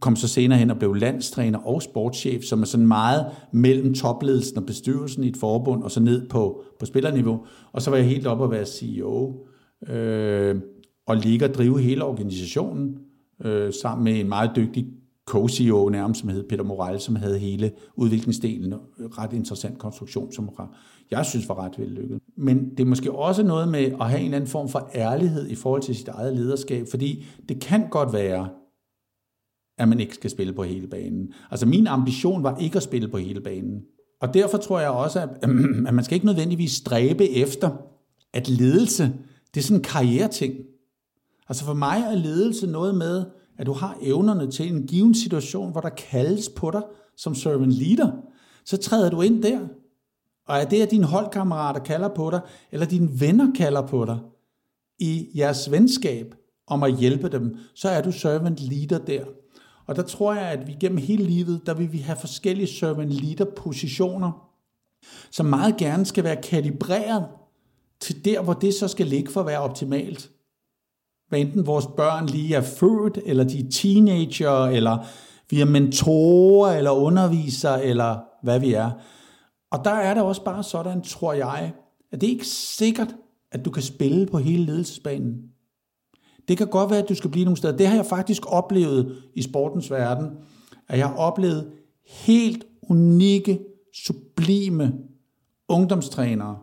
kom 0.00 0.16
så 0.16 0.28
senere 0.28 0.58
hen 0.58 0.70
og 0.70 0.78
blev 0.78 0.94
landstræner 0.94 1.58
og 1.58 1.82
sportschef, 1.82 2.44
som 2.44 2.62
er 2.62 2.66
sådan 2.66 2.86
meget 2.86 3.26
mellem 3.52 3.94
topledelsen 3.94 4.58
og 4.58 4.66
bestyrelsen 4.66 5.24
i 5.24 5.28
et 5.28 5.36
forbund, 5.36 5.82
og 5.82 5.90
så 5.90 6.00
ned 6.00 6.28
på, 6.28 6.62
på 6.78 6.86
spillerniveau. 6.86 7.40
Og 7.72 7.82
så 7.82 7.90
var 7.90 7.96
jeg 7.96 8.06
helt 8.06 8.26
oppe 8.26 8.44
at 8.44 8.50
være 8.50 8.66
CEO, 8.66 9.46
øh, 9.88 10.56
og 11.06 11.16
ligge 11.16 11.44
og 11.44 11.54
drive 11.54 11.80
hele 11.80 12.04
organisationen, 12.04 12.98
øh, 13.44 13.72
sammen 13.72 14.04
med 14.04 14.20
en 14.20 14.28
meget 14.28 14.50
dygtig 14.56 14.86
co-CEO 15.30 15.88
nærmest, 15.88 16.20
som 16.20 16.28
hed 16.28 16.48
Peter 16.48 16.64
Morales, 16.64 17.02
som 17.02 17.16
havde 17.16 17.38
hele 17.38 17.72
udviklingsdelen, 17.96 18.72
øh, 18.72 19.06
ret 19.06 19.32
interessant 19.32 19.78
konstruktion, 19.78 20.32
som 20.32 20.50
jeg 21.10 21.26
synes 21.26 21.48
var 21.48 21.64
ret 21.64 21.78
vellykket. 21.78 22.20
Men 22.36 22.70
det 22.70 22.80
er 22.80 22.84
måske 22.84 23.12
også 23.12 23.42
noget 23.42 23.68
med 23.68 23.92
at 24.00 24.10
have 24.10 24.18
en 24.18 24.24
eller 24.24 24.36
anden 24.36 24.50
form 24.50 24.68
for 24.68 24.90
ærlighed 24.94 25.48
i 25.48 25.54
forhold 25.54 25.82
til 25.82 25.96
sit 25.96 26.08
eget 26.08 26.36
lederskab, 26.36 26.86
fordi 26.90 27.24
det 27.48 27.60
kan 27.60 27.88
godt 27.90 28.12
være, 28.12 28.48
at 29.78 29.88
man 29.88 30.00
ikke 30.00 30.14
skal 30.14 30.30
spille 30.30 30.52
på 30.52 30.62
hele 30.62 30.86
banen. 30.86 31.32
Altså 31.50 31.66
min 31.66 31.86
ambition 31.86 32.42
var 32.42 32.56
ikke 32.56 32.76
at 32.76 32.82
spille 32.82 33.08
på 33.08 33.18
hele 33.18 33.40
banen. 33.40 33.82
Og 34.20 34.34
derfor 34.34 34.58
tror 34.58 34.80
jeg 34.80 34.90
også, 34.90 35.20
at, 35.20 35.28
at 35.88 35.94
man 35.94 36.04
skal 36.04 36.14
ikke 36.14 36.26
nødvendigvis 36.26 36.72
stræbe 36.72 37.30
efter, 37.30 37.70
at 38.32 38.48
ledelse, 38.48 39.12
det 39.54 39.60
er 39.60 39.64
sådan 39.64 39.76
en 39.76 39.82
karriereting. 39.82 40.54
Altså 41.48 41.64
for 41.64 41.74
mig 41.74 42.04
er 42.10 42.14
ledelse 42.14 42.66
noget 42.66 42.94
med, 42.94 43.24
at 43.58 43.66
du 43.66 43.72
har 43.72 43.98
evnerne 44.02 44.50
til 44.50 44.72
en 44.72 44.86
given 44.86 45.14
situation, 45.14 45.72
hvor 45.72 45.80
der 45.80 45.88
kaldes 45.88 46.48
på 46.48 46.70
dig 46.70 46.82
som 47.16 47.34
servant 47.34 47.72
leader. 47.72 48.12
Så 48.64 48.76
træder 48.76 49.10
du 49.10 49.22
ind 49.22 49.42
der. 49.42 49.60
Og 50.46 50.56
er 50.56 50.64
det, 50.64 50.82
at 50.82 50.90
dine 50.90 51.04
holdkammerater 51.04 51.80
kalder 51.80 52.08
på 52.08 52.30
dig, 52.30 52.40
eller 52.72 52.86
dine 52.86 53.20
venner 53.20 53.52
kalder 53.54 53.86
på 53.86 54.04
dig, 54.04 54.18
i 54.98 55.28
jeres 55.36 55.70
venskab 55.70 56.34
om 56.66 56.82
at 56.82 56.96
hjælpe 56.96 57.28
dem, 57.28 57.56
så 57.74 57.88
er 57.88 58.02
du 58.02 58.12
servant 58.12 58.60
leader 58.60 58.98
der. 58.98 59.24
Og 59.88 59.96
der 59.96 60.02
tror 60.02 60.34
jeg, 60.34 60.42
at 60.42 60.66
vi 60.66 60.76
gennem 60.80 60.98
hele 60.98 61.24
livet, 61.24 61.60
der 61.66 61.74
vil 61.74 61.92
vi 61.92 61.98
have 61.98 62.16
forskellige 62.16 62.66
servant 62.66 63.10
leader 63.10 63.44
positioner, 63.56 64.50
som 65.30 65.46
meget 65.46 65.76
gerne 65.76 66.06
skal 66.06 66.24
være 66.24 66.42
kalibreret 66.42 67.26
til 68.00 68.24
der, 68.24 68.42
hvor 68.42 68.52
det 68.52 68.74
så 68.74 68.88
skal 68.88 69.06
ligge 69.06 69.32
for 69.32 69.40
at 69.40 69.46
være 69.46 69.60
optimalt. 69.60 70.30
Hvad 71.28 71.40
enten 71.40 71.66
vores 71.66 71.86
børn 71.96 72.26
lige 72.26 72.54
er 72.54 72.60
født, 72.60 73.18
eller 73.24 73.44
de 73.44 73.58
er 73.58 73.70
teenager, 73.70 74.66
eller 74.66 75.06
vi 75.50 75.60
er 75.60 75.64
mentorer, 75.64 76.76
eller 76.76 76.90
undervisere, 76.90 77.84
eller 77.84 78.18
hvad 78.42 78.60
vi 78.60 78.72
er. 78.72 78.90
Og 79.70 79.84
der 79.84 79.90
er 79.90 80.14
det 80.14 80.22
også 80.22 80.44
bare 80.44 80.62
sådan, 80.62 81.02
tror 81.02 81.32
jeg, 81.32 81.72
at 82.12 82.20
det 82.20 82.26
er 82.26 82.32
ikke 82.32 82.46
sikkert, 82.46 83.14
at 83.52 83.64
du 83.64 83.70
kan 83.70 83.82
spille 83.82 84.26
på 84.26 84.38
hele 84.38 84.64
ledelsesbanen. 84.64 85.52
Det 86.48 86.58
kan 86.58 86.66
godt 86.66 86.90
være, 86.90 87.02
at 87.02 87.08
du 87.08 87.14
skal 87.14 87.30
blive 87.30 87.44
nogle 87.44 87.56
steder. 87.56 87.76
Det 87.76 87.86
har 87.86 87.94
jeg 87.94 88.06
faktisk 88.06 88.42
oplevet 88.46 89.22
i 89.34 89.42
sportens 89.42 89.90
verden, 89.90 90.30
at 90.88 90.98
jeg 90.98 91.08
har 91.08 91.16
oplevet 91.16 91.72
helt 92.06 92.66
unikke, 92.82 93.60
sublime 93.94 94.94
ungdomstrænere 95.68 96.58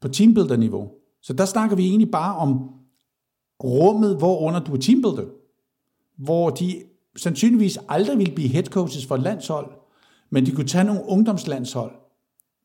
på 0.00 0.08
teambuilder-niveau. 0.08 0.90
Så 1.22 1.32
der 1.32 1.44
snakker 1.44 1.76
vi 1.76 1.88
egentlig 1.88 2.10
bare 2.10 2.36
om 2.36 2.70
rummet, 3.64 4.16
hvor 4.16 4.38
under 4.38 4.60
du 4.60 4.74
er 4.74 4.78
teambuilder, 4.78 5.24
hvor 6.16 6.50
de 6.50 6.82
sandsynligvis 7.16 7.78
aldrig 7.88 8.18
vil 8.18 8.32
blive 8.34 8.48
head 8.48 8.64
coaches 8.64 9.06
for 9.06 9.14
et 9.14 9.22
landshold, 9.22 9.72
men 10.30 10.46
de 10.46 10.52
kunne 10.52 10.66
tage 10.66 10.84
nogle 10.84 11.02
ungdomslandshold, 11.08 11.92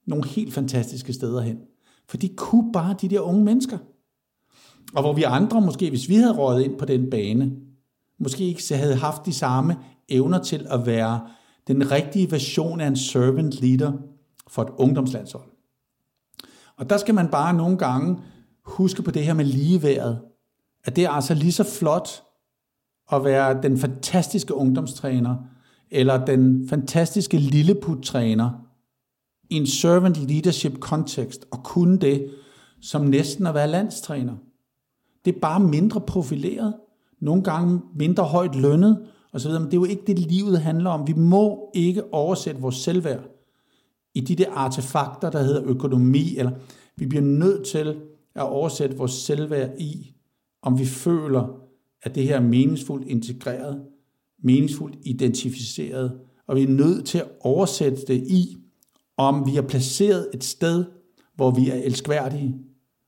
nogle 0.05 0.27
helt 0.27 0.53
fantastiske 0.53 1.13
steder 1.13 1.41
hen. 1.41 1.57
For 2.09 2.17
de 2.17 2.29
kunne 2.29 2.71
bare 2.71 2.95
de 3.01 3.07
der 3.07 3.21
unge 3.21 3.43
mennesker. 3.43 3.77
Og 4.95 5.01
hvor 5.01 5.13
vi 5.13 5.23
andre 5.23 5.61
måske, 5.61 5.89
hvis 5.89 6.09
vi 6.09 6.15
havde 6.15 6.37
rådet 6.37 6.63
ind 6.63 6.77
på 6.77 6.85
den 6.85 7.09
bane, 7.09 7.51
måske 8.19 8.43
ikke 8.43 8.75
havde 8.75 8.95
haft 8.95 9.25
de 9.25 9.33
samme 9.33 9.77
evner 10.09 10.43
til 10.43 10.67
at 10.69 10.85
være 10.85 11.21
den 11.67 11.91
rigtige 11.91 12.31
version 12.31 12.81
af 12.81 12.87
en 12.87 12.95
servant 12.95 13.61
leader 13.61 13.91
for 14.47 14.61
et 14.61 14.69
ungdomslandshold. 14.77 15.49
Og 16.77 16.89
der 16.89 16.97
skal 16.97 17.15
man 17.15 17.27
bare 17.27 17.53
nogle 17.53 17.77
gange 17.77 18.17
huske 18.65 19.01
på 19.01 19.11
det 19.11 19.25
her 19.25 19.33
med 19.33 19.45
ligeværet. 19.45 20.21
At 20.85 20.95
det 20.95 21.03
er 21.03 21.09
altså 21.09 21.33
lige 21.33 21.51
så 21.51 21.63
flot 21.63 22.09
at 23.11 23.23
være 23.23 23.61
den 23.61 23.77
fantastiske 23.77 24.53
ungdomstræner, 24.53 25.35
eller 25.91 26.25
den 26.25 26.69
fantastiske 26.69 27.37
lilleput-træner 27.37 28.49
i 29.49 29.55
en 29.55 29.67
servant 29.67 30.17
leadership 30.17 30.79
kontekst, 30.79 31.45
og 31.51 31.63
kunne 31.63 31.97
det 31.99 32.31
som 32.81 33.01
næsten 33.01 33.47
at 33.47 33.53
være 33.53 33.67
landstræner. 33.67 34.33
Det 35.25 35.35
er 35.35 35.39
bare 35.39 35.59
mindre 35.59 36.01
profileret, 36.01 36.73
nogle 37.19 37.43
gange 37.43 37.81
mindre 37.95 38.23
højt 38.23 38.55
lønnet, 38.55 39.05
og 39.31 39.41
så 39.41 39.47
videre, 39.47 39.61
men 39.61 39.71
det 39.71 39.77
er 39.77 39.81
jo 39.81 39.85
ikke 39.85 40.03
det, 40.07 40.19
livet 40.19 40.59
handler 40.59 40.89
om. 40.89 41.07
Vi 41.07 41.13
må 41.13 41.71
ikke 41.75 42.13
oversætte 42.13 42.61
vores 42.61 42.75
selvværd 42.75 43.23
i 44.13 44.21
de 44.21 44.35
der 44.35 44.51
artefakter, 44.51 45.29
der 45.29 45.43
hedder 45.43 45.63
økonomi, 45.65 46.37
eller 46.37 46.51
vi 46.95 47.05
bliver 47.05 47.23
nødt 47.23 47.65
til 47.65 47.95
at 48.35 48.41
oversætte 48.41 48.97
vores 48.97 49.11
selvværd 49.11 49.69
i, 49.79 50.13
om 50.61 50.79
vi 50.79 50.85
føler, 50.85 51.59
at 52.03 52.15
det 52.15 52.23
her 52.23 52.35
er 52.35 52.41
meningsfuldt 52.41 53.07
integreret, 53.07 53.81
meningsfuldt 54.43 54.97
identificeret, 55.01 56.19
og 56.47 56.55
vi 56.55 56.63
er 56.63 56.67
nødt 56.67 57.05
til 57.05 57.17
at 57.17 57.27
oversætte 57.39 58.01
det 58.07 58.27
i, 58.27 58.57
om 59.17 59.45
vi 59.45 59.57
er 59.57 59.61
placeret 59.61 60.27
et 60.33 60.43
sted, 60.43 60.85
hvor 61.35 61.51
vi 61.51 61.69
er 61.69 61.75
elskværdige, 61.75 62.55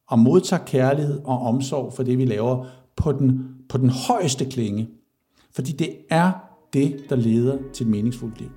og 0.09 0.19
modtager 0.19 0.65
kærlighed 0.65 1.21
og 1.25 1.39
omsorg 1.39 1.93
for 1.93 2.03
det, 2.03 2.17
vi 2.17 2.25
laver 2.25 2.65
på 2.95 3.11
den, 3.11 3.55
på 3.69 3.77
den 3.77 3.89
højeste 3.89 4.45
klinge. 4.45 4.89
Fordi 5.51 5.71
det 5.71 5.97
er 6.09 6.31
det, 6.73 7.05
der 7.09 7.15
leder 7.15 7.57
til 7.73 7.83
et 7.83 7.89
meningsfuldt 7.89 8.39
liv. 8.39 8.49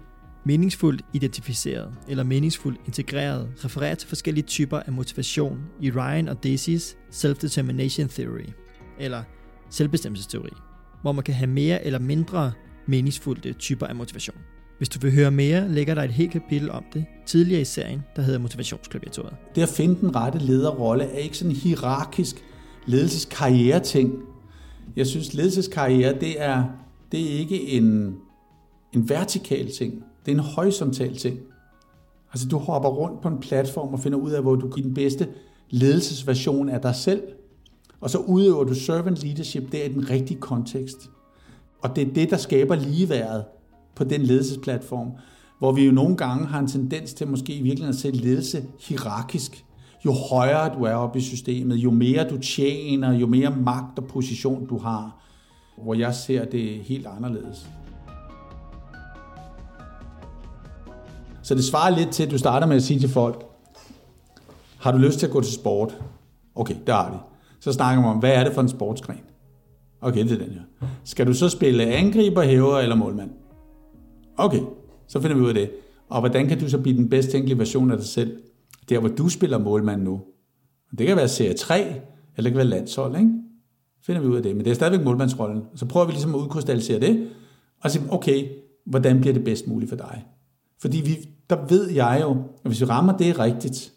Meningsfuldt 0.44 1.04
identificeret 1.12 1.94
eller 2.08 2.24
meningsfuldt 2.24 2.80
integreret 2.86 3.48
refererer 3.64 3.94
til 3.94 4.08
forskellige 4.08 4.44
typer 4.44 4.78
af 4.78 4.92
motivation 4.92 5.58
i 5.80 5.90
Ryan 5.90 6.28
og 6.28 6.36
Daisy's 6.46 6.96
Self-Determination 7.10 8.08
Theory, 8.08 8.48
eller 8.98 9.22
selvbestemmelsesteori, 9.70 10.50
hvor 11.02 11.12
man 11.12 11.24
kan 11.24 11.34
have 11.34 11.50
mere 11.50 11.84
eller 11.84 11.98
mindre 11.98 12.52
meningsfulde 12.86 13.52
typer 13.52 13.86
af 13.86 13.94
motivation. 13.94 14.36
Hvis 14.78 14.88
du 14.88 14.98
vil 14.98 15.12
høre 15.12 15.30
mere, 15.30 15.68
ligger 15.68 15.94
der 15.94 16.02
et 16.02 16.11
helt 16.11 16.32
kapitel 16.32 16.70
om 16.70 16.85
det 16.92 17.04
tidligere 17.26 17.61
i 17.61 17.64
serien, 17.64 18.02
der 18.16 18.22
hedder 18.22 18.38
Motivationsklaviaturet. 18.38 19.35
Det 19.54 19.62
at 19.62 19.68
finde 19.68 20.00
den 20.00 20.16
rette 20.16 20.38
lederrolle 20.38 21.04
er 21.04 21.18
ikke 21.18 21.38
sådan 21.38 21.50
en 21.50 21.56
hierarkisk 21.56 22.44
ledelseskarriere-ting. 22.87 24.12
Jeg 24.96 25.06
synes, 25.06 25.35
ledelseskarriere, 25.35 26.20
det 26.20 26.42
er, 26.42 26.64
det 27.12 27.20
er 27.20 27.38
ikke 27.38 27.68
en, 27.68 28.16
en 28.92 29.09
vertikal 29.09 29.70
ting. 29.70 30.05
Det 30.26 30.32
er 30.32 30.36
en 30.36 30.44
horisontal 30.44 31.16
ting. 31.16 31.38
Altså, 32.32 32.49
du 32.49 32.59
hopper 32.59 32.88
rundt 32.88 33.20
på 33.20 33.28
en 33.28 33.40
platform 33.40 33.94
og 33.94 34.01
finder 34.01 34.18
ud 34.18 34.30
af, 34.30 34.42
hvor 34.42 34.55
du 34.55 34.68
giver 34.68 34.86
den 34.86 34.94
bedste 34.94 35.28
ledelsesversion 35.70 36.68
af 36.68 36.80
dig 36.80 36.94
selv. 36.94 37.22
Og 38.01 38.11
så 38.11 38.18
udøver 38.18 38.64
du 38.64 38.74
servant 38.74 39.24
leadership 39.24 39.72
der 39.72 39.84
i 39.84 39.92
den 39.92 40.11
rigtige 40.11 40.40
kontekst. 40.40 41.11
Og 41.82 41.97
det 41.97 42.09
er 42.09 42.12
det, 42.12 42.30
der 42.30 42.36
skaber 42.36 42.74
ligeværet 42.74 43.44
på 43.95 44.05
den 44.05 44.22
ledelsesplatform, 44.22 45.11
hvor 45.59 45.72
vi 45.72 45.84
jo 45.84 45.93
nogle 45.93 46.16
gange 46.16 46.47
har 46.47 46.59
en 46.59 46.68
tendens 46.68 47.14
til 47.14 47.28
måske 47.28 47.55
i 47.55 47.62
virkeligheden 47.62 47.95
at 47.95 48.01
sætte 48.01 48.18
ledelse 48.18 48.64
hierarkisk. 48.80 49.64
Jo 50.05 50.12
højere 50.30 50.74
du 50.74 50.84
er 50.84 50.95
oppe 50.95 51.18
i 51.18 51.22
systemet, 51.22 51.76
jo 51.76 51.90
mere 51.90 52.28
du 52.28 52.38
tjener, 52.38 53.12
jo 53.12 53.26
mere 53.26 53.51
magt 53.51 53.99
og 53.99 54.05
position 54.05 54.66
du 54.66 54.78
har, 54.78 55.22
hvor 55.82 55.95
jeg 55.95 56.14
ser 56.14 56.45
det 56.45 56.80
helt 56.82 57.07
anderledes. 57.07 57.66
Så 61.43 61.55
det 61.55 61.64
svarer 61.64 61.97
lidt 61.97 62.11
til, 62.11 62.22
at 62.22 62.30
du 62.30 62.38
starter 62.38 62.66
med 62.66 62.76
at 62.76 62.82
sige 62.82 63.01
til 63.01 63.09
folk, 63.09 63.47
har 64.80 64.93
du 64.93 64.99
lyst 64.99 65.18
til 65.18 65.26
at 65.26 65.32
gå 65.32 65.40
til 65.40 65.53
sport? 65.53 65.99
Okay, 66.55 66.74
der 66.86 66.95
har 66.95 67.11
vi. 67.11 67.16
Så 67.61 67.72
snakker 67.72 68.03
man 68.03 68.11
om, 68.11 68.18
hvad 68.18 68.32
er 68.32 68.45
det 68.45 68.53
for 68.53 68.61
en 68.61 68.68
sportsgren? 68.68 69.20
Okay, 70.01 70.22
det 70.22 70.32
er 70.32 70.45
den 70.45 70.53
her. 70.53 70.88
Skal 71.05 71.26
du 71.26 71.34
så 71.34 71.49
spille 71.49 71.84
angriber, 71.84 72.43
hæver 72.43 72.78
eller 72.78 72.97
målmand? 72.97 73.30
Okay, 74.37 74.61
så 75.09 75.20
finder 75.20 75.37
vi 75.37 75.43
ud 75.43 75.49
af 75.49 75.55
det. 75.55 75.70
Og 76.09 76.20
hvordan 76.20 76.49
kan 76.49 76.61
du 76.61 76.68
så 76.68 76.78
blive 76.78 76.97
den 76.97 77.09
bedst 77.09 77.30
tænkelige 77.30 77.59
version 77.59 77.91
af 77.91 77.97
dig 77.97 78.07
selv, 78.07 78.43
der 78.89 78.99
hvor 78.99 79.09
du 79.09 79.28
spiller 79.28 79.59
målmand 79.59 80.03
nu? 80.03 80.20
Det 80.99 81.07
kan 81.07 81.16
være 81.16 81.28
serie 81.28 81.55
3, 81.55 81.80
eller 81.80 82.01
det 82.37 82.45
kan 82.45 82.57
være 82.57 82.66
landshold, 82.66 83.16
ikke? 83.16 83.30
Finder 84.03 84.20
vi 84.20 84.26
ud 84.26 84.37
af 84.37 84.43
det. 84.43 84.57
Men 84.57 84.64
det 84.64 84.70
er 84.70 84.74
stadigvæk 84.74 85.05
målmandsrollen. 85.05 85.62
Så 85.74 85.87
prøver 85.87 86.07
vi 86.07 86.12
ligesom 86.12 86.35
at 86.35 86.39
udkrystallisere 86.39 87.01
det, 87.01 87.28
og 87.83 87.91
sige, 87.91 88.05
okay, 88.11 88.49
hvordan 88.87 89.20
bliver 89.20 89.35
det 89.35 89.45
bedst 89.45 89.66
muligt 89.66 89.89
for 89.89 89.97
dig? 89.97 90.24
Fordi 90.80 91.01
vi, 91.01 91.16
der 91.51 91.66
ved 91.68 91.91
jeg 91.91 92.18
jo, 92.22 92.30
at 92.30 92.70
hvis 92.70 92.80
vi 92.80 92.87
rammer 92.87 93.16
det 93.16 93.39
rigtigt, 93.39 93.93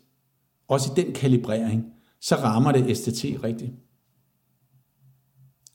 også 0.68 0.92
i 0.92 1.02
den 1.02 1.14
kalibrering, 1.14 1.86
så 2.22 2.36
rammer 2.36 2.72
det 2.72 2.98
STT 2.98 3.26
rigtigt. 3.44 3.72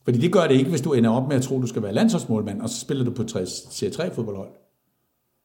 Fordi 0.04 0.18
det 0.18 0.32
gør 0.32 0.46
det 0.46 0.54
ikke, 0.54 0.70
hvis 0.70 0.80
du 0.80 0.92
ender 0.92 1.10
op 1.10 1.28
med 1.28 1.36
at 1.36 1.42
tro, 1.42 1.56
at 1.56 1.62
du 1.62 1.66
skal 1.66 1.82
være 1.82 1.92
landsholdsmålmand, 1.92 2.60
og 2.60 2.68
så 2.68 2.80
spiller 2.80 3.04
du 3.04 3.10
på 3.10 3.22
et 3.22 3.48
Serie 3.48 3.92
3 3.92 4.14
fodboldhold. 4.14 4.50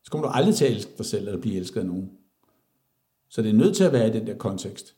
Så 0.03 0.12
kommer 0.12 0.28
du 0.28 0.34
aldrig 0.34 0.56
til 0.56 0.66
at 0.66 0.72
elske 0.72 0.91
dig 0.97 1.06
selv, 1.06 1.28
eller 1.28 1.41
blive 1.41 1.56
elsket 1.56 1.80
af 1.80 1.86
nogen. 1.86 2.10
Så 3.30 3.41
det 3.41 3.49
er 3.49 3.53
nødt 3.53 3.76
til 3.76 3.84
at 3.84 3.93
være 3.93 4.08
i 4.08 4.12
den 4.12 4.28
der 4.28 4.38
kontekst. 4.38 4.95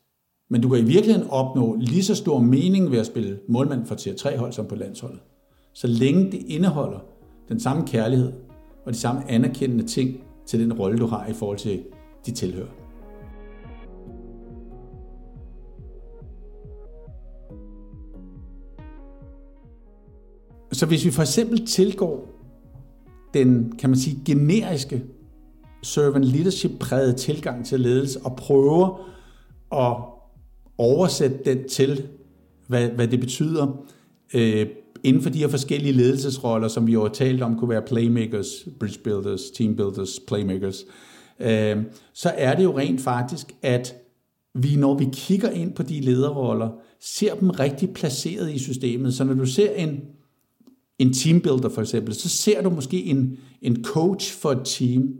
Men 0.50 0.60
du 0.60 0.68
kan 0.68 0.78
i 0.78 0.84
virkeligheden 0.84 1.30
opnå 1.30 1.76
lige 1.76 2.04
så 2.04 2.14
stor 2.14 2.40
mening 2.40 2.90
ved 2.90 2.98
at 2.98 3.06
spille 3.06 3.38
målmand 3.48 3.86
for 3.86 3.94
tier 3.94 4.14
3 4.14 4.38
hold 4.38 4.52
som 4.52 4.66
på 4.66 4.74
landsholdet. 4.74 5.20
Så 5.72 5.86
længe 5.86 6.32
det 6.32 6.42
indeholder 6.46 6.98
den 7.48 7.60
samme 7.60 7.86
kærlighed 7.86 8.32
og 8.86 8.92
de 8.92 8.98
samme 8.98 9.30
anerkendende 9.30 9.86
ting 9.86 10.20
til 10.46 10.60
den 10.60 10.72
rolle, 10.72 10.98
du 10.98 11.06
har 11.06 11.26
i 11.26 11.32
forhold 11.32 11.58
til 11.58 11.84
de 12.26 12.30
tilhører. 12.30 12.77
Så 20.72 20.86
hvis 20.86 21.04
vi 21.04 21.10
for 21.10 21.22
eksempel 21.22 21.66
tilgår 21.66 22.38
den, 23.34 23.72
kan 23.78 23.90
man 23.90 23.98
sige, 23.98 24.18
generiske 24.24 25.04
servant 25.82 26.24
leadership 26.24 26.70
præget 26.80 27.16
tilgang 27.16 27.66
til 27.66 27.80
ledelse 27.80 28.20
og 28.20 28.36
prøver 28.36 29.08
at 29.72 29.96
oversætte 30.78 31.38
den 31.44 31.68
til, 31.68 32.06
hvad, 32.66 32.88
hvad 32.88 33.08
det 33.08 33.20
betyder 33.20 33.84
øh, 34.34 34.66
inden 35.04 35.22
for 35.22 35.30
de 35.30 35.38
her 35.38 35.48
forskellige 35.48 35.92
ledelsesroller, 35.92 36.68
som 36.68 36.86
vi 36.86 36.92
jo 36.92 37.02
har 37.02 37.08
talt 37.08 37.42
om, 37.42 37.58
kunne 37.58 37.70
være 37.70 37.82
playmakers, 37.82 38.68
bridge 38.80 38.98
builders, 39.04 39.50
team 39.50 39.76
builders, 39.76 40.20
playmakers, 40.26 40.84
øh, 41.40 41.76
så 42.12 42.32
er 42.36 42.56
det 42.56 42.64
jo 42.64 42.78
rent 42.78 43.00
faktisk, 43.00 43.46
at 43.62 43.94
vi, 44.54 44.76
når 44.76 44.94
vi 44.94 45.08
kigger 45.12 45.50
ind 45.50 45.72
på 45.72 45.82
de 45.82 46.00
lederroller, 46.00 46.70
ser 47.00 47.34
dem 47.34 47.50
rigtig 47.50 47.94
placeret 47.94 48.54
i 48.54 48.58
systemet. 48.58 49.14
Så 49.14 49.24
når 49.24 49.34
du 49.34 49.46
ser 49.46 49.70
en, 49.70 50.00
en 50.98 51.12
teambuilder 51.12 51.68
for 51.68 51.80
eksempel, 51.80 52.14
så 52.14 52.28
ser 52.28 52.62
du 52.62 52.70
måske 52.70 53.04
en, 53.04 53.38
en 53.62 53.84
coach 53.84 54.40
for 54.40 54.52
et 54.52 54.62
team. 54.64 55.14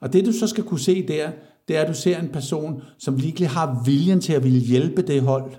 Og 0.00 0.12
det 0.12 0.26
du 0.26 0.32
så 0.32 0.46
skal 0.46 0.64
kunne 0.64 0.80
se 0.80 1.08
der, 1.08 1.30
det 1.68 1.76
er, 1.76 1.82
at 1.82 1.88
du 1.88 1.94
ser 1.94 2.20
en 2.20 2.28
person, 2.28 2.82
som 2.98 3.22
virkelig 3.22 3.48
har 3.48 3.82
viljen 3.84 4.20
til 4.20 4.32
at 4.32 4.44
ville 4.44 4.60
hjælpe 4.60 5.02
det 5.02 5.22
hold, 5.22 5.54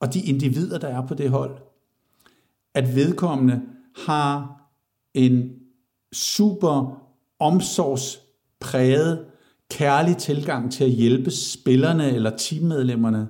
og 0.00 0.14
de 0.14 0.20
individer, 0.20 0.78
der 0.78 0.88
er 0.88 1.06
på 1.06 1.14
det 1.14 1.30
hold. 1.30 1.58
At 2.74 2.96
vedkommende 2.96 3.62
har 4.06 4.60
en 5.14 5.52
super 6.12 7.02
omsorgspræget, 7.38 9.24
kærlig 9.70 10.16
tilgang 10.16 10.72
til 10.72 10.84
at 10.84 10.90
hjælpe 10.90 11.30
spillerne 11.30 12.10
eller 12.10 12.36
teammedlemmerne, 12.36 13.28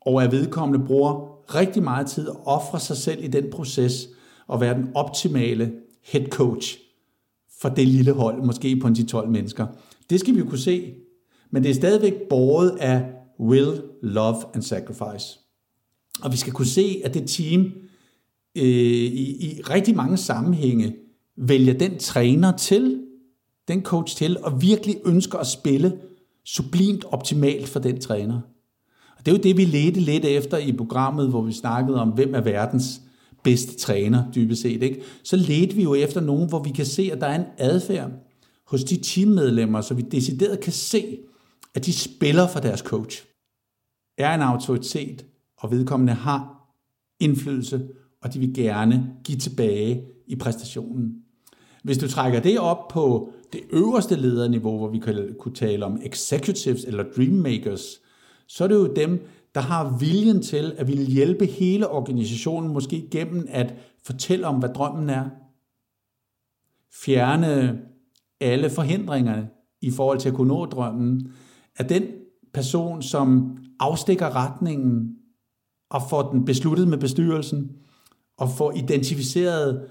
og 0.00 0.24
at 0.24 0.32
vedkommende 0.32 0.86
bruger 0.86 1.31
rigtig 1.46 1.82
meget 1.82 2.06
tid 2.06 2.28
at 2.28 2.36
ofre 2.44 2.80
sig 2.80 2.96
selv 2.96 3.24
i 3.24 3.26
den 3.26 3.50
proces 3.50 4.08
og 4.46 4.60
være 4.60 4.74
den 4.74 4.88
optimale 4.94 5.72
head 6.02 6.26
coach 6.26 6.78
for 7.60 7.68
det 7.68 7.88
lille 7.88 8.12
hold, 8.12 8.42
måske 8.42 8.76
på 8.76 8.86
en 8.86 8.94
10-12 8.94 9.26
mennesker. 9.26 9.66
Det 10.10 10.20
skal 10.20 10.34
vi 10.34 10.38
jo 10.38 10.44
kunne 10.44 10.58
se, 10.58 10.94
men 11.50 11.62
det 11.62 11.70
er 11.70 11.74
stadigvæk 11.74 12.14
båret 12.30 12.70
af 12.70 13.04
will, 13.40 13.82
love 14.02 14.36
and 14.54 14.62
sacrifice. 14.62 15.38
Og 16.22 16.32
vi 16.32 16.36
skal 16.36 16.52
kunne 16.52 16.66
se, 16.66 17.00
at 17.04 17.14
det 17.14 17.28
team 17.28 17.60
øh, 18.56 18.64
i, 18.64 19.46
i 19.46 19.62
rigtig 19.62 19.96
mange 19.96 20.16
sammenhænge 20.16 20.96
vælger 21.36 21.74
den 21.74 21.98
træner 21.98 22.56
til, 22.56 23.02
den 23.68 23.82
coach 23.82 24.16
til, 24.16 24.38
og 24.42 24.62
virkelig 24.62 24.96
ønsker 25.04 25.38
at 25.38 25.46
spille 25.46 25.98
sublimt 26.44 27.04
optimalt 27.04 27.68
for 27.68 27.80
den 27.80 28.00
træner. 28.00 28.40
Og 29.22 29.26
det 29.26 29.32
er 29.32 29.36
jo 29.36 29.42
det, 29.42 29.56
vi 29.56 29.64
ledte 29.64 30.00
lidt 30.00 30.24
efter 30.24 30.58
i 30.58 30.72
programmet, 30.72 31.28
hvor 31.28 31.42
vi 31.42 31.52
snakkede 31.52 32.00
om, 32.00 32.08
hvem 32.08 32.34
er 32.34 32.40
verdens 32.40 33.00
bedste 33.42 33.78
træner, 33.78 34.32
dybest 34.34 34.62
set. 34.62 34.82
Ikke? 34.82 35.02
Så 35.24 35.36
ledte 35.36 35.76
vi 35.76 35.82
jo 35.82 35.94
efter 35.94 36.20
nogen, 36.20 36.48
hvor 36.48 36.62
vi 36.62 36.70
kan 36.70 36.86
se, 36.86 37.10
at 37.12 37.20
der 37.20 37.26
er 37.26 37.38
en 37.38 37.46
adfærd 37.58 38.10
hos 38.66 38.84
de 38.84 38.96
teammedlemmer, 38.96 39.80
så 39.80 39.94
vi 39.94 40.02
decideret 40.02 40.60
kan 40.60 40.72
se, 40.72 41.18
at 41.74 41.86
de 41.86 41.92
spiller 41.92 42.48
for 42.48 42.60
deres 42.60 42.80
coach. 42.80 43.24
Er 44.18 44.34
en 44.34 44.40
autoritet, 44.40 45.24
og 45.58 45.70
vedkommende 45.70 46.12
har 46.12 46.72
indflydelse, 47.20 47.88
og 48.22 48.34
de 48.34 48.38
vil 48.38 48.54
gerne 48.54 49.10
give 49.24 49.38
tilbage 49.38 50.02
i 50.26 50.36
præstationen. 50.36 51.14
Hvis 51.84 51.98
du 51.98 52.08
trækker 52.08 52.40
det 52.40 52.58
op 52.58 52.88
på 52.88 53.32
det 53.52 53.60
øverste 53.70 54.16
lederniveau, 54.16 54.78
hvor 54.78 54.88
vi 54.88 54.98
kan, 54.98 55.34
kunne 55.38 55.54
tale 55.54 55.84
om 55.84 56.00
executives 56.04 56.84
eller 56.84 57.04
dreammakers, 57.16 58.00
så 58.52 58.64
er 58.64 58.68
det 58.68 58.74
jo 58.74 58.92
dem, 58.94 59.26
der 59.54 59.60
har 59.60 59.96
viljen 59.98 60.42
til 60.42 60.74
at 60.78 60.88
ville 60.88 61.04
hjælpe 61.04 61.46
hele 61.46 61.88
organisationen, 61.88 62.72
måske 62.72 63.08
gennem 63.10 63.46
at 63.48 63.74
fortælle 64.04 64.46
om, 64.46 64.58
hvad 64.58 64.68
drømmen 64.68 65.10
er. 65.10 65.30
Fjerne 67.04 67.80
alle 68.40 68.70
forhindringerne 68.70 69.48
i 69.80 69.90
forhold 69.90 70.18
til 70.18 70.28
at 70.28 70.34
kunne 70.34 70.48
nå 70.48 70.66
drømmen. 70.66 71.32
Er 71.76 71.84
den 71.84 72.02
person, 72.54 73.02
som 73.02 73.58
afstikker 73.80 74.36
retningen 74.36 75.16
og 75.90 76.02
får 76.10 76.30
den 76.30 76.44
besluttet 76.44 76.88
med 76.88 76.98
bestyrelsen, 76.98 77.70
og 78.36 78.50
får 78.50 78.72
identificeret 78.72 79.88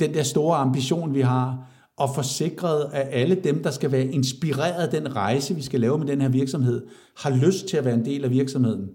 den 0.00 0.14
der 0.14 0.22
store 0.22 0.56
ambition, 0.56 1.14
vi 1.14 1.20
har, 1.20 1.70
og 2.00 2.14
forsikret, 2.14 2.90
at 2.92 3.08
alle 3.10 3.34
dem, 3.34 3.62
der 3.62 3.70
skal 3.70 3.92
være 3.92 4.04
inspireret 4.04 4.82
af 4.82 4.90
den 4.90 5.16
rejse, 5.16 5.54
vi 5.54 5.62
skal 5.62 5.80
lave 5.80 5.98
med 5.98 6.06
den 6.06 6.20
her 6.20 6.28
virksomhed, 6.28 6.86
har 7.16 7.30
lyst 7.30 7.66
til 7.66 7.76
at 7.76 7.84
være 7.84 7.94
en 7.94 8.04
del 8.04 8.24
af 8.24 8.30
virksomheden. 8.30 8.88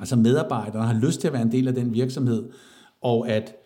Altså 0.00 0.16
medarbejderne 0.16 0.86
har 0.86 1.00
lyst 1.00 1.20
til 1.20 1.26
at 1.26 1.32
være 1.32 1.42
en 1.42 1.52
del 1.52 1.68
af 1.68 1.74
den 1.74 1.94
virksomhed, 1.94 2.48
og 3.02 3.28
at 3.28 3.56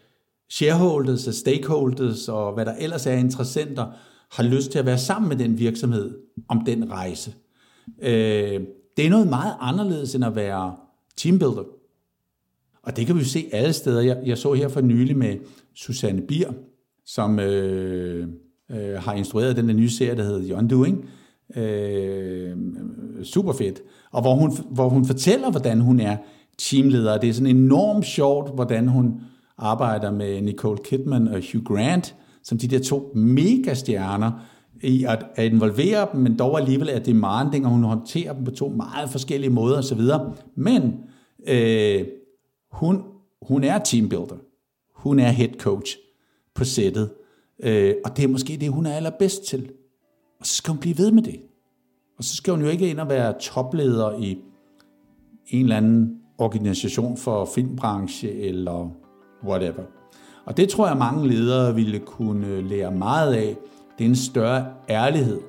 shareholders 0.51 1.29
og 1.29 1.35
stakeholders 1.35 2.29
og 2.29 2.55
hvad 2.55 2.65
der 2.65 2.75
ellers 2.79 3.07
er 3.07 3.13
interessenter, 3.13 3.87
har 4.31 4.43
lyst 4.43 4.71
til 4.71 4.79
at 4.79 4.87
være 4.87 4.99
sammen 4.99 5.29
med 5.29 5.37
den 5.37 5.59
virksomhed 5.59 6.19
om 6.49 6.65
den 6.65 6.91
rejse. 6.91 7.35
Øh, 8.03 8.61
det 8.97 9.07
er 9.07 9.11
noget 9.11 9.29
meget 9.29 9.55
anderledes 9.61 10.15
end 10.15 10.25
at 10.25 10.37
være 10.37 10.77
teambuilder. 11.17 11.65
Og 12.83 12.97
det 12.97 13.07
kan 13.07 13.15
vi 13.15 13.21
jo 13.21 13.27
se 13.27 13.49
alle 13.53 13.73
steder. 13.73 14.01
Jeg, 14.01 14.23
jeg 14.27 14.39
så 14.39 14.53
her 14.53 14.69
for 14.69 14.81
nylig 14.81 15.17
med 15.17 15.37
Susanne 15.75 16.23
Bier, 16.23 16.53
som 17.05 17.39
øh, 17.39 18.29
øh, 18.71 18.95
har 19.03 19.13
instrueret 19.13 19.57
den 19.57 19.69
der 19.69 19.75
nye 19.75 19.91
serie, 19.91 20.17
der 20.17 20.23
hedder 20.23 20.43
The 20.43 20.55
Undoing. 20.55 21.09
Øh, 21.57 22.57
super 23.23 23.53
fedt. 23.53 23.81
Og 24.13 24.23
hvor 24.23 24.35
hun, 24.35 24.53
hvor 24.71 24.89
hun 24.89 25.05
fortæller, 25.05 25.51
hvordan 25.51 25.81
hun 25.81 26.01
er 26.01 26.17
teamleder. 26.59 27.19
Det 27.19 27.29
er 27.29 27.33
sådan 27.33 27.57
enormt 27.57 28.07
sjovt, 28.07 28.55
hvordan 28.55 28.89
hun 28.89 29.21
arbejder 29.59 30.11
med 30.11 30.43
Nicole 30.43 30.79
Kidman 30.85 31.29
og 31.29 31.43
Hugh 31.53 31.65
Grant, 31.65 32.15
som 32.43 32.59
de 32.59 32.69
der 32.69 32.79
to 32.79 33.13
megastjerner, 33.15 34.33
i 34.83 35.05
at, 35.05 35.27
at 35.35 35.53
involvere 35.53 36.09
dem, 36.13 36.21
men 36.21 36.39
dog 36.39 36.61
alligevel 36.61 36.89
er 36.89 36.99
demanding, 36.99 37.67
og 37.67 37.71
hun 37.73 37.85
håndterer 37.85 38.33
dem 38.33 38.45
på 38.45 38.51
to 38.51 38.69
meget 38.69 39.11
forskellige 39.11 39.51
måder 39.51 39.79
osv. 39.79 40.01
Men 40.55 40.95
øh, 41.49 42.05
hun, 42.73 43.03
hun 43.43 43.65
er 43.65 43.79
teambuilder. 43.79 44.37
Hun 44.95 45.19
er 45.19 45.29
head 45.29 45.49
coach 45.59 45.97
på 46.55 46.65
sættet. 46.65 47.11
Øh, 47.63 47.95
og 48.05 48.17
det 48.17 48.25
er 48.25 48.29
måske 48.29 48.57
det, 48.57 48.73
hun 48.73 48.87
er 48.87 48.93
allerbedst 48.93 49.45
til. 49.45 49.71
Og 50.41 50.47
så 50.47 50.57
skal 50.57 50.71
hun 50.71 50.81
blive 50.81 50.99
ved 50.99 51.13
med 51.13 51.23
det. 51.23 51.41
Og 52.19 52.25
så 52.25 52.37
skal 52.37 52.53
hun 52.53 52.63
jo 52.63 52.69
ikke 52.69 52.91
ind 52.91 53.01
og 53.01 53.09
være 53.09 53.35
topleder 53.41 54.19
i 54.19 54.39
en 55.49 55.63
eller 55.63 55.77
anden 55.77 56.19
organisation 56.39 57.17
for 57.17 57.45
filmbranche 57.45 58.33
eller 58.33 58.91
whatever. 59.47 59.83
Og 60.45 60.57
det 60.57 60.69
tror 60.69 60.87
jeg, 60.87 60.97
mange 60.97 61.29
ledere 61.29 61.75
ville 61.75 61.99
kunne 61.99 62.69
lære 62.69 62.93
meget 62.93 63.35
af. 63.35 63.57
Det 63.99 64.05
er 64.05 64.09
en 64.09 64.17
større 64.17 64.67
ærlighed 64.89 65.41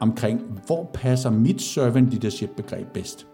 omkring, 0.00 0.40
hvor 0.66 0.90
passer 0.94 1.30
mit 1.30 1.62
servant 1.62 2.10
leadership 2.10 2.50
begreb 2.56 2.86
bedst. 2.94 3.26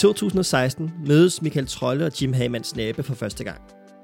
2016 0.00 0.92
mødes 1.06 1.42
Michael 1.42 1.66
Trolle 1.66 2.06
og 2.06 2.22
Jim 2.22 2.32
Hamann 2.32 2.64
Snabe 2.64 3.02
for 3.02 3.14
første 3.14 3.44
gang, 3.44 3.60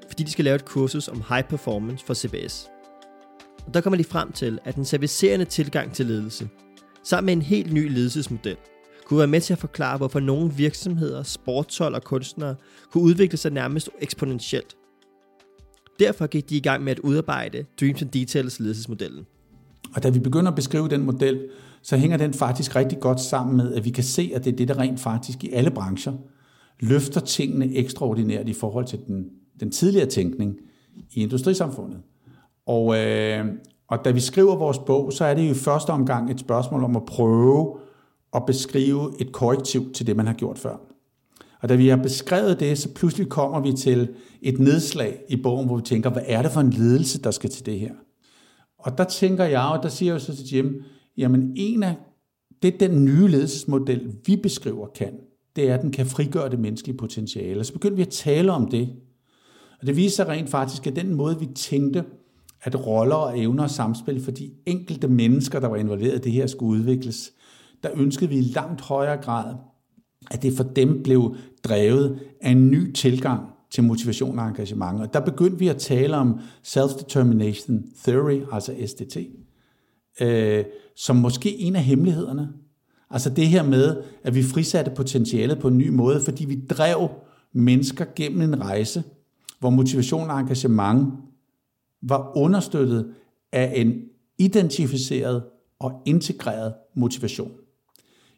fordi 0.09 0.23
de 0.23 0.31
skal 0.31 0.45
lave 0.45 0.55
et 0.55 0.65
kursus 0.65 1.09
om 1.09 1.23
high 1.29 1.45
performance 1.45 2.07
for 2.07 2.15
CBS. 2.15 2.69
Og 3.67 3.75
der 3.75 3.81
kommer 3.81 3.97
de 3.97 4.05
frem 4.05 4.33
til, 4.33 4.59
at 4.65 4.75
den 4.75 4.85
servicerende 4.85 5.45
tilgang 5.45 5.93
til 5.93 6.07
ledelse, 6.07 6.49
sammen 7.05 7.27
med 7.27 7.33
en 7.33 7.43
helt 7.43 7.73
ny 7.73 7.95
ledelsesmodel, 7.95 8.57
kunne 9.07 9.19
være 9.19 9.27
med 9.27 9.41
til 9.41 9.53
at 9.53 9.59
forklare, 9.59 9.97
hvorfor 9.97 10.21
nogle 10.21 10.53
virksomheder, 10.53 11.23
sportshold 11.23 11.95
og 11.95 12.05
kunstnere 12.05 12.55
kunne 12.93 13.05
udvikle 13.05 13.39
sig 13.39 13.53
nærmest 13.53 13.91
eksponentielt. 14.01 14.77
Derfor 15.99 16.27
gik 16.27 16.51
de 16.51 16.57
i 16.57 16.61
gang 16.61 16.85
med 16.85 16.93
at 16.93 16.99
udarbejde 16.99 17.65
Dreams 17.81 18.03
and 18.03 18.11
Details 18.11 18.61
ledelsesmodellen. 18.61 19.27
Og 19.95 20.03
da 20.03 20.09
vi 20.09 20.19
begynder 20.19 20.51
at 20.51 20.57
beskrive 20.57 20.89
den 20.89 21.03
model, 21.03 21.49
så 21.87 21.97
hænger 21.97 22.17
den 22.17 22.35
faktisk 22.35 22.77
rigtig 22.77 23.01
godt 23.01 23.21
sammen 23.21 23.57
med, 23.57 23.75
at 23.75 23.85
vi 23.85 23.91
kan 23.91 24.05
se, 24.05 24.33
at 24.35 24.45
det 24.45 24.53
er 24.53 24.57
det, 24.57 24.69
der 24.69 24.79
rent 24.79 25.01
faktisk 25.01 25.45
i 25.45 25.51
alle 25.53 25.71
brancher 25.71 26.13
løfter 26.81 27.21
tingene 27.21 27.75
ekstraordinært 27.75 28.49
i 28.49 28.53
forhold 28.53 28.85
til 28.85 28.99
den, 29.07 29.25
den 29.61 29.71
tidligere 29.71 30.07
tænkning 30.07 30.57
i 31.11 31.23
industrisamfundet. 31.23 31.99
Og, 32.67 32.99
øh, 32.99 33.45
og 33.89 34.05
da 34.05 34.11
vi 34.11 34.21
skriver 34.21 34.57
vores 34.57 34.79
bog, 34.79 35.13
så 35.13 35.25
er 35.25 35.35
det 35.35 35.47
jo 35.47 35.51
i 35.51 35.55
første 35.55 35.91
omgang 35.91 36.31
et 36.31 36.41
spørgsmål 36.41 36.85
om 36.85 36.97
at 36.97 37.05
prøve 37.05 37.77
at 38.35 38.47
beskrive 38.47 39.13
et 39.21 39.33
korrektiv 39.33 39.93
til 39.93 40.07
det, 40.07 40.17
man 40.17 40.27
har 40.27 40.35
gjort 40.35 40.59
før. 40.59 40.77
Og 41.63 41.69
da 41.69 41.75
vi 41.75 41.89
har 41.89 41.97
beskrevet 41.97 42.61
det, 42.61 42.79
så 42.79 42.95
pludselig 42.95 43.29
kommer 43.29 43.61
vi 43.61 43.73
til 43.73 44.09
et 44.43 44.59
nedslag 44.59 45.19
i 45.29 45.37
bogen, 45.43 45.67
hvor 45.67 45.77
vi 45.77 45.83
tænker, 45.83 46.11
hvad 46.11 46.23
er 46.27 46.43
det 46.43 46.51
for 46.51 46.61
en 46.61 46.71
ledelse, 46.71 47.23
der 47.23 47.31
skal 47.31 47.51
til 47.51 47.67
det 47.67 47.79
her? 47.79 47.93
Og 48.79 48.99
der 48.99 49.05
tænker 49.05 49.45
jeg, 49.45 49.63
og 49.63 49.83
der 49.83 49.89
siger 49.89 50.13
jeg 50.13 50.21
så 50.21 50.37
til 50.37 50.55
Jim, 50.55 50.83
jamen 51.17 51.53
en 51.57 51.83
af 51.83 51.95
det, 52.63 52.81
den 52.81 53.05
nye 53.05 53.29
ledelsesmodel, 53.29 54.15
vi 54.27 54.37
beskriver 54.37 54.87
kan, 54.87 55.13
det 55.57 55.71
er, 55.71 55.75
at 55.75 55.83
den 55.83 55.91
kan 55.91 56.07
frigøre 56.07 56.51
det 56.51 56.59
menneskelige 56.59 56.97
potentiale. 56.97 57.65
Så 57.65 57.73
begyndte 57.73 57.97
vi 57.97 58.03
at 58.03 58.09
tale 58.09 58.53
om 58.53 58.69
det. 58.69 58.89
Og 59.81 59.87
det 59.87 59.97
viser 59.97 60.17
sig 60.17 60.29
rent 60.29 60.51
faktisk, 60.51 60.87
at 60.87 60.97
den 60.97 61.15
måde, 61.15 61.41
vi 61.41 61.47
tænkte, 61.47 62.05
at 62.63 62.87
roller 62.87 63.15
og 63.15 63.39
evner 63.39 63.63
og 63.63 63.71
samspil 63.71 64.25
for 64.25 64.31
de 64.31 64.51
enkelte 64.67 65.09
mennesker, 65.09 65.61
der 65.61 65.69
var 65.69 65.77
involveret 65.77 66.19
i 66.19 66.23
det 66.23 66.33
her, 66.33 66.47
skulle 66.47 66.81
udvikles, 66.81 67.33
der 67.83 67.91
ønskede 67.95 68.31
vi 68.31 68.37
i 68.39 68.41
langt 68.41 68.81
højere 68.81 69.23
grad, 69.23 69.55
at 70.31 70.43
det 70.43 70.53
for 70.53 70.65
dem 70.65 71.03
blev 71.03 71.37
drevet 71.65 72.21
af 72.41 72.51
en 72.51 72.71
ny 72.71 72.93
tilgang 72.93 73.41
til 73.71 73.85
motivation 73.85 74.39
og 74.39 74.49
engagement. 74.49 75.01
Og 75.01 75.13
der 75.13 75.21
begyndte 75.21 75.59
vi 75.59 75.69
at 75.69 75.77
tale 75.77 76.17
om 76.17 76.41
Self-Determination 76.67 78.03
Theory, 78.05 78.41
altså 78.53 78.75
SDT, 78.87 79.17
øh, 80.21 80.65
som 80.97 81.17
måske 81.17 81.59
en 81.59 81.77
af 81.77 81.85
hemmelighederne. 81.85 82.49
Altså 83.11 83.31
det 83.31 83.49
her 83.49 83.63
med, 83.63 84.03
at 84.23 84.35
vi 84.35 84.43
frisatte 84.43 84.91
potentialet 84.97 85.59
på 85.59 85.69
en 85.69 85.79
ny 85.79 85.89
måde, 85.89 86.21
fordi 86.21 86.45
vi 86.45 86.61
drev 86.71 87.09
mennesker 87.53 88.05
gennem 88.17 88.41
en 88.41 88.61
rejse, 88.61 89.03
hvor 89.61 89.71
motivation 89.71 90.31
og 90.31 90.41
engagement 90.41 91.13
var 92.03 92.37
understøttet 92.37 93.15
af 93.53 93.73
en 93.77 93.95
identificeret 94.39 95.43
og 95.79 96.03
integreret 96.07 96.75
motivation. 96.95 97.53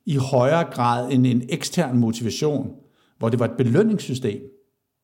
I 0.06 0.16
højere 0.16 0.64
grad 0.64 1.12
end 1.12 1.26
en 1.26 1.42
ekstern 1.48 1.98
motivation, 1.98 2.72
hvor 3.18 3.28
det 3.28 3.38
var 3.38 3.44
et 3.44 3.56
belønningssystem, 3.56 4.40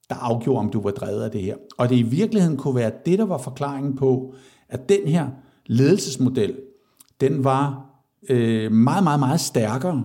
der 0.09 0.15
afgjorde, 0.15 0.59
om 0.59 0.71
du 0.71 0.81
var 0.81 0.91
drevet 0.91 1.23
af 1.23 1.31
det 1.31 1.43
her. 1.43 1.57
Og 1.79 1.89
det 1.89 1.97
i 1.97 2.03
virkeligheden 2.03 2.57
kunne 2.57 2.75
være 2.75 2.93
det, 3.07 3.19
der 3.19 3.25
var 3.25 3.39
forklaringen 3.39 3.97
på, 3.97 4.35
at 4.69 4.89
den 4.89 5.09
her 5.09 5.29
ledelsesmodel, 5.67 6.57
den 7.21 7.45
var 7.45 7.91
øh, 8.29 8.73
meget, 8.73 9.05
meget, 9.05 9.21
meget 9.21 9.41
stærkere 9.41 10.05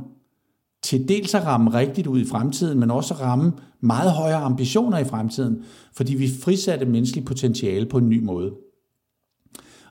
til 0.81 1.07
dels 1.09 1.33
at 1.33 1.45
ramme 1.45 1.73
rigtigt 1.73 2.07
ud 2.07 2.19
i 2.19 2.25
fremtiden, 2.25 2.79
men 2.79 2.91
også 2.91 3.13
at 3.13 3.19
ramme 3.19 3.53
meget 3.81 4.11
højere 4.11 4.39
ambitioner 4.39 4.97
i 4.97 5.03
fremtiden, 5.03 5.63
fordi 5.93 6.15
vi 6.15 6.29
frisatte 6.43 6.85
menneskeligt 6.85 7.27
potentiale 7.27 7.85
på 7.85 7.97
en 7.97 8.09
ny 8.09 8.23
måde. 8.23 8.51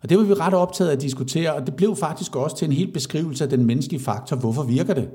Og 0.03 0.09
det 0.09 0.19
var 0.19 0.25
vi 0.25 0.35
ret 0.35 0.55
optaget 0.55 0.91
af 0.91 0.95
at 0.95 1.01
diskutere, 1.01 1.55
og 1.55 1.67
det 1.67 1.77
blev 1.77 1.97
faktisk 1.97 2.37
også 2.37 2.57
til 2.57 2.67
en 2.67 2.73
helt 2.73 2.95
beskrivelse 2.95 3.45
af 3.45 3.51
den 3.51 3.65
menneskelige 3.65 4.03
faktor. 4.03 4.37
Hvorfor 4.37 4.63
virker 4.63 4.95
det? 4.95 5.11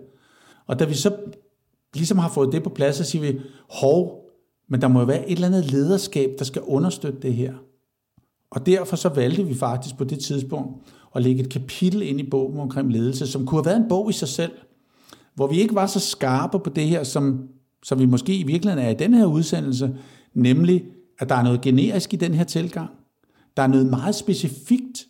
Og 0.68 0.80
da 0.80 0.86
vi 0.86 0.94
så 0.94 1.16
ligesom 1.94 2.18
har 2.18 2.30
fået 2.30 2.52
det 2.52 2.64
på 2.64 2.70
plads, 2.70 2.96
så 2.96 3.04
siger 3.04 3.32
vi, 3.32 3.40
hov, 3.70 4.30
men 4.70 4.82
der 4.82 4.88
må 4.88 5.00
jo 5.00 5.06
være 5.06 5.30
et 5.30 5.36
eller 5.36 5.48
andet 5.48 5.72
lederskab, 5.72 6.30
der 6.40 6.46
skal 6.46 6.62
understøtte 6.62 7.20
det 7.22 7.34
her. 7.34 7.54
Og 8.52 8.66
derfor 8.66 8.96
så 8.96 9.10
valgte 9.10 9.44
vi 9.44 9.56
faktisk 9.56 9.98
på 9.98 10.04
det 10.04 10.20
tidspunkt 10.20 10.78
at 11.16 11.24
lægge 11.24 11.44
et 11.44 11.50
kapitel 11.50 12.02
ind 12.02 12.20
i 12.20 12.30
bogen 12.30 12.60
omkring 12.60 12.92
ledelse, 12.92 13.28
som 13.28 13.46
kunne 13.46 13.58
have 13.58 13.66
været 13.66 13.78
en 13.78 13.90
bog 13.90 14.10
i 14.10 14.14
sig 14.14 14.28
selv, 14.28 14.52
hvor 15.36 15.48
vi 15.48 15.62
ikke 15.62 15.76
var 15.76 15.86
så 15.86 16.00
skarpe 16.00 16.60
på 16.60 16.70
det 16.70 16.84
her, 16.84 17.04
som, 17.04 17.50
som 17.84 18.00
vi 18.00 18.06
måske 18.06 18.38
i 18.38 18.44
virkeligheden 18.44 18.86
er 18.86 18.90
i 18.90 18.94
den 18.94 19.14
her 19.14 19.26
udsendelse, 19.26 19.96
nemlig 20.34 20.86
at 21.20 21.30
der 21.30 21.36
er 21.36 21.44
noget 21.44 21.62
generisk 21.62 22.14
i 22.14 22.18
den 22.18 22.34
her 22.34 22.44
tilgang. 22.44 22.90
Der 23.58 23.64
er 23.64 23.68
noget 23.68 23.86
meget 23.86 24.16
specifikt 24.16 25.06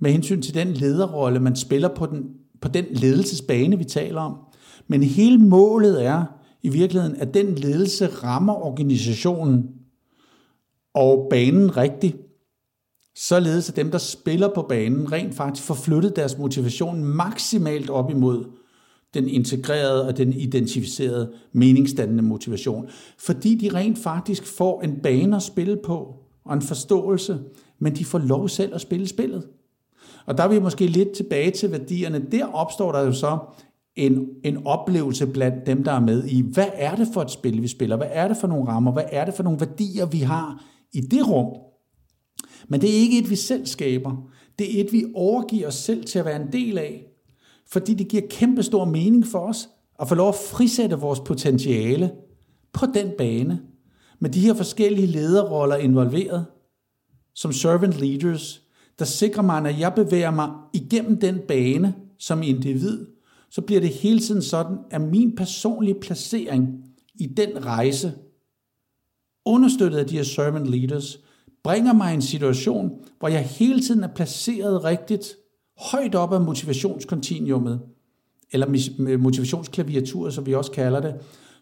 med 0.00 0.12
hensyn 0.12 0.42
til 0.42 0.54
den 0.54 0.72
lederrolle, 0.72 1.40
man 1.40 1.56
spiller 1.56 1.88
på 1.88 2.06
den, 2.06 2.24
på 2.60 2.68
den 2.68 2.84
ledelsesbane, 2.90 3.78
vi 3.78 3.84
taler 3.84 4.20
om. 4.20 4.36
Men 4.88 5.02
hele 5.02 5.38
målet 5.38 6.04
er 6.04 6.24
i 6.62 6.68
virkeligheden, 6.68 7.16
at 7.16 7.34
den 7.34 7.54
ledelse 7.54 8.06
rammer 8.06 8.54
organisationen 8.54 9.68
og 10.94 11.26
banen 11.30 11.76
rigtigt, 11.76 12.16
således 13.16 13.68
at 13.70 13.76
dem, 13.76 13.90
der 13.90 13.98
spiller 13.98 14.48
på 14.54 14.62
banen, 14.68 15.12
rent 15.12 15.34
faktisk 15.34 15.66
får 15.66 15.74
flyttet 15.74 16.16
deres 16.16 16.38
motivation 16.38 17.04
maksimalt 17.04 17.90
op 17.90 18.10
imod 18.10 18.44
den 19.14 19.28
integrerede 19.28 20.06
og 20.06 20.16
den 20.16 20.32
identificerede 20.32 21.32
meningsdannende 21.52 22.22
motivation. 22.22 22.88
Fordi 23.18 23.54
de 23.54 23.74
rent 23.74 23.98
faktisk 23.98 24.46
får 24.46 24.82
en 24.82 25.00
bane 25.02 25.36
at 25.36 25.42
spille 25.42 25.78
på, 25.84 26.14
og 26.44 26.54
en 26.54 26.62
forståelse, 26.62 27.38
men 27.78 27.96
de 27.96 28.04
får 28.04 28.18
lov 28.18 28.48
selv 28.48 28.74
at 28.74 28.80
spille 28.80 29.08
spillet. 29.08 29.46
Og 30.26 30.38
der 30.38 30.44
er 30.44 30.48
vi 30.48 30.58
måske 30.58 30.86
lidt 30.86 31.12
tilbage 31.12 31.50
til 31.50 31.72
værdierne. 31.72 32.26
Der 32.32 32.46
opstår 32.46 32.92
der 32.92 33.00
jo 33.00 33.12
så 33.12 33.38
en, 33.96 34.28
en 34.44 34.66
oplevelse 34.66 35.26
blandt 35.26 35.66
dem, 35.66 35.84
der 35.84 35.92
er 35.92 36.00
med 36.00 36.24
i, 36.24 36.44
hvad 36.52 36.68
er 36.74 36.94
det 36.94 37.08
for 37.14 37.22
et 37.22 37.30
spil, 37.30 37.62
vi 37.62 37.68
spiller? 37.68 37.96
Hvad 37.96 38.08
er 38.10 38.28
det 38.28 38.36
for 38.36 38.48
nogle 38.48 38.68
rammer? 38.68 38.92
Hvad 38.92 39.04
er 39.12 39.24
det 39.24 39.34
for 39.34 39.42
nogle 39.42 39.60
værdier, 39.60 40.06
vi 40.06 40.18
har 40.18 40.64
i 40.92 41.00
det 41.00 41.28
rum? 41.28 41.46
Men 42.68 42.80
det 42.80 42.90
er 42.90 43.00
ikke 43.00 43.18
et, 43.18 43.30
vi 43.30 43.36
selv 43.36 43.66
skaber. 43.66 44.30
Det 44.58 44.76
er 44.76 44.84
et, 44.84 44.92
vi 44.92 45.04
overgiver 45.14 45.68
os 45.68 45.74
selv 45.74 46.04
til 46.04 46.18
at 46.18 46.24
være 46.24 46.42
en 46.42 46.52
del 46.52 46.78
af. 46.78 47.06
Fordi 47.66 47.94
det 47.94 48.08
giver 48.08 48.22
kæmpe 48.30 48.62
stor 48.62 48.84
mening 48.84 49.26
for 49.26 49.38
os 49.38 49.68
at 50.00 50.08
få 50.08 50.14
lov 50.14 50.28
at 50.28 50.34
frisætte 50.34 50.96
vores 50.96 51.20
potentiale 51.20 52.10
på 52.72 52.86
den 52.94 53.10
bane. 53.18 53.60
Med 54.18 54.30
de 54.30 54.40
her 54.40 54.54
forskellige 54.54 55.06
lederroller 55.06 55.76
involveret, 55.76 56.46
som 57.34 57.52
servant 57.52 58.00
leaders, 58.00 58.62
der 58.98 59.04
sikrer 59.04 59.42
mig, 59.42 59.66
at 59.66 59.78
jeg 59.78 59.94
bevæger 59.94 60.30
mig 60.30 60.50
igennem 60.72 61.20
den 61.20 61.38
bane 61.48 61.94
som 62.18 62.42
individ, 62.42 63.06
så 63.50 63.60
bliver 63.60 63.80
det 63.80 63.90
hele 63.90 64.20
tiden 64.20 64.42
sådan, 64.42 64.78
at 64.90 65.00
min 65.00 65.36
personlige 65.36 66.00
placering 66.00 66.84
i 67.14 67.26
den 67.26 67.66
rejse, 67.66 68.12
understøttet 69.44 69.98
af 69.98 70.06
de 70.06 70.16
her 70.16 70.22
servant 70.22 70.66
leaders, 70.66 71.18
bringer 71.66 71.92
mig 71.92 72.12
i 72.12 72.14
en 72.14 72.22
situation, 72.22 72.92
hvor 73.18 73.28
jeg 73.28 73.42
hele 73.42 73.80
tiden 73.80 74.04
er 74.04 74.08
placeret 74.08 74.84
rigtigt, 74.84 75.36
højt 75.78 76.14
op 76.14 76.32
af 76.32 76.40
motivationskontinuumet, 76.40 77.80
eller 78.52 79.16
motivationsklaviaturet, 79.18 80.34
som 80.34 80.46
vi 80.46 80.54
også 80.54 80.70
kalder 80.70 81.00
det, 81.00 81.14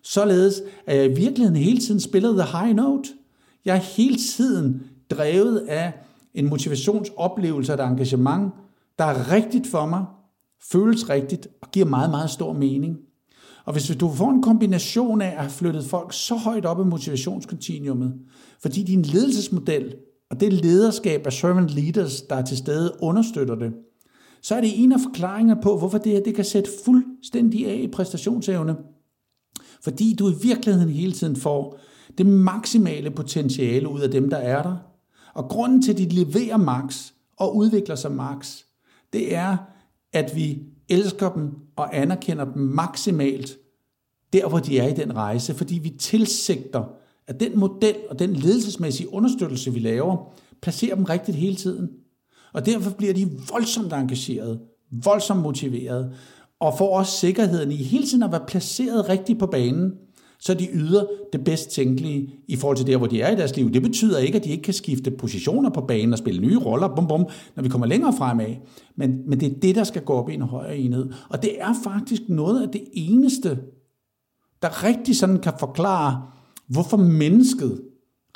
således 0.02 0.62
at 0.86 0.96
jeg 0.96 1.05
i 1.05 1.14
virkeligheden 1.14 1.57
hele 1.57 1.78
tiden 1.78 2.00
spiller 2.00 2.44
the 2.44 2.59
high 2.59 2.76
note. 2.76 3.09
Jeg 3.64 3.76
er 3.76 3.80
hele 3.80 4.16
tiden 4.16 4.82
drevet 5.11 5.59
af 5.68 5.92
en 6.34 6.48
motivationsoplevelse 6.48 7.72
og 7.72 7.84
et 7.84 7.90
engagement, 7.90 8.52
der 8.98 9.05
er 9.05 9.32
rigtigt 9.32 9.66
for 9.66 9.86
mig, 9.86 10.05
føles 10.72 11.11
rigtigt 11.11 11.48
og 11.62 11.70
giver 11.70 11.86
meget, 11.86 12.11
meget 12.11 12.30
stor 12.30 12.52
mening. 12.52 12.98
Og 13.64 13.72
hvis 13.72 13.96
du 14.00 14.12
får 14.12 14.30
en 14.30 14.42
kombination 14.42 15.22
af 15.22 15.26
at 15.26 15.38
have 15.38 15.50
flyttet 15.50 15.84
folk 15.84 16.12
så 16.12 16.34
højt 16.34 16.64
op 16.64 16.80
i 16.80 16.84
motivationskontinuumet, 16.84 18.14
fordi 18.60 18.82
din 18.82 19.02
ledelsesmodel 19.02 19.94
og 20.30 20.40
det 20.40 20.52
lederskab 20.52 21.26
af 21.26 21.32
servant 21.32 21.70
leaders, 21.70 22.22
der 22.22 22.36
er 22.36 22.44
til 22.44 22.56
stede, 22.56 22.92
understøtter 23.00 23.54
det, 23.54 23.72
så 24.42 24.54
er 24.54 24.60
det 24.60 24.82
en 24.82 24.92
af 24.92 25.00
forklaringerne 25.00 25.62
på, 25.62 25.78
hvorfor 25.78 25.98
det 25.98 26.12
her 26.12 26.22
det 26.22 26.34
kan 26.34 26.44
sætte 26.44 26.70
fuldstændig 26.84 27.66
af 27.66 27.76
i 27.76 27.88
præstationsevne. 27.88 28.76
Fordi 29.82 30.14
du 30.18 30.30
i 30.30 30.34
virkeligheden 30.42 30.90
hele 30.90 31.12
tiden 31.12 31.36
får 31.36 31.78
det 32.18 32.26
maksimale 32.26 33.10
potentiale 33.10 33.88
ud 33.88 34.00
af 34.00 34.10
dem, 34.10 34.30
der 34.30 34.36
er 34.36 34.62
der. 34.62 34.76
Og 35.34 35.48
grunden 35.48 35.82
til, 35.82 35.92
at 35.92 35.98
de 35.98 36.08
leverer 36.08 36.56
max 36.56 37.12
og 37.36 37.56
udvikler 37.56 37.94
sig 37.94 38.12
max, 38.12 38.62
det 39.12 39.34
er, 39.34 39.56
at 40.12 40.36
vi 40.36 40.62
elsker 40.89 41.32
dem 41.32 41.51
og 41.76 41.97
anerkender 41.97 42.45
dem 42.45 42.62
maksimalt 42.62 43.59
der, 44.32 44.49
hvor 44.49 44.59
de 44.59 44.78
er 44.78 44.89
i 44.89 44.93
den 44.93 45.16
rejse, 45.16 45.55
fordi 45.55 45.78
vi 45.78 45.91
tilsigter, 45.91 46.85
at 47.26 47.41
den 47.41 47.59
model 47.59 47.97
og 48.11 48.18
den 48.18 48.32
ledelsesmæssige 48.37 49.12
understøttelse, 49.12 49.72
vi 49.72 49.78
laver, 49.78 50.32
placerer 50.62 50.95
dem 50.95 51.05
rigtigt 51.05 51.37
hele 51.37 51.57
tiden. 51.57 51.91
Og 52.53 52.66
derfor 52.66 52.91
bliver 52.91 53.14
de 53.14 53.30
voldsomt 53.53 53.93
engagerede, 53.93 54.61
voldsomt 54.91 55.41
motiverede, 55.41 56.14
og 56.61 56.78
får 56.78 56.99
også 56.99 57.12
sikkerheden 57.12 57.72
i 57.72 57.76
hele 57.76 58.07
tiden 58.07 58.22
at 58.22 58.32
være 58.32 58.47
placeret 58.49 59.09
rigtigt 59.09 59.39
på 59.39 59.47
banen, 59.47 59.93
så 60.45 60.55
de 60.55 60.68
yder 60.72 61.07
det 61.32 61.45
bedst 61.45 61.70
tænkelige 61.70 62.34
i 62.49 62.57
forhold 62.57 62.76
til 62.76 62.86
der, 62.86 62.97
hvor 62.97 63.07
de 63.07 63.22
er 63.22 63.30
i 63.30 63.36
deres 63.36 63.57
liv. 63.57 63.70
Det 63.70 63.82
betyder 63.82 64.18
ikke, 64.18 64.38
at 64.38 64.45
de 64.45 64.51
ikke 64.51 64.62
kan 64.62 64.74
skifte 64.74 65.11
positioner 65.11 65.70
på 65.70 65.80
banen 65.80 66.12
og 66.12 66.18
spille 66.18 66.40
nye 66.40 66.59
roller, 66.59 66.95
bum 66.95 67.09
bum, 67.09 67.26
når 67.57 67.62
vi 67.62 67.68
kommer 67.68 67.86
længere 67.86 68.12
fremad. 68.18 68.55
Men, 68.97 69.28
men 69.28 69.40
det 69.40 69.53
er 69.53 69.61
det, 69.61 69.74
der 69.74 69.84
skal 69.84 70.03
gå 70.03 70.12
op 70.12 70.30
i 70.30 70.34
en 70.34 70.42
højere 70.42 70.76
enhed. 70.76 71.12
Og 71.28 71.42
det 71.42 71.61
er 71.61 71.74
faktisk 71.84 72.22
noget 72.28 72.62
af 72.62 72.68
det 72.68 72.84
eneste, 72.92 73.59
der 74.62 74.84
rigtig 74.84 75.16
sådan 75.16 75.40
kan 75.40 75.53
forklare, 75.61 76.26
hvorfor 76.66 76.97
mennesket 76.97 77.82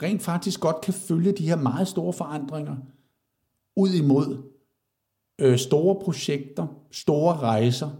rent 0.02 0.22
faktisk 0.22 0.60
godt 0.60 0.80
kan 0.80 0.94
følge 0.94 1.32
de 1.32 1.48
her 1.48 1.56
meget 1.56 1.88
store 1.88 2.12
forandringer 2.12 2.76
ud 3.76 3.90
imod 3.90 4.36
øh, 5.38 5.58
store 5.58 6.04
projekter, 6.04 6.66
store 6.90 7.36
rejser, 7.36 7.90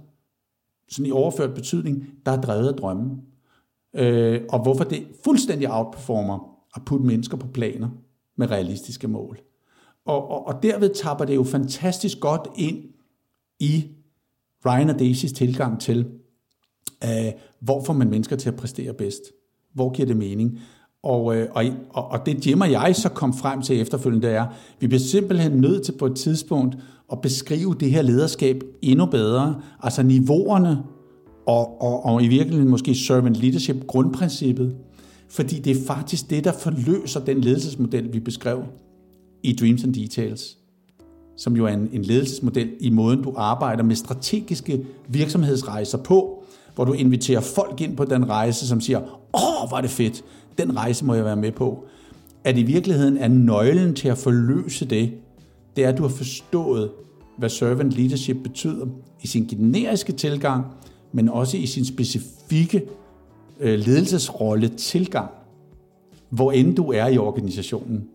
sådan 0.88 1.06
i 1.06 1.10
overført 1.10 1.54
betydning, 1.54 2.06
der 2.26 2.32
er 2.32 2.40
drevet 2.40 2.68
af 2.68 2.74
drømme. 2.74 3.10
Øh, 3.94 4.40
og 4.48 4.62
hvorfor 4.62 4.84
det 4.84 5.06
fuldstændig 5.24 5.72
outperformer 5.72 6.58
at 6.76 6.82
putte 6.86 7.06
mennesker 7.06 7.36
på 7.36 7.46
planer 7.46 7.88
med 8.36 8.50
realistiske 8.50 9.08
mål. 9.08 9.38
Og, 10.06 10.30
og, 10.30 10.46
og 10.46 10.62
derved 10.62 10.94
tapper 10.94 11.24
det 11.24 11.34
jo 11.34 11.44
fantastisk 11.44 12.20
godt 12.20 12.48
ind 12.56 12.84
i 13.60 13.84
Ryan 14.66 14.90
og 14.90 14.98
Daisys 14.98 15.32
tilgang 15.32 15.80
til, 15.80 16.06
øh, 17.04 17.32
hvor 17.60 17.84
får 17.84 17.92
man 17.92 18.10
mennesker 18.10 18.36
til 18.36 18.48
at 18.48 18.56
præstere 18.56 18.94
bedst? 18.94 19.22
Hvor 19.74 19.92
giver 19.92 20.06
det 20.06 20.16
mening? 20.16 20.60
Og, 21.02 21.36
øh, 21.36 21.48
og, 21.90 22.10
og 22.10 22.26
det 22.26 22.46
Jim 22.46 22.60
og 22.60 22.70
jeg 22.70 22.96
så 22.96 23.08
kom 23.08 23.34
frem 23.34 23.62
til 23.62 23.80
efterfølgende, 23.80 24.26
det 24.26 24.36
er, 24.36 24.46
vi 24.80 24.86
bliver 24.86 25.00
simpelthen 25.00 25.52
nødt 25.52 25.84
til 25.84 25.92
på 25.98 26.06
et 26.06 26.16
tidspunkt 26.16 26.76
at 27.12 27.20
beskrive 27.20 27.76
det 27.80 27.90
her 27.90 28.02
lederskab 28.02 28.62
endnu 28.82 29.06
bedre. 29.06 29.62
Altså 29.82 30.02
niveauerne 30.02 30.84
og, 31.48 31.82
og, 31.82 32.04
og 32.04 32.22
i 32.22 32.28
virkeligheden 32.28 32.70
måske 32.70 32.94
servant 32.94 33.36
leadership 33.36 33.86
grundprincippet. 33.86 34.76
Fordi 35.28 35.58
det 35.58 35.76
er 35.76 35.86
faktisk 35.86 36.30
det, 36.30 36.44
der 36.44 36.52
forløser 36.52 37.20
den 37.20 37.40
ledelsesmodel, 37.40 38.12
vi 38.12 38.20
beskrev 38.20 38.62
i 39.42 39.56
Dreams 39.60 39.84
and 39.84 39.94
Details, 39.94 40.58
som 41.36 41.56
jo 41.56 41.66
er 41.66 41.72
en, 41.72 41.88
en 41.92 42.02
ledelsesmodel 42.02 42.70
i 42.80 42.90
måden, 42.90 43.22
du 43.22 43.34
arbejder 43.36 43.82
med 43.82 43.96
strategiske 43.96 44.84
virksomhedsrejser 45.08 45.98
på, 45.98 46.44
hvor 46.74 46.84
du 46.84 46.92
inviterer 46.92 47.40
folk 47.40 47.80
ind 47.80 47.96
på 47.96 48.04
den 48.04 48.28
rejse, 48.28 48.68
som 48.68 48.80
siger, 48.80 48.98
åh, 49.34 49.68
hvor 49.68 49.76
er 49.76 49.80
det 49.80 49.90
fedt, 49.90 50.24
den 50.58 50.76
rejse 50.76 51.04
må 51.04 51.14
jeg 51.14 51.24
være 51.24 51.36
med 51.36 51.52
på. 51.52 51.84
At 52.44 52.58
i 52.58 52.62
virkeligheden 52.62 53.16
er 53.16 53.28
nøglen 53.28 53.94
til 53.94 54.08
at 54.08 54.18
forløse 54.18 54.84
det, 54.84 55.12
det 55.76 55.84
er, 55.84 55.88
at 55.88 55.98
du 55.98 56.02
har 56.02 56.10
forstået, 56.16 56.90
hvad 57.38 57.48
servant 57.48 57.92
leadership 57.92 58.36
betyder 58.42 58.86
i 59.22 59.26
sin 59.26 59.46
generiske 59.46 60.12
tilgang, 60.12 60.64
men 61.12 61.28
også 61.28 61.56
i 61.56 61.66
sin 61.66 61.84
specifikke 61.84 62.82
øh, 63.60 63.78
ledelsesrolle 63.78 64.68
tilgang, 64.68 65.30
hvor 66.28 66.52
end 66.52 66.76
du 66.76 66.92
er 66.92 67.06
i 67.06 67.18
organisationen. 67.18 68.08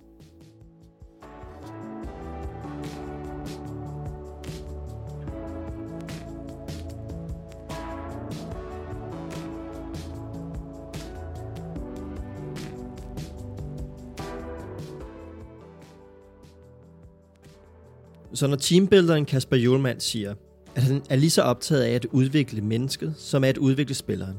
Så 18.33 18.47
når 18.47 18.55
teambuilderen 18.55 19.25
Kasper 19.25 19.57
Julemand 19.57 19.99
siger, 19.99 20.35
Altså, 20.75 20.93
at 20.93 20.99
han 20.99 21.01
er 21.09 21.15
lige 21.15 21.29
så 21.29 21.41
optaget 21.41 21.81
af 21.81 21.91
at 21.91 22.05
udvikle 22.05 22.61
mennesket, 22.61 23.13
som 23.17 23.43
af 23.43 23.49
at 23.49 23.57
udvikle 23.57 23.95
spilleren, 23.95 24.37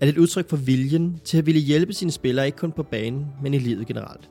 er 0.00 0.06
det 0.06 0.12
et 0.12 0.18
udtryk 0.18 0.48
for 0.48 0.56
viljen 0.56 1.20
til 1.24 1.38
at 1.38 1.46
ville 1.46 1.60
hjælpe 1.60 1.92
sine 1.92 2.10
spillere 2.10 2.46
ikke 2.46 2.58
kun 2.58 2.72
på 2.72 2.82
banen, 2.82 3.26
men 3.42 3.54
i 3.54 3.58
livet 3.58 3.86
generelt. 3.86 4.30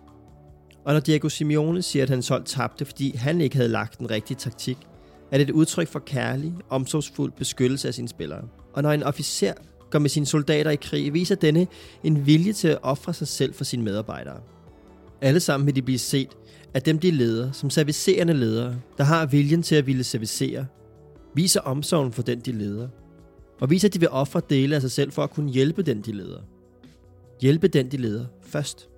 Og 0.86 0.94
når 0.94 1.00
Diego 1.00 1.30
Simeone 1.30 1.82
siger, 1.82 2.04
at 2.04 2.10
hans 2.10 2.28
hold 2.28 2.44
tabte, 2.44 2.86
fordi 2.86 3.16
han 3.16 3.42
ikke 3.42 3.56
havde 3.56 3.70
lagt 3.70 4.00
den 4.00 4.12
rigtige 4.12 4.38
taktik, 4.38 4.78
er 5.32 5.38
det 5.38 5.50
et 5.50 5.54
udtryk 5.54 5.88
for 5.88 6.00
kærlig, 6.00 6.54
omsorgsfuld 6.70 7.32
beskyttelse 7.32 7.88
af 7.88 7.94
sine 7.94 8.08
spillere. 8.08 8.42
Og 8.74 8.84
når 8.84 8.92
en 8.92 9.04
officer 9.04 9.54
går 9.90 10.00
med 10.00 10.10
sine 10.10 10.26
soldater 10.26 10.72
i 10.72 10.76
krig, 10.76 11.14
viser 11.14 11.36
denne 11.36 11.68
en 12.04 12.26
vilje 12.26 12.54
til 12.54 12.68
at 12.68 12.78
ofre 12.82 13.14
sig 13.14 13.28
selv 13.28 13.54
for 13.54 13.64
sine 13.64 13.84
medarbejdere. 13.84 14.40
Alle 15.22 15.40
sammen 15.40 15.68
vil 15.68 15.76
de 15.76 15.82
blive 15.82 16.00
set 16.00 16.30
af 16.74 16.82
dem, 16.82 17.00
de 17.00 17.12
leder, 17.12 17.52
som 17.52 17.70
servicerende 17.70 18.34
ledere, 18.34 18.76
der 18.98 19.04
har 19.04 19.26
viljen 19.26 19.64
til 19.64 19.76
at 19.76 19.88
ville 19.88 20.04
servicere, 20.04 20.66
viser 21.34 21.62
omsorgen 21.62 22.12
for 22.12 22.22
den, 22.22 22.40
de 22.40 22.52
leder, 22.52 22.88
og 23.62 23.70
viser, 23.70 23.88
at 23.88 23.94
de 23.94 24.00
vil 24.00 24.10
ofre 24.10 24.42
dele 24.50 24.76
af 24.76 24.82
sig 24.82 24.92
selv 24.92 25.12
for 25.12 25.24
at 25.24 25.30
kunne 25.30 25.52
hjælpe 25.52 25.84
den, 25.84 26.02
de 26.02 26.12
leder. 26.12 26.42
Hjælpe 27.42 27.68
den, 27.68 27.92
de 27.92 27.98
leder 27.98 28.26
først. 28.42 28.90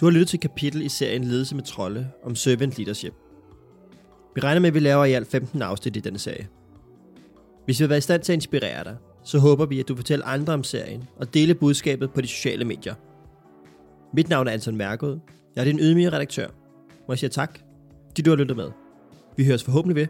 Du 0.00 0.06
har 0.06 0.10
lyttet 0.10 0.28
til 0.28 0.40
kapitel 0.40 0.82
i 0.82 0.88
serien 0.88 1.24
Ledelse 1.24 1.54
med 1.54 1.64
trolde 1.64 2.08
om 2.24 2.34
servant 2.34 2.78
leadership. 2.78 3.14
Vi 4.34 4.40
regner 4.40 4.60
med, 4.60 4.68
at 4.68 4.74
vi 4.74 4.80
laver 4.80 5.04
i 5.04 5.12
alt 5.12 5.28
15 5.28 5.62
afsnit 5.62 5.96
i 5.96 6.00
denne 6.00 6.18
serie. 6.18 6.48
Hvis 7.64 7.80
vi 7.80 7.84
vil 7.84 7.90
være 7.90 7.98
i 7.98 8.00
stand 8.00 8.22
til 8.22 8.32
at 8.32 8.36
inspirere 8.36 8.84
dig, 8.84 8.96
så 9.24 9.38
håber 9.38 9.66
vi, 9.66 9.80
at 9.80 9.88
du 9.88 9.96
fortæller 9.96 10.26
andre 10.26 10.52
om 10.52 10.64
serien 10.64 11.04
og 11.16 11.34
dele 11.34 11.54
budskabet 11.54 12.10
på 12.10 12.20
de 12.20 12.26
sociale 12.26 12.64
medier. 12.64 12.94
Mit 14.12 14.28
navn 14.28 14.48
er 14.48 14.52
Anton 14.52 14.76
Mærkod. 14.76 15.18
Jeg 15.56 15.60
er 15.60 15.64
din 15.64 15.78
ydmyge 15.80 16.10
redaktør. 16.12 16.46
Må 17.08 17.12
jeg 17.12 17.18
sige 17.18 17.30
tak, 17.30 17.58
fordi 18.08 18.22
du 18.22 18.30
har 18.30 18.36
lyttet 18.36 18.56
med. 18.56 18.70
Vi 19.36 19.44
høres 19.44 19.64
forhåbentlig 19.64 19.96
ved 19.96 20.06